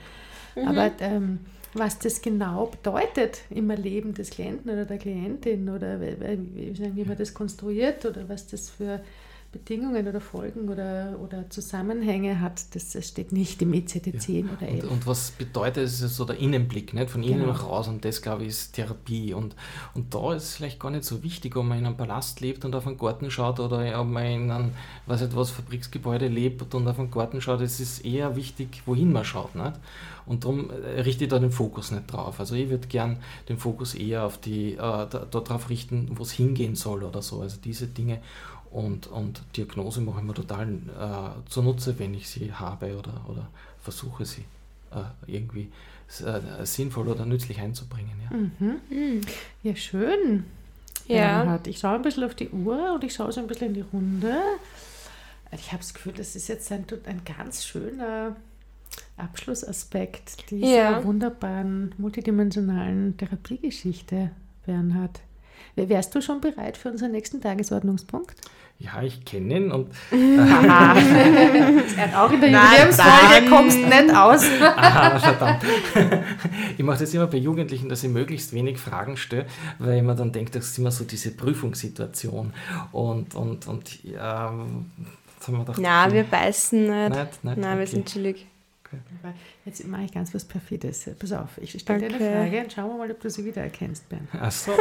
Mhm. 0.56 0.68
Aber 0.68 0.90
ähm, 1.00 1.38
was 1.72 2.00
das 2.00 2.20
genau 2.20 2.66
bedeutet 2.66 3.40
im 3.48 3.70
Erleben 3.70 4.12
des 4.12 4.28
Klienten 4.28 4.70
oder 4.70 4.84
der 4.84 4.98
Klientin 4.98 5.70
oder 5.70 5.98
wie, 6.02 6.96
wie 6.96 7.04
man 7.04 7.16
das 7.16 7.32
konstruiert 7.32 8.04
oder 8.04 8.28
was 8.28 8.46
das 8.46 8.68
für 8.68 9.00
Bedingungen 9.53 10.07
oder 10.07 10.20
Folgen 10.20 10.68
oder, 10.68 11.18
oder 11.20 11.51
Zusammenhänge 11.51 12.40
hat, 12.40 12.72
das, 12.74 12.96
steht 13.05 13.32
nicht 13.32 13.61
im 13.62 13.72
ECD-10 13.72 14.46
ja. 14.46 14.53
oder 14.53 14.68
11. 14.68 14.84
Und, 14.84 14.90
und, 14.90 15.07
was 15.09 15.32
bedeutet, 15.32 15.84
es 15.84 16.01
ist 16.01 16.14
so 16.14 16.24
der 16.24 16.36
Innenblick, 16.36 16.94
nicht? 16.94 17.11
von 17.11 17.24
innen 17.24 17.40
genau. 17.40 17.53
nach 17.53 17.64
raus 17.64 17.88
und 17.88 18.05
das, 18.05 18.22
glaube 18.22 18.42
ich, 18.42 18.51
ist 18.51 18.74
Therapie. 18.74 19.34
Und, 19.34 19.57
und 19.94 20.14
da 20.14 20.34
ist 20.34 20.44
es 20.44 20.55
vielleicht 20.55 20.78
gar 20.78 20.90
nicht 20.90 21.03
so 21.03 21.24
wichtig, 21.24 21.57
ob 21.57 21.64
man 21.64 21.78
in 21.78 21.86
einem 21.86 21.96
Palast 21.96 22.40
lebt 22.40 22.64
und 22.64 22.76
auf 22.76 22.86
einen 22.86 22.96
Garten 22.96 23.28
schaut 23.30 23.59
oder 23.59 24.01
ob 24.01 24.07
man 24.07 24.24
in 24.24 24.51
einem, 24.53 24.70
weiß 25.07 25.22
nicht 25.22 25.34
was, 25.34 25.51
Fabriksgebäude 25.51 26.28
lebt 26.28 26.72
und 26.72 26.86
auf 26.86 27.01
einen 27.01 27.11
Garten 27.11 27.40
schaut. 27.40 27.61
Es 27.61 27.80
ist 27.80 28.05
eher 28.05 28.36
wichtig, 28.36 28.82
wohin 28.86 29.11
man 29.12 29.24
schaut. 29.24 29.57
Nicht? 29.57 29.72
Und 30.26 30.44
darum 30.44 30.70
äh, 30.70 31.01
richte 31.01 31.24
ich 31.24 31.30
da 31.30 31.40
den 31.40 31.51
Fokus 31.51 31.90
nicht 31.90 32.12
drauf. 32.12 32.38
Also 32.38 32.55
ich 32.55 32.70
würde 32.70 32.86
gern 32.86 33.16
den 33.48 33.59
Fokus 33.59 33.94
eher 33.96 34.24
auf 34.24 34.38
die, 34.38 34.74
äh, 34.74 34.76
darauf 34.76 35.68
richten, 35.70 36.09
wo 36.12 36.22
es 36.22 36.30
hingehen 36.30 36.76
soll 36.76 37.03
oder 37.03 37.20
so. 37.20 37.40
Also 37.40 37.59
diese 37.62 37.88
Dinge. 37.88 38.20
Und, 38.70 39.08
und 39.08 39.42
Diagnose 39.56 40.00
mache 40.00 40.20
ich 40.20 40.26
mir 40.26 40.34
total 40.34 40.68
äh, 40.68 41.50
zunutze, 41.50 41.98
wenn 41.98 42.14
ich 42.14 42.28
sie 42.28 42.52
habe 42.52 42.96
oder, 42.96 43.24
oder 43.28 43.48
versuche 43.82 44.24
sie 44.24 44.44
äh, 44.92 45.02
irgendwie 45.26 45.72
äh, 46.24 46.64
sinnvoll 46.64 47.08
oder 47.08 47.26
nützlich 47.26 47.60
einzubringen. 47.60 48.12
Ja, 48.30 48.36
mhm. 48.36 48.80
mhm. 48.88 49.20
ja 49.62 49.74
schön. 49.74 50.44
Ja. 51.06 51.58
Ich 51.66 51.78
schaue 51.78 51.96
ein 51.96 52.02
bisschen 52.02 52.24
auf 52.24 52.34
die 52.34 52.50
Uhr 52.50 52.94
und 52.94 53.02
ich 53.02 53.14
schaue 53.14 53.32
so 53.32 53.40
ein 53.40 53.48
bisschen 53.48 53.68
in 53.68 53.74
die 53.74 53.84
Runde. 53.92 54.36
Ich 55.52 55.72
habe 55.72 55.78
das 55.78 55.92
Gefühl, 55.92 56.12
das 56.12 56.36
ist 56.36 56.46
jetzt 56.46 56.70
ein, 56.70 56.84
ein 57.06 57.22
ganz 57.24 57.64
schöner 57.64 58.36
Abschlussaspekt 59.16 60.50
dieser 60.50 60.66
ja. 60.66 61.04
wunderbaren 61.04 61.94
multidimensionalen 61.98 63.16
Therapiegeschichte, 63.16 64.30
Bernhard. 64.64 65.20
Wärst 65.74 66.14
du 66.14 66.20
schon 66.20 66.40
bereit 66.40 66.76
für 66.76 66.90
unseren 66.90 67.12
nächsten 67.12 67.40
Tagesordnungspunkt? 67.40 68.40
Ja, 68.80 69.02
ich 69.02 69.26
kenne 69.26 69.56
ihn 69.56 69.72
und. 69.72 69.90
Aha. 70.10 70.92
auch 72.16 72.32
in 72.32 72.40
der 72.40 72.50
Jubiläumsfolge 72.50 73.50
kommst 73.50 73.78
nicht 73.78 74.16
aus. 74.16 74.42
Aha, 74.62 75.18
verdammt. 75.18 75.62
Ich 76.78 76.84
mache 76.84 77.00
das 77.00 77.12
immer 77.12 77.26
bei 77.26 77.36
Jugendlichen, 77.36 77.90
dass 77.90 78.02
ich 78.02 78.08
möglichst 78.08 78.54
wenig 78.54 78.78
Fragen 78.78 79.18
stelle, 79.18 79.44
weil 79.78 79.98
ich 79.98 80.02
mir 80.02 80.14
dann 80.14 80.32
denke, 80.32 80.52
das 80.52 80.68
ist 80.68 80.78
immer 80.78 80.90
so 80.90 81.04
diese 81.04 81.30
Prüfungssituation. 81.32 82.54
Und, 82.92 83.34
und, 83.34 83.66
und 83.68 84.02
ja, 84.02 84.50
was 85.38 85.48
haben 85.48 85.58
wir 85.58 85.64
gedacht? 85.64 85.78
Na, 85.78 86.10
wir 86.10 86.24
beißen 86.24 86.80
nicht. 86.80 87.10
nicht, 87.10 87.44
nicht 87.44 87.56
Nein, 87.58 87.58
okay. 87.58 87.78
wir 87.80 87.86
sind 87.86 88.08
chillig. 88.08 88.46
Okay. 88.86 88.98
Jetzt 89.66 89.86
mache 89.86 90.04
ich 90.04 90.12
ganz 90.12 90.34
was 90.34 90.46
Perfides. 90.46 91.10
Pass 91.18 91.32
auf, 91.32 91.50
ich 91.60 91.78
stelle 91.78 91.98
okay. 91.98 92.08
dir 92.08 92.14
eine 92.16 92.32
Frage 92.32 92.62
und 92.62 92.72
schauen 92.72 92.88
wir 92.88 92.96
mal, 92.96 93.10
ob 93.10 93.20
du 93.20 93.28
sie 93.28 93.44
wiedererkennst, 93.44 94.08
Ben. 94.08 94.26
Ach 94.40 94.50
so. 94.50 94.72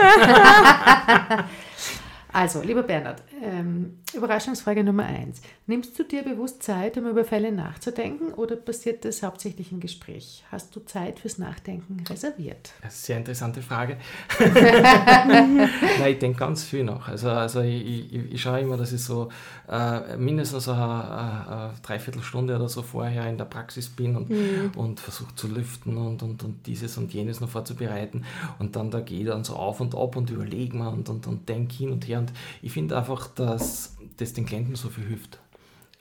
Also, 2.31 2.61
lieber 2.61 2.83
Bernhard, 2.83 3.23
ähm, 3.43 3.99
Überraschungsfrage 4.13 4.83
Nummer 4.83 5.05
eins. 5.05 5.41
Nimmst 5.67 5.97
du 5.97 6.03
dir 6.03 6.23
bewusst 6.23 6.63
Zeit, 6.63 6.97
um 6.97 7.07
über 7.07 7.23
Fälle 7.23 7.51
nachzudenken 7.51 8.33
oder 8.33 8.55
passiert 8.55 9.05
das 9.05 9.21
hauptsächlich 9.21 9.71
im 9.71 9.79
Gespräch? 9.79 10.43
Hast 10.51 10.75
du 10.75 10.79
Zeit 10.79 11.19
fürs 11.19 11.37
Nachdenken 11.37 12.03
reserviert? 12.09 12.71
Sehr 12.89 13.17
interessante 13.17 13.61
Frage. 13.61 13.97
Nein, 14.39 15.69
ich 16.07 16.19
denke 16.19 16.39
ganz 16.39 16.63
viel 16.63 16.83
nach. 16.83 17.07
Also, 17.07 17.29
also 17.29 17.61
ich, 17.61 18.13
ich, 18.13 18.31
ich 18.33 18.41
schaue 18.41 18.61
immer, 18.61 18.77
dass 18.77 18.93
ich 18.93 19.03
so 19.03 19.29
äh, 19.69 20.17
mindestens 20.17 20.67
eine, 20.67 20.83
eine, 20.83 21.47
eine, 21.47 21.73
Dreiviertelstunde 21.83 22.55
oder 22.55 22.67
so 22.67 22.81
vorher 22.81 23.29
in 23.29 23.37
der 23.37 23.45
Praxis 23.45 23.89
bin 23.89 24.15
und, 24.15 24.29
mhm. 24.29 24.71
und 24.75 24.99
versuche 24.99 25.35
zu 25.35 25.47
lüften 25.47 25.97
und, 25.97 26.23
und, 26.23 26.43
und 26.43 26.65
dieses 26.65 26.97
und 26.97 27.13
jenes 27.13 27.41
noch 27.41 27.49
vorzubereiten. 27.49 28.25
Und 28.57 28.75
dann 28.75 28.89
da 28.89 29.01
gehe 29.01 29.21
ich 29.21 29.27
dann 29.27 29.43
so 29.43 29.55
auf 29.55 29.79
und 29.79 29.95
ab 29.95 30.15
und 30.15 30.29
überlege 30.31 30.75
mir 30.75 30.89
und, 30.89 31.09
und, 31.09 31.27
und 31.27 31.47
denke 31.47 31.75
hin 31.75 31.91
und 31.91 32.07
her 32.07 32.19
und 32.19 32.33
ich 32.61 32.71
finde 32.71 32.97
einfach, 32.97 33.27
dass 33.27 33.98
das 34.19 34.33
den 34.33 34.45
Klienten 34.45 34.75
so 34.75 34.89
viel 34.89 35.05
hilft. 35.05 35.39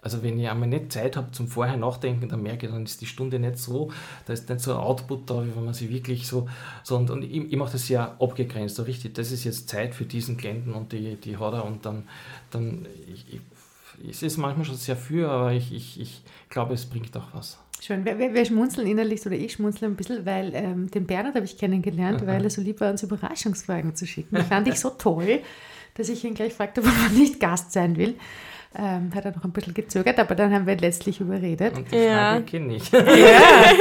Also 0.00 0.22
wenn 0.22 0.38
ich 0.38 0.48
einmal 0.48 0.68
nicht 0.68 0.92
Zeit 0.92 1.16
habe 1.16 1.32
zum 1.32 1.48
Vorher 1.48 1.76
nachdenken, 1.76 2.28
dann 2.28 2.42
merke 2.42 2.66
ich, 2.66 2.72
dann 2.72 2.84
ist 2.84 3.00
die 3.00 3.06
Stunde 3.06 3.40
nicht 3.40 3.58
so, 3.58 3.90
da 4.26 4.32
ist 4.32 4.48
nicht 4.48 4.60
so 4.60 4.72
ein 4.72 4.78
Output 4.78 5.28
da, 5.28 5.44
wie 5.44 5.54
wenn 5.56 5.64
man 5.64 5.74
sie 5.74 5.90
wirklich 5.90 6.28
so, 6.28 6.48
so 6.84 6.96
und, 6.96 7.10
und 7.10 7.24
ich, 7.24 7.52
ich 7.52 7.56
mache 7.56 7.72
das 7.72 7.88
ja 7.88 8.16
abgegrenzt, 8.20 8.76
so 8.76 8.84
richtig, 8.84 9.14
das 9.14 9.32
ist 9.32 9.42
jetzt 9.42 9.68
Zeit 9.68 9.96
für 9.96 10.04
diesen 10.04 10.36
Klienten 10.36 10.72
und 10.72 10.92
die, 10.92 11.16
die 11.16 11.36
hat 11.36 11.52
er 11.52 11.64
und 11.64 11.84
dann, 11.84 12.04
dann 12.50 12.86
ich, 13.12 13.26
ich, 13.34 13.40
es 14.08 14.22
ist 14.22 14.36
manchmal 14.36 14.66
schon 14.66 14.76
sehr 14.76 14.96
für, 14.96 15.28
aber 15.28 15.52
ich, 15.52 15.72
ich, 15.72 16.00
ich 16.00 16.22
glaube, 16.48 16.74
es 16.74 16.86
bringt 16.86 17.16
auch 17.16 17.34
was. 17.34 17.58
Schön. 17.80 18.04
Wir, 18.04 18.18
wir, 18.18 18.34
wir, 18.34 18.44
schmunzeln 18.44 18.86
innerlich, 18.86 19.24
oder 19.26 19.36
ich 19.36 19.52
schmunzle 19.52 19.86
ein 19.86 19.94
bisschen, 19.96 20.26
weil 20.26 20.52
ähm, 20.54 20.90
den 20.90 21.06
Bernhard 21.06 21.36
habe 21.36 21.44
ich 21.44 21.58
kennengelernt, 21.58 22.22
Aha. 22.22 22.26
weil 22.26 22.44
er 22.44 22.50
so 22.50 22.60
lieb 22.60 22.80
war, 22.80 22.90
uns 22.90 23.02
Überraschungsfragen 23.02 23.94
zu 23.94 24.06
schicken. 24.06 24.34
Das 24.36 24.46
fand 24.46 24.66
ich 24.68 24.78
so 24.80 24.90
toll 24.90 25.42
dass 25.98 26.08
ich 26.08 26.24
ihn 26.24 26.34
gleich 26.34 26.54
fragte, 26.54 26.82
warum 26.84 26.96
er 27.04 27.10
nicht 27.18 27.38
Gast 27.40 27.72
sein 27.72 27.96
will. 27.96 28.14
Ähm, 28.78 29.10
hat 29.14 29.24
er 29.24 29.34
noch 29.34 29.44
ein 29.44 29.50
bisschen 29.50 29.72
gezögert, 29.72 30.18
aber 30.18 30.34
dann 30.34 30.52
haben 30.52 30.66
wir 30.66 30.74
ihn 30.74 30.78
letztlich 30.80 31.20
überredet. 31.20 31.76
Und 31.76 31.90
die 31.90 31.96
Ja. 31.96 32.32
Frage 32.32 32.44
kenne 32.44 32.76
ich. 32.76 32.90
Ja, 32.90 33.00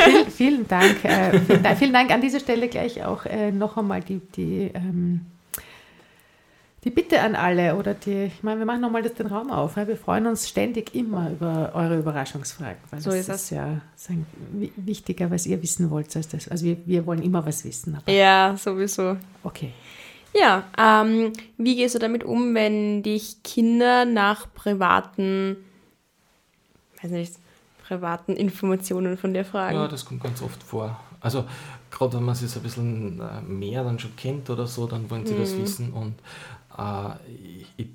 vielen, 0.05 0.31
vielen 0.31 0.67
Dank. 0.67 1.03
Äh, 1.03 1.39
vielen, 1.41 1.63
Dank 1.63 1.77
vielen 1.77 1.93
Dank 1.93 2.11
an 2.11 2.21
dieser 2.21 2.39
Stelle 2.39 2.67
gleich 2.69 3.03
auch 3.03 3.25
äh, 3.25 3.51
noch 3.51 3.75
einmal 3.77 3.99
die, 4.01 4.19
die, 4.35 4.71
ähm, 4.73 5.25
die 6.85 6.89
Bitte 6.89 7.19
an 7.21 7.35
alle 7.35 7.75
oder 7.75 7.93
die, 7.95 8.25
ich 8.25 8.43
meine, 8.43 8.59
wir 8.59 8.65
machen 8.65 8.79
nochmal 8.79 9.03
den 9.03 9.27
Raum 9.27 9.51
auf. 9.51 9.75
Ja? 9.75 9.87
Wir 9.89 9.97
freuen 9.97 10.25
uns 10.25 10.47
ständig 10.47 10.95
immer 10.95 11.31
über 11.31 11.71
eure 11.73 11.97
Überraschungsfragen. 11.99 12.77
Weil 12.89 13.01
So 13.01 13.09
das 13.09 13.19
ist 13.19 13.29
es. 13.29 13.49
ja 13.49 13.81
so 13.97 14.13
ein, 14.13 14.25
wi- 14.53 14.71
wichtiger, 14.77 15.29
was 15.29 15.45
ihr 15.47 15.61
wissen 15.61 15.89
wollt. 15.91 16.15
Als 16.15 16.29
das. 16.29 16.47
Also 16.47 16.65
wir, 16.65 16.77
wir 16.85 17.05
wollen 17.05 17.21
immer 17.23 17.45
was 17.45 17.65
wissen. 17.65 17.95
Aber 17.95 18.09
Ja, 18.11 18.55
sowieso. 18.57 19.17
okay. 19.43 19.73
Ja, 20.33 20.63
ähm, 20.77 21.33
wie 21.57 21.75
gehst 21.75 21.95
du 21.95 21.99
damit 21.99 22.23
um, 22.23 22.53
wenn 22.53 23.03
dich 23.03 23.41
Kinder 23.43 24.05
nach 24.05 24.53
privaten, 24.53 25.57
weiß 27.01 27.11
nicht, 27.11 27.33
privaten 27.87 28.35
Informationen 28.35 29.17
von 29.17 29.33
dir 29.33 29.45
fragen? 29.45 29.75
Ja, 29.75 29.87
das 29.87 30.05
kommt 30.05 30.21
ganz 30.21 30.41
oft 30.41 30.61
vor. 30.61 30.99
Also 31.21 31.45
gerade 31.89 32.17
wenn 32.17 32.23
man 32.23 32.35
sich 32.35 32.49
so 32.49 32.59
ein 32.59 32.63
bisschen 32.63 33.19
äh, 33.19 33.41
mehr 33.41 33.83
dann 33.83 33.97
schon 33.99 34.15
kennt 34.15 34.49
oder 34.49 34.67
so, 34.67 34.85
dann 34.87 35.09
wollen 35.09 35.25
sie 35.25 35.35
das 35.35 35.57
wissen 35.57 35.91
und 35.93 36.15
äh, 36.77 37.13
ich, 37.77 37.87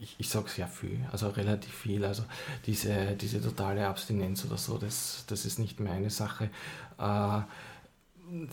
ich, 0.00 0.16
ich 0.18 0.28
sage 0.28 0.48
sehr 0.48 0.66
viel, 0.66 0.98
also 1.12 1.28
relativ 1.28 1.72
viel. 1.72 2.04
Also 2.04 2.24
diese, 2.66 3.14
diese 3.16 3.40
totale 3.40 3.86
Abstinenz 3.86 4.44
oder 4.44 4.56
so, 4.56 4.78
das, 4.78 5.24
das 5.26 5.44
ist 5.44 5.58
nicht 5.58 5.80
meine 5.80 6.10
Sache. 6.10 6.50
Äh, 6.98 7.40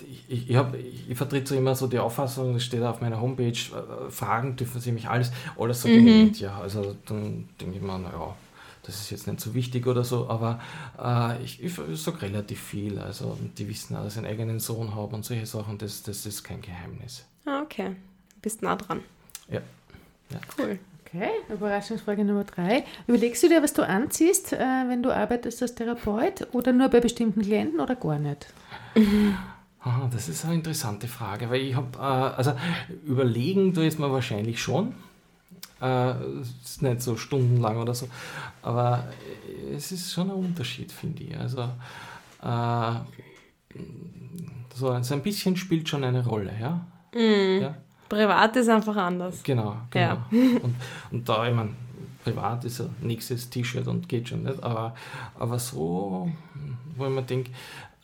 ich, 0.08 0.26
ich, 0.28 0.50
ich, 0.50 0.56
hab, 0.56 0.74
ich, 0.76 1.10
ich 1.10 1.18
vertrete 1.18 1.50
so 1.50 1.56
immer 1.56 1.76
so 1.76 1.88
die 1.88 2.00
Auffassung, 2.00 2.54
das 2.54 2.64
steht 2.64 2.82
auf 2.84 3.02
meiner 3.02 3.20
Homepage, 3.20 3.52
äh, 3.52 4.10
fragen 4.10 4.56
dürfen 4.56 4.82
sie 4.82 4.92
mich 4.92 5.08
alles, 5.08 5.32
alles 5.58 5.82
sage 5.82 5.96
ich 5.96 6.04
nicht. 6.04 6.42
Ja, 6.42 6.60
also 6.60 6.96
dann 7.06 7.50
denke 7.60 7.78
ich 7.78 7.82
mir, 7.82 7.98
naja, 7.98 8.36
das 8.84 9.02
ist 9.02 9.10
jetzt 9.10 9.28
nicht 9.28 9.40
so 9.40 9.54
wichtig 9.54 9.88
oder 9.88 10.04
so, 10.04 10.30
aber 10.30 10.62
äh, 11.02 11.44
ich, 11.44 11.64
ich, 11.64 11.74
sage 11.94 12.22
relativ 12.22 12.62
viel. 12.62 13.00
Also 13.00 13.38
die 13.58 13.68
wissen 13.68 13.96
auch, 13.96 14.04
dass 14.04 14.14
ich 14.14 14.20
einen 14.20 14.28
eigenen 14.28 14.60
Sohn 14.60 14.96
habe 14.96 15.16
und 15.16 15.26
solche 15.26 15.46
Sachen, 15.46 15.78
das, 15.78 16.04
das 16.04 16.26
ist 16.26 16.44
kein 16.44 16.62
Geheimnis. 16.62 17.26
Ah, 17.46 17.62
okay. 17.62 17.96
Bist 18.42 18.62
nah 18.62 18.76
dran. 18.76 19.02
Ja. 19.50 19.62
Cool. 20.58 20.80
Okay, 21.06 21.30
Überraschungsfrage 21.50 22.26
Nummer 22.26 22.44
drei. 22.44 22.84
Überlegst 23.08 23.42
du 23.44 23.48
dir, 23.48 23.64
was 23.64 23.74
du 23.74 23.88
anziehst, 23.88 24.54
äh, 24.54 24.58
wenn 24.58 25.02
du 25.02 25.12
arbeitest 25.12 25.62
als 25.62 25.76
Therapeut 25.76 26.48
oder 26.52 26.74
nur 26.74 26.90
bei 26.90 27.00
bestimmten 27.00 27.42
Klienten 27.42 27.80
oder 27.80 27.96
gar 27.96 28.20
nicht? 28.20 28.48
Aha, 29.86 30.10
das 30.12 30.30
ist 30.30 30.44
eine 30.46 30.56
interessante 30.56 31.08
Frage, 31.08 31.48
weil 31.52 31.62
ich 31.62 31.76
habe, 31.76 31.96
äh, 32.00 32.02
also 32.02 32.54
überlegen 33.06 33.72
tue 33.72 33.86
es 33.86 34.00
mir 34.00 34.12
wahrscheinlich 34.12 34.60
schon. 34.60 34.96
Äh, 35.80 36.10
es 36.42 36.50
ist 36.64 36.82
nicht 36.82 37.04
so 37.04 37.16
stundenlang 37.16 37.78
oder 37.78 37.94
so, 37.94 38.08
aber 38.64 39.04
es 39.72 39.92
ist 39.92 40.12
schon 40.12 40.32
ein 40.32 40.38
Unterschied, 40.38 40.92
finde 40.92 41.24
ich. 41.24 41.38
Also 41.38 41.70
äh, 42.42 42.94
so, 44.74 45.02
so 45.04 45.14
ein 45.14 45.22
bisschen 45.22 45.56
spielt 45.56 45.88
schon 45.88 46.04
eine 46.04 46.26
Rolle, 46.26 46.54
ja. 46.60 46.88
ja? 47.22 47.76
Privat 48.10 48.56
ist 48.56 48.70
einfach 48.70 48.96
anders. 48.96 49.44
Genau, 49.44 49.78
genau. 49.92 50.04
Ja. 50.06 50.28
Und, 50.64 50.76
und 51.12 51.30
da, 51.30 51.48
ich 51.48 51.54
meine, 51.54 51.76
privat 52.24 52.66
ist 52.66 52.80
ja 52.80 52.86
nächstes 53.02 53.52
T-Shirt 53.52 53.88
und 53.88 54.10
geht 54.10 54.30
schon 54.30 54.42
nicht, 54.42 54.64
aber, 54.64 54.96
aber 55.38 55.60
so, 55.60 56.32
wo 56.96 57.06
ich 57.06 57.12
mir 57.12 57.22
denke, 57.22 57.52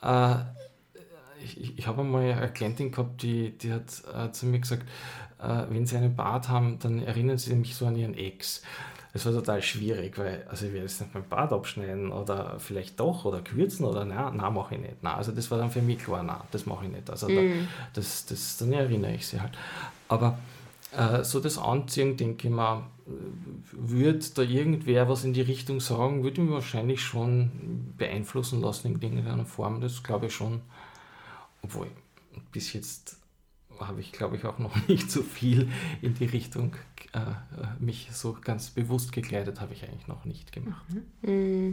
äh, 0.04 0.36
ich, 1.44 1.80
ich- 1.80 1.88
habe 1.88 2.02
einmal 2.02 2.32
eine 2.32 2.52
Klientin 2.52 2.92
gehabt, 2.92 3.22
die, 3.24 3.58
die 3.58 3.72
hat 3.74 3.86
äh, 4.16 4.32
zu 4.32 4.46
mir 4.46 4.60
gesagt, 4.60 4.84
äh, 5.42 5.64
wenn 5.70 5.86
sie 5.86 5.98
einen 5.98 6.16
Bart 6.16 6.50
haben, 6.50 6.80
dann 6.80 7.02
erinnern 7.04 7.38
sie 7.38 7.56
mich 7.56 7.76
so 7.76 7.86
an 7.88 7.96
ihren 7.96 8.14
Ex. 8.16 8.62
Das 9.14 9.26
war 9.26 9.34
total 9.34 9.62
schwierig, 9.62 10.18
weil 10.18 10.46
also 10.50 10.66
ich 10.68 10.72
werde 10.72 10.86
jetzt 10.86 11.02
nicht 11.02 11.14
mein 11.14 11.28
Bart 11.28 11.52
abschneiden 11.52 12.12
oder 12.14 12.56
vielleicht 12.60 12.98
doch 13.00 13.26
oder 13.26 13.42
kürzen 13.42 13.86
oder 13.86 14.06
na, 14.06 14.32
na 14.34 14.50
mache 14.50 14.76
ich 14.76 14.82
nicht. 14.82 14.96
Na, 15.02 15.16
also 15.16 15.34
das 15.34 15.52
war 15.52 15.58
dann 15.58 15.70
für 15.70 15.82
mich 15.82 16.00
klar, 16.00 16.24
na, 16.24 16.46
das 16.52 16.66
mache 16.66 16.86
ich 16.86 16.92
nicht. 16.92 17.10
Also 17.10 17.28
da, 17.28 17.34
das, 17.94 18.26
das, 18.26 18.56
dann 18.58 18.72
erinnere 18.72 19.14
ich 19.16 19.28
sie 19.28 19.42
halt. 19.42 19.52
Aber 20.08 20.40
äh, 20.98 21.26
so 21.26 21.42
das 21.42 21.58
Anziehen, 21.58 22.16
denke 22.16 22.48
ich 22.48 22.54
mal, 22.54 22.84
würde 23.74 24.20
da 24.36 24.42
irgendwer 24.44 25.10
was 25.10 25.26
in 25.26 25.34
die 25.34 25.42
Richtung 25.42 25.82
sagen, 25.82 26.24
würde 26.24 26.40
mich 26.42 26.52
wahrscheinlich 26.54 27.02
schon 27.02 27.94
beeinflussen 27.98 28.62
lassen 28.62 28.94
in 28.96 29.02
irgendeiner 29.02 29.46
Form. 29.46 29.82
Das 29.82 30.04
glaube 30.04 30.28
ich 30.28 30.34
schon. 30.36 30.62
Obwohl, 31.74 31.88
bis 32.52 32.74
jetzt 32.74 33.18
habe 33.80 34.02
ich, 34.02 34.12
glaube 34.12 34.36
ich, 34.36 34.46
auch 34.46 34.60
noch 34.60 34.76
nicht 34.88 35.10
so 35.12 35.22
viel 35.24 35.70
in 36.02 36.14
die 36.14 36.26
Richtung 36.26 36.76
äh, 37.14 37.20
mich 37.80 38.10
so 38.12 38.38
ganz 38.42 38.70
bewusst 38.70 39.12
gekleidet, 39.12 39.60
habe 39.62 39.74
ich 39.74 39.84
eigentlich 39.84 40.08
noch 40.08 40.26
nicht 40.26 40.52
gemacht. 40.52 40.86
Mm, 41.22 41.72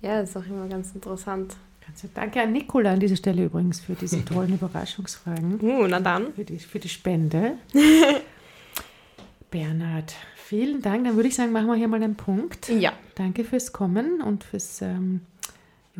Ja, 0.00 0.20
das 0.20 0.30
ist 0.30 0.36
auch 0.36 0.46
immer 0.46 0.66
ganz 0.68 0.94
interessant. 0.94 1.56
Ganz 1.86 2.04
Danke 2.14 2.40
an 2.42 2.52
Nicola 2.52 2.92
an 2.92 3.00
dieser 3.00 3.16
Stelle 3.16 3.44
übrigens 3.44 3.80
für 3.80 3.94
diese 3.94 4.24
tollen 4.24 4.54
Überraschungsfragen, 4.54 5.60
Uh, 5.60 5.86
na 5.88 6.00
dann. 6.00 6.32
für 6.34 6.44
die, 6.44 6.58
für 6.58 6.78
die 6.78 6.88
Spende. 6.88 7.56
Bernhard, 9.50 10.14
vielen 10.36 10.80
Dank. 10.82 11.04
Dann 11.04 11.16
würde 11.16 11.28
ich 11.28 11.34
sagen, 11.34 11.52
machen 11.52 11.66
wir 11.66 11.74
hier 11.74 11.88
mal 11.88 12.02
einen 12.02 12.14
Punkt. 12.16 12.68
Ja. 12.68 12.92
Danke 13.16 13.44
fürs 13.44 13.72
Kommen 13.72 14.20
und 14.22 14.44
fürs 14.44 14.80
ähm, 14.82 15.22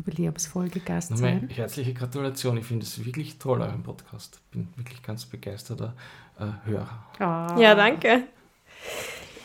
Jubiläumsfolge 0.05 0.79
Gast 0.79 1.15
sein. 1.17 1.47
herzliche 1.53 1.93
Gratulation. 1.93 2.57
Ich 2.57 2.65
finde 2.65 2.85
es 2.85 3.03
wirklich 3.05 3.37
toll, 3.37 3.61
euren 3.61 3.83
Podcast. 3.83 4.39
Bin 4.51 4.67
wirklich 4.75 5.03
ganz 5.03 5.25
begeisterter 5.25 5.93
äh, 6.39 6.45
Hörer. 6.69 6.89
Ah, 7.19 7.55
Ja, 7.59 7.75
danke. 7.75 8.23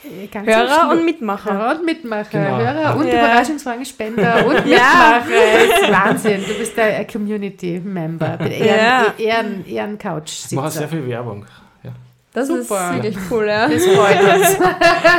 äh, 0.05 0.27
ganz 0.33 0.47
Hörer 0.49 0.93
und 0.93 1.05
Mitmacher. 1.05 1.53
Hörer 1.53 1.79
und 1.79 1.85
Mitmacher. 1.85 2.31
Genau. 2.31 2.57
Hörer 2.59 2.97
und 2.97 3.07
Ja. 3.07 3.13
Überraschungsfragen, 3.19 3.85
Spender 3.85 4.47
und 4.47 4.67
Ja. 4.67 5.23
Mitmacher. 5.27 5.65
Ist 5.65 5.93
Wahnsinn. 5.93 6.43
Du 6.47 6.55
bist 6.55 6.75
der 6.77 7.01
äh, 7.01 7.05
Community-Member. 7.05 8.39
Ja. 8.51 8.57
Ehren, 8.57 9.19
Ehren, 9.19 9.67
Ehren-Couch. 9.67 10.47
Ich 10.47 10.53
mache 10.53 10.71
sehr 10.71 10.89
viel 10.89 11.07
Werbung. 11.07 11.45
Ja. 11.83 11.91
Das 12.33 12.49
Super. 12.49 12.63
ist 12.97 13.03
wirklich 13.03 13.17
cool, 13.31 13.47
ja. 13.47 13.69
Das 13.69 13.85
freut 13.85 14.21
uns. 14.21 14.59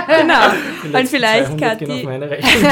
genau. 0.07 0.97
Und 0.99 1.07
vielleicht, 1.07 1.47
200 1.47 1.77
gehen 1.79 1.91
auf 1.91 1.95
Kathi, 1.97 2.03
meine 2.05 2.29
Rechnung. 2.29 2.71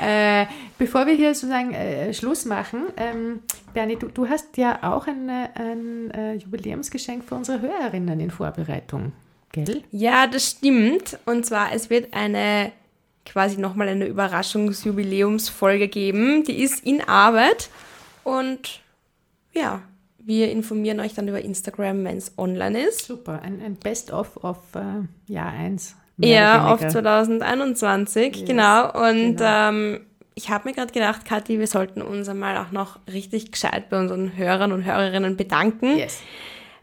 Äh, 0.00 0.46
bevor 0.78 1.06
wir 1.06 1.14
hier 1.14 1.34
sozusagen 1.34 1.74
äh, 1.74 2.12
Schluss 2.14 2.44
machen, 2.44 2.84
ähm, 2.96 3.40
Bernie, 3.74 3.96
du, 3.96 4.08
du 4.08 4.28
hast 4.28 4.56
ja 4.56 4.82
auch 4.82 5.06
ein, 5.06 5.28
äh, 5.28 5.48
ein 5.54 6.10
äh, 6.10 6.34
Jubiläumsgeschenk 6.34 7.24
für 7.24 7.34
unsere 7.34 7.60
Hörerinnen 7.60 8.20
in 8.20 8.30
Vorbereitung, 8.30 9.12
gell? 9.52 9.82
Ja, 9.90 10.26
das 10.26 10.50
stimmt. 10.50 11.18
Und 11.26 11.46
zwar, 11.46 11.72
es 11.72 11.90
wird 11.90 12.14
eine 12.14 12.72
quasi 13.24 13.58
nochmal 13.58 13.88
eine 13.88 14.06
Überraschungsjubiläumsfolge 14.06 15.88
geben. 15.88 16.44
Die 16.44 16.62
ist 16.62 16.84
in 16.84 17.02
Arbeit. 17.02 17.68
Und 18.24 18.80
ja, 19.52 19.82
wir 20.18 20.50
informieren 20.50 21.00
euch 21.00 21.14
dann 21.14 21.28
über 21.28 21.40
Instagram, 21.40 22.04
wenn 22.04 22.16
es 22.16 22.36
online 22.36 22.86
ist. 22.86 23.06
Super, 23.06 23.42
ein, 23.42 23.62
ein 23.62 23.76
Best-of 23.76 24.42
auf 24.44 24.58
äh, 24.74 25.32
Jahr 25.32 25.52
1. 25.52 25.96
Ja, 26.18 26.72
auf 26.72 26.86
2021, 26.86 28.36
Yes, 28.36 28.48
genau. 28.48 28.90
Und 28.92 29.36
genau. 29.36 29.68
Ähm, 29.68 30.00
ich 30.34 30.50
habe 30.50 30.68
mir 30.68 30.74
gerade 30.74 30.92
gedacht, 30.92 31.24
Kathi, 31.24 31.58
wir 31.58 31.66
sollten 31.66 32.00
uns 32.00 32.28
einmal 32.28 32.56
auch 32.58 32.70
noch 32.70 33.00
richtig 33.12 33.50
gescheit 33.50 33.90
bei 33.90 33.98
unseren 33.98 34.36
Hörern 34.36 34.70
und 34.72 34.84
Hörerinnen 34.84 35.36
bedanken. 35.36 35.98
Yes. 35.98 36.20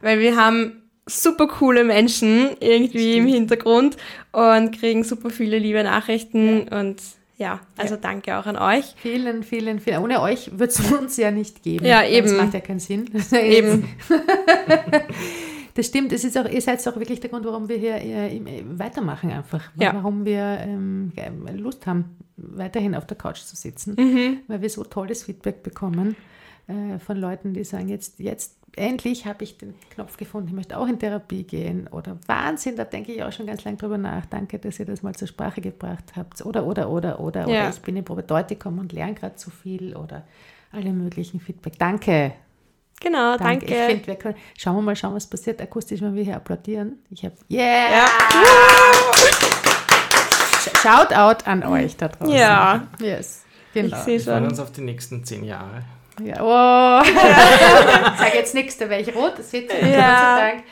Weil 0.01 0.19
wir 0.19 0.35
haben 0.35 0.83
super 1.05 1.47
coole 1.47 1.83
Menschen 1.83 2.49
irgendwie 2.59 3.17
im 3.17 3.27
Hintergrund 3.27 3.95
und 4.33 4.77
kriegen 4.77 5.03
super 5.03 5.29
viele 5.29 5.57
liebe 5.57 5.83
Nachrichten 5.83 6.67
und 6.67 7.01
ja, 7.37 7.59
also 7.77 7.97
danke 7.97 8.37
auch 8.37 8.45
an 8.45 8.57
euch. 8.57 8.93
Vielen, 8.97 9.43
vielen, 9.43 9.79
vielen. 9.81 10.01
Ohne 10.01 10.21
euch 10.21 10.57
wird 10.57 10.71
es 10.71 10.91
uns 10.99 11.17
ja 11.17 11.31
nicht 11.31 11.63
geben. 11.63 11.85
Ja, 11.85 12.03
eben. 12.03 12.27
Das 12.27 12.37
macht 12.37 12.53
ja 12.53 12.61
keinen 12.61 12.79
Sinn. 12.79 13.09
Eben. 13.31 13.87
Das 15.75 15.87
stimmt, 15.87 16.11
es 16.13 16.23
ist 16.23 16.37
auch, 16.37 16.45
ihr 16.49 16.61
seid 16.61 16.85
auch 16.87 16.95
wirklich 16.95 17.19
der 17.19 17.29
Grund, 17.29 17.45
warum 17.45 17.67
wir 17.69 17.77
hier 17.77 17.95
äh, 17.95 18.37
äh, 18.37 18.63
weitermachen 18.79 19.29
einfach. 19.31 19.61
Ja. 19.75 19.93
Warum 19.93 20.25
wir 20.25 20.41
ähm, 20.61 21.11
Lust 21.55 21.85
haben, 21.85 22.17
weiterhin 22.37 22.95
auf 22.95 23.05
der 23.05 23.17
Couch 23.17 23.39
zu 23.41 23.55
sitzen, 23.55 23.95
Mhm. 23.97 24.39
weil 24.47 24.61
wir 24.61 24.69
so 24.69 24.83
tolles 24.83 25.23
Feedback 25.23 25.63
bekommen 25.63 26.15
äh, 26.67 26.97
von 26.99 27.17
Leuten, 27.17 27.53
die 27.53 27.63
sagen, 27.65 27.89
jetzt, 27.89 28.19
jetzt 28.19 28.57
endlich 28.77 29.25
habe 29.25 29.43
ich 29.43 29.57
den 29.57 29.73
Knopf 29.93 30.17
gefunden, 30.17 30.47
ich 30.49 30.53
möchte 30.53 30.77
auch 30.77 30.87
in 30.87 30.97
Therapie 30.97 31.43
gehen. 31.43 31.87
Oder 31.91 32.17
Wahnsinn, 32.25 32.75
da 32.77 32.83
denke 32.85 33.11
ich 33.13 33.23
auch 33.23 33.31
schon 33.31 33.45
ganz 33.45 33.63
lange 33.65 33.77
drüber 33.77 33.97
nach. 33.97 34.25
Danke, 34.27 34.59
dass 34.59 34.79
ihr 34.79 34.85
das 34.85 35.01
mal 35.03 35.13
zur 35.15 35.27
Sprache 35.27 35.61
gebracht 35.61 36.13
habt. 36.15 36.45
Oder, 36.45 36.65
oder, 36.65 36.89
oder, 36.89 37.19
oder. 37.19 37.41
Ja. 37.41 37.67
Oder 37.67 37.69
ich 37.69 37.81
bin 37.81 37.95
in 37.97 38.03
Probedeutikum 38.05 38.79
und 38.79 38.91
lerne 38.93 39.13
gerade 39.13 39.35
zu 39.35 39.49
viel. 39.49 39.95
Oder 39.95 40.23
alle 40.71 40.91
möglichen 40.91 41.39
Feedback. 41.39 41.77
Danke. 41.79 42.33
Genau, 43.01 43.37
Danke. 43.37 43.65
danke. 43.65 43.65
Ich 43.65 43.81
find, 43.93 44.07
wir 44.07 44.15
können, 44.15 44.35
schauen 44.57 44.75
wir 44.77 44.81
mal, 44.81 44.95
schauen, 44.95 45.13
was 45.15 45.27
passiert 45.27 45.61
akustisch, 45.61 46.01
wenn 46.01 46.15
wir 46.15 46.23
hier 46.23 46.35
applaudieren. 46.37 46.99
Ich 47.09 47.23
habe, 47.23 47.35
yeah! 47.51 47.89
ja. 47.91 48.05
Shoutout 50.81 51.45
an 51.49 51.63
euch 51.63 51.95
da 51.97 52.07
draußen. 52.07 52.33
Ja. 52.33 52.87
Yes. 52.99 53.43
Ich 53.73 53.81
Genau. 53.81 53.97
sehe 54.03 54.17
Wir 54.19 54.23
freuen 54.25 54.37
schon. 54.43 54.47
uns 54.51 54.59
auf 54.59 54.71
die 54.71 54.81
nächsten 54.81 55.23
zehn 55.25 55.43
Jahre. 55.43 55.83
Ja. 56.23 56.35
Oh. 56.39 57.03
Sag 58.17 58.33
jetzt 58.35 58.53
nichts, 58.55 58.77
da 58.77 58.89
wäre 58.89 59.01
ich 59.01 59.13
rot, 59.13 59.33
das 59.37 59.51
seht 59.51 59.71
ihr, 59.71 59.87
Ja. 59.89 60.37
Dank. 60.39 60.63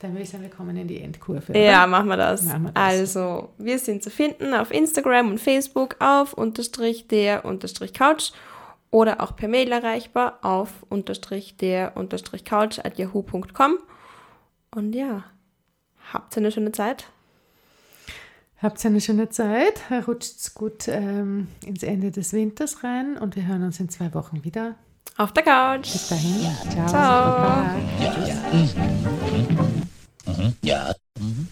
Dann 0.00 0.12
würde 0.12 0.22
ich 0.22 0.30
sagen, 0.30 0.44
wir 0.44 0.50
kommen 0.50 0.76
in 0.76 0.86
die 0.86 1.02
Endkurve. 1.02 1.58
Ja, 1.58 1.86
machen 1.88 2.06
wir 2.08 2.16
das. 2.16 2.42
Machen 2.42 2.64
wir 2.66 2.72
das. 2.72 2.82
Also, 2.82 3.48
wir 3.58 3.78
sind 3.80 4.02
zu 4.02 4.10
finden 4.10 4.54
auf 4.54 4.70
Instagram 4.70 5.28
und 5.30 5.40
Facebook 5.40 5.96
auf 5.98 6.34
unterstrich 6.34 7.08
der 7.08 7.44
unterstrich 7.44 7.92
Couch 7.92 8.30
oder 8.90 9.20
auch 9.20 9.36
per 9.36 9.48
Mail 9.48 9.70
erreichbar 9.70 10.38
auf 10.42 10.84
unterstrich 10.88 11.56
der 11.56 11.96
unterstrich 11.96 12.44
couch 12.44 12.78
at 12.78 12.98
yahoo.com. 12.98 13.78
Und 14.74 14.94
ja, 14.94 15.24
habt 16.12 16.36
eine 16.36 16.50
schöne 16.52 16.72
Zeit. 16.72 17.06
Habt 18.60 18.84
eine 18.84 19.00
schöne 19.00 19.28
Zeit, 19.28 19.80
rutscht's 20.08 20.52
gut 20.52 20.88
ähm, 20.88 21.46
ins 21.64 21.84
Ende 21.84 22.10
des 22.10 22.32
Winters 22.32 22.82
rein 22.82 23.16
und 23.16 23.36
wir 23.36 23.46
hören 23.46 23.62
uns 23.62 23.78
in 23.78 23.88
zwei 23.88 24.12
Wochen 24.14 24.42
wieder. 24.42 24.74
Auf 25.16 25.32
der 25.32 25.44
Couch. 25.44 25.92
Bis 25.92 26.08
dahin. 26.08 26.42
Ja. 26.42 26.70
Ciao. 26.70 26.88
Ciao. 26.88 26.98
Ja. 28.00 28.26
Ja. 28.26 28.34
Mhm. 28.52 28.68
Mhm. 30.26 30.54
Mhm. 30.62 30.94
mhm. 31.18 31.48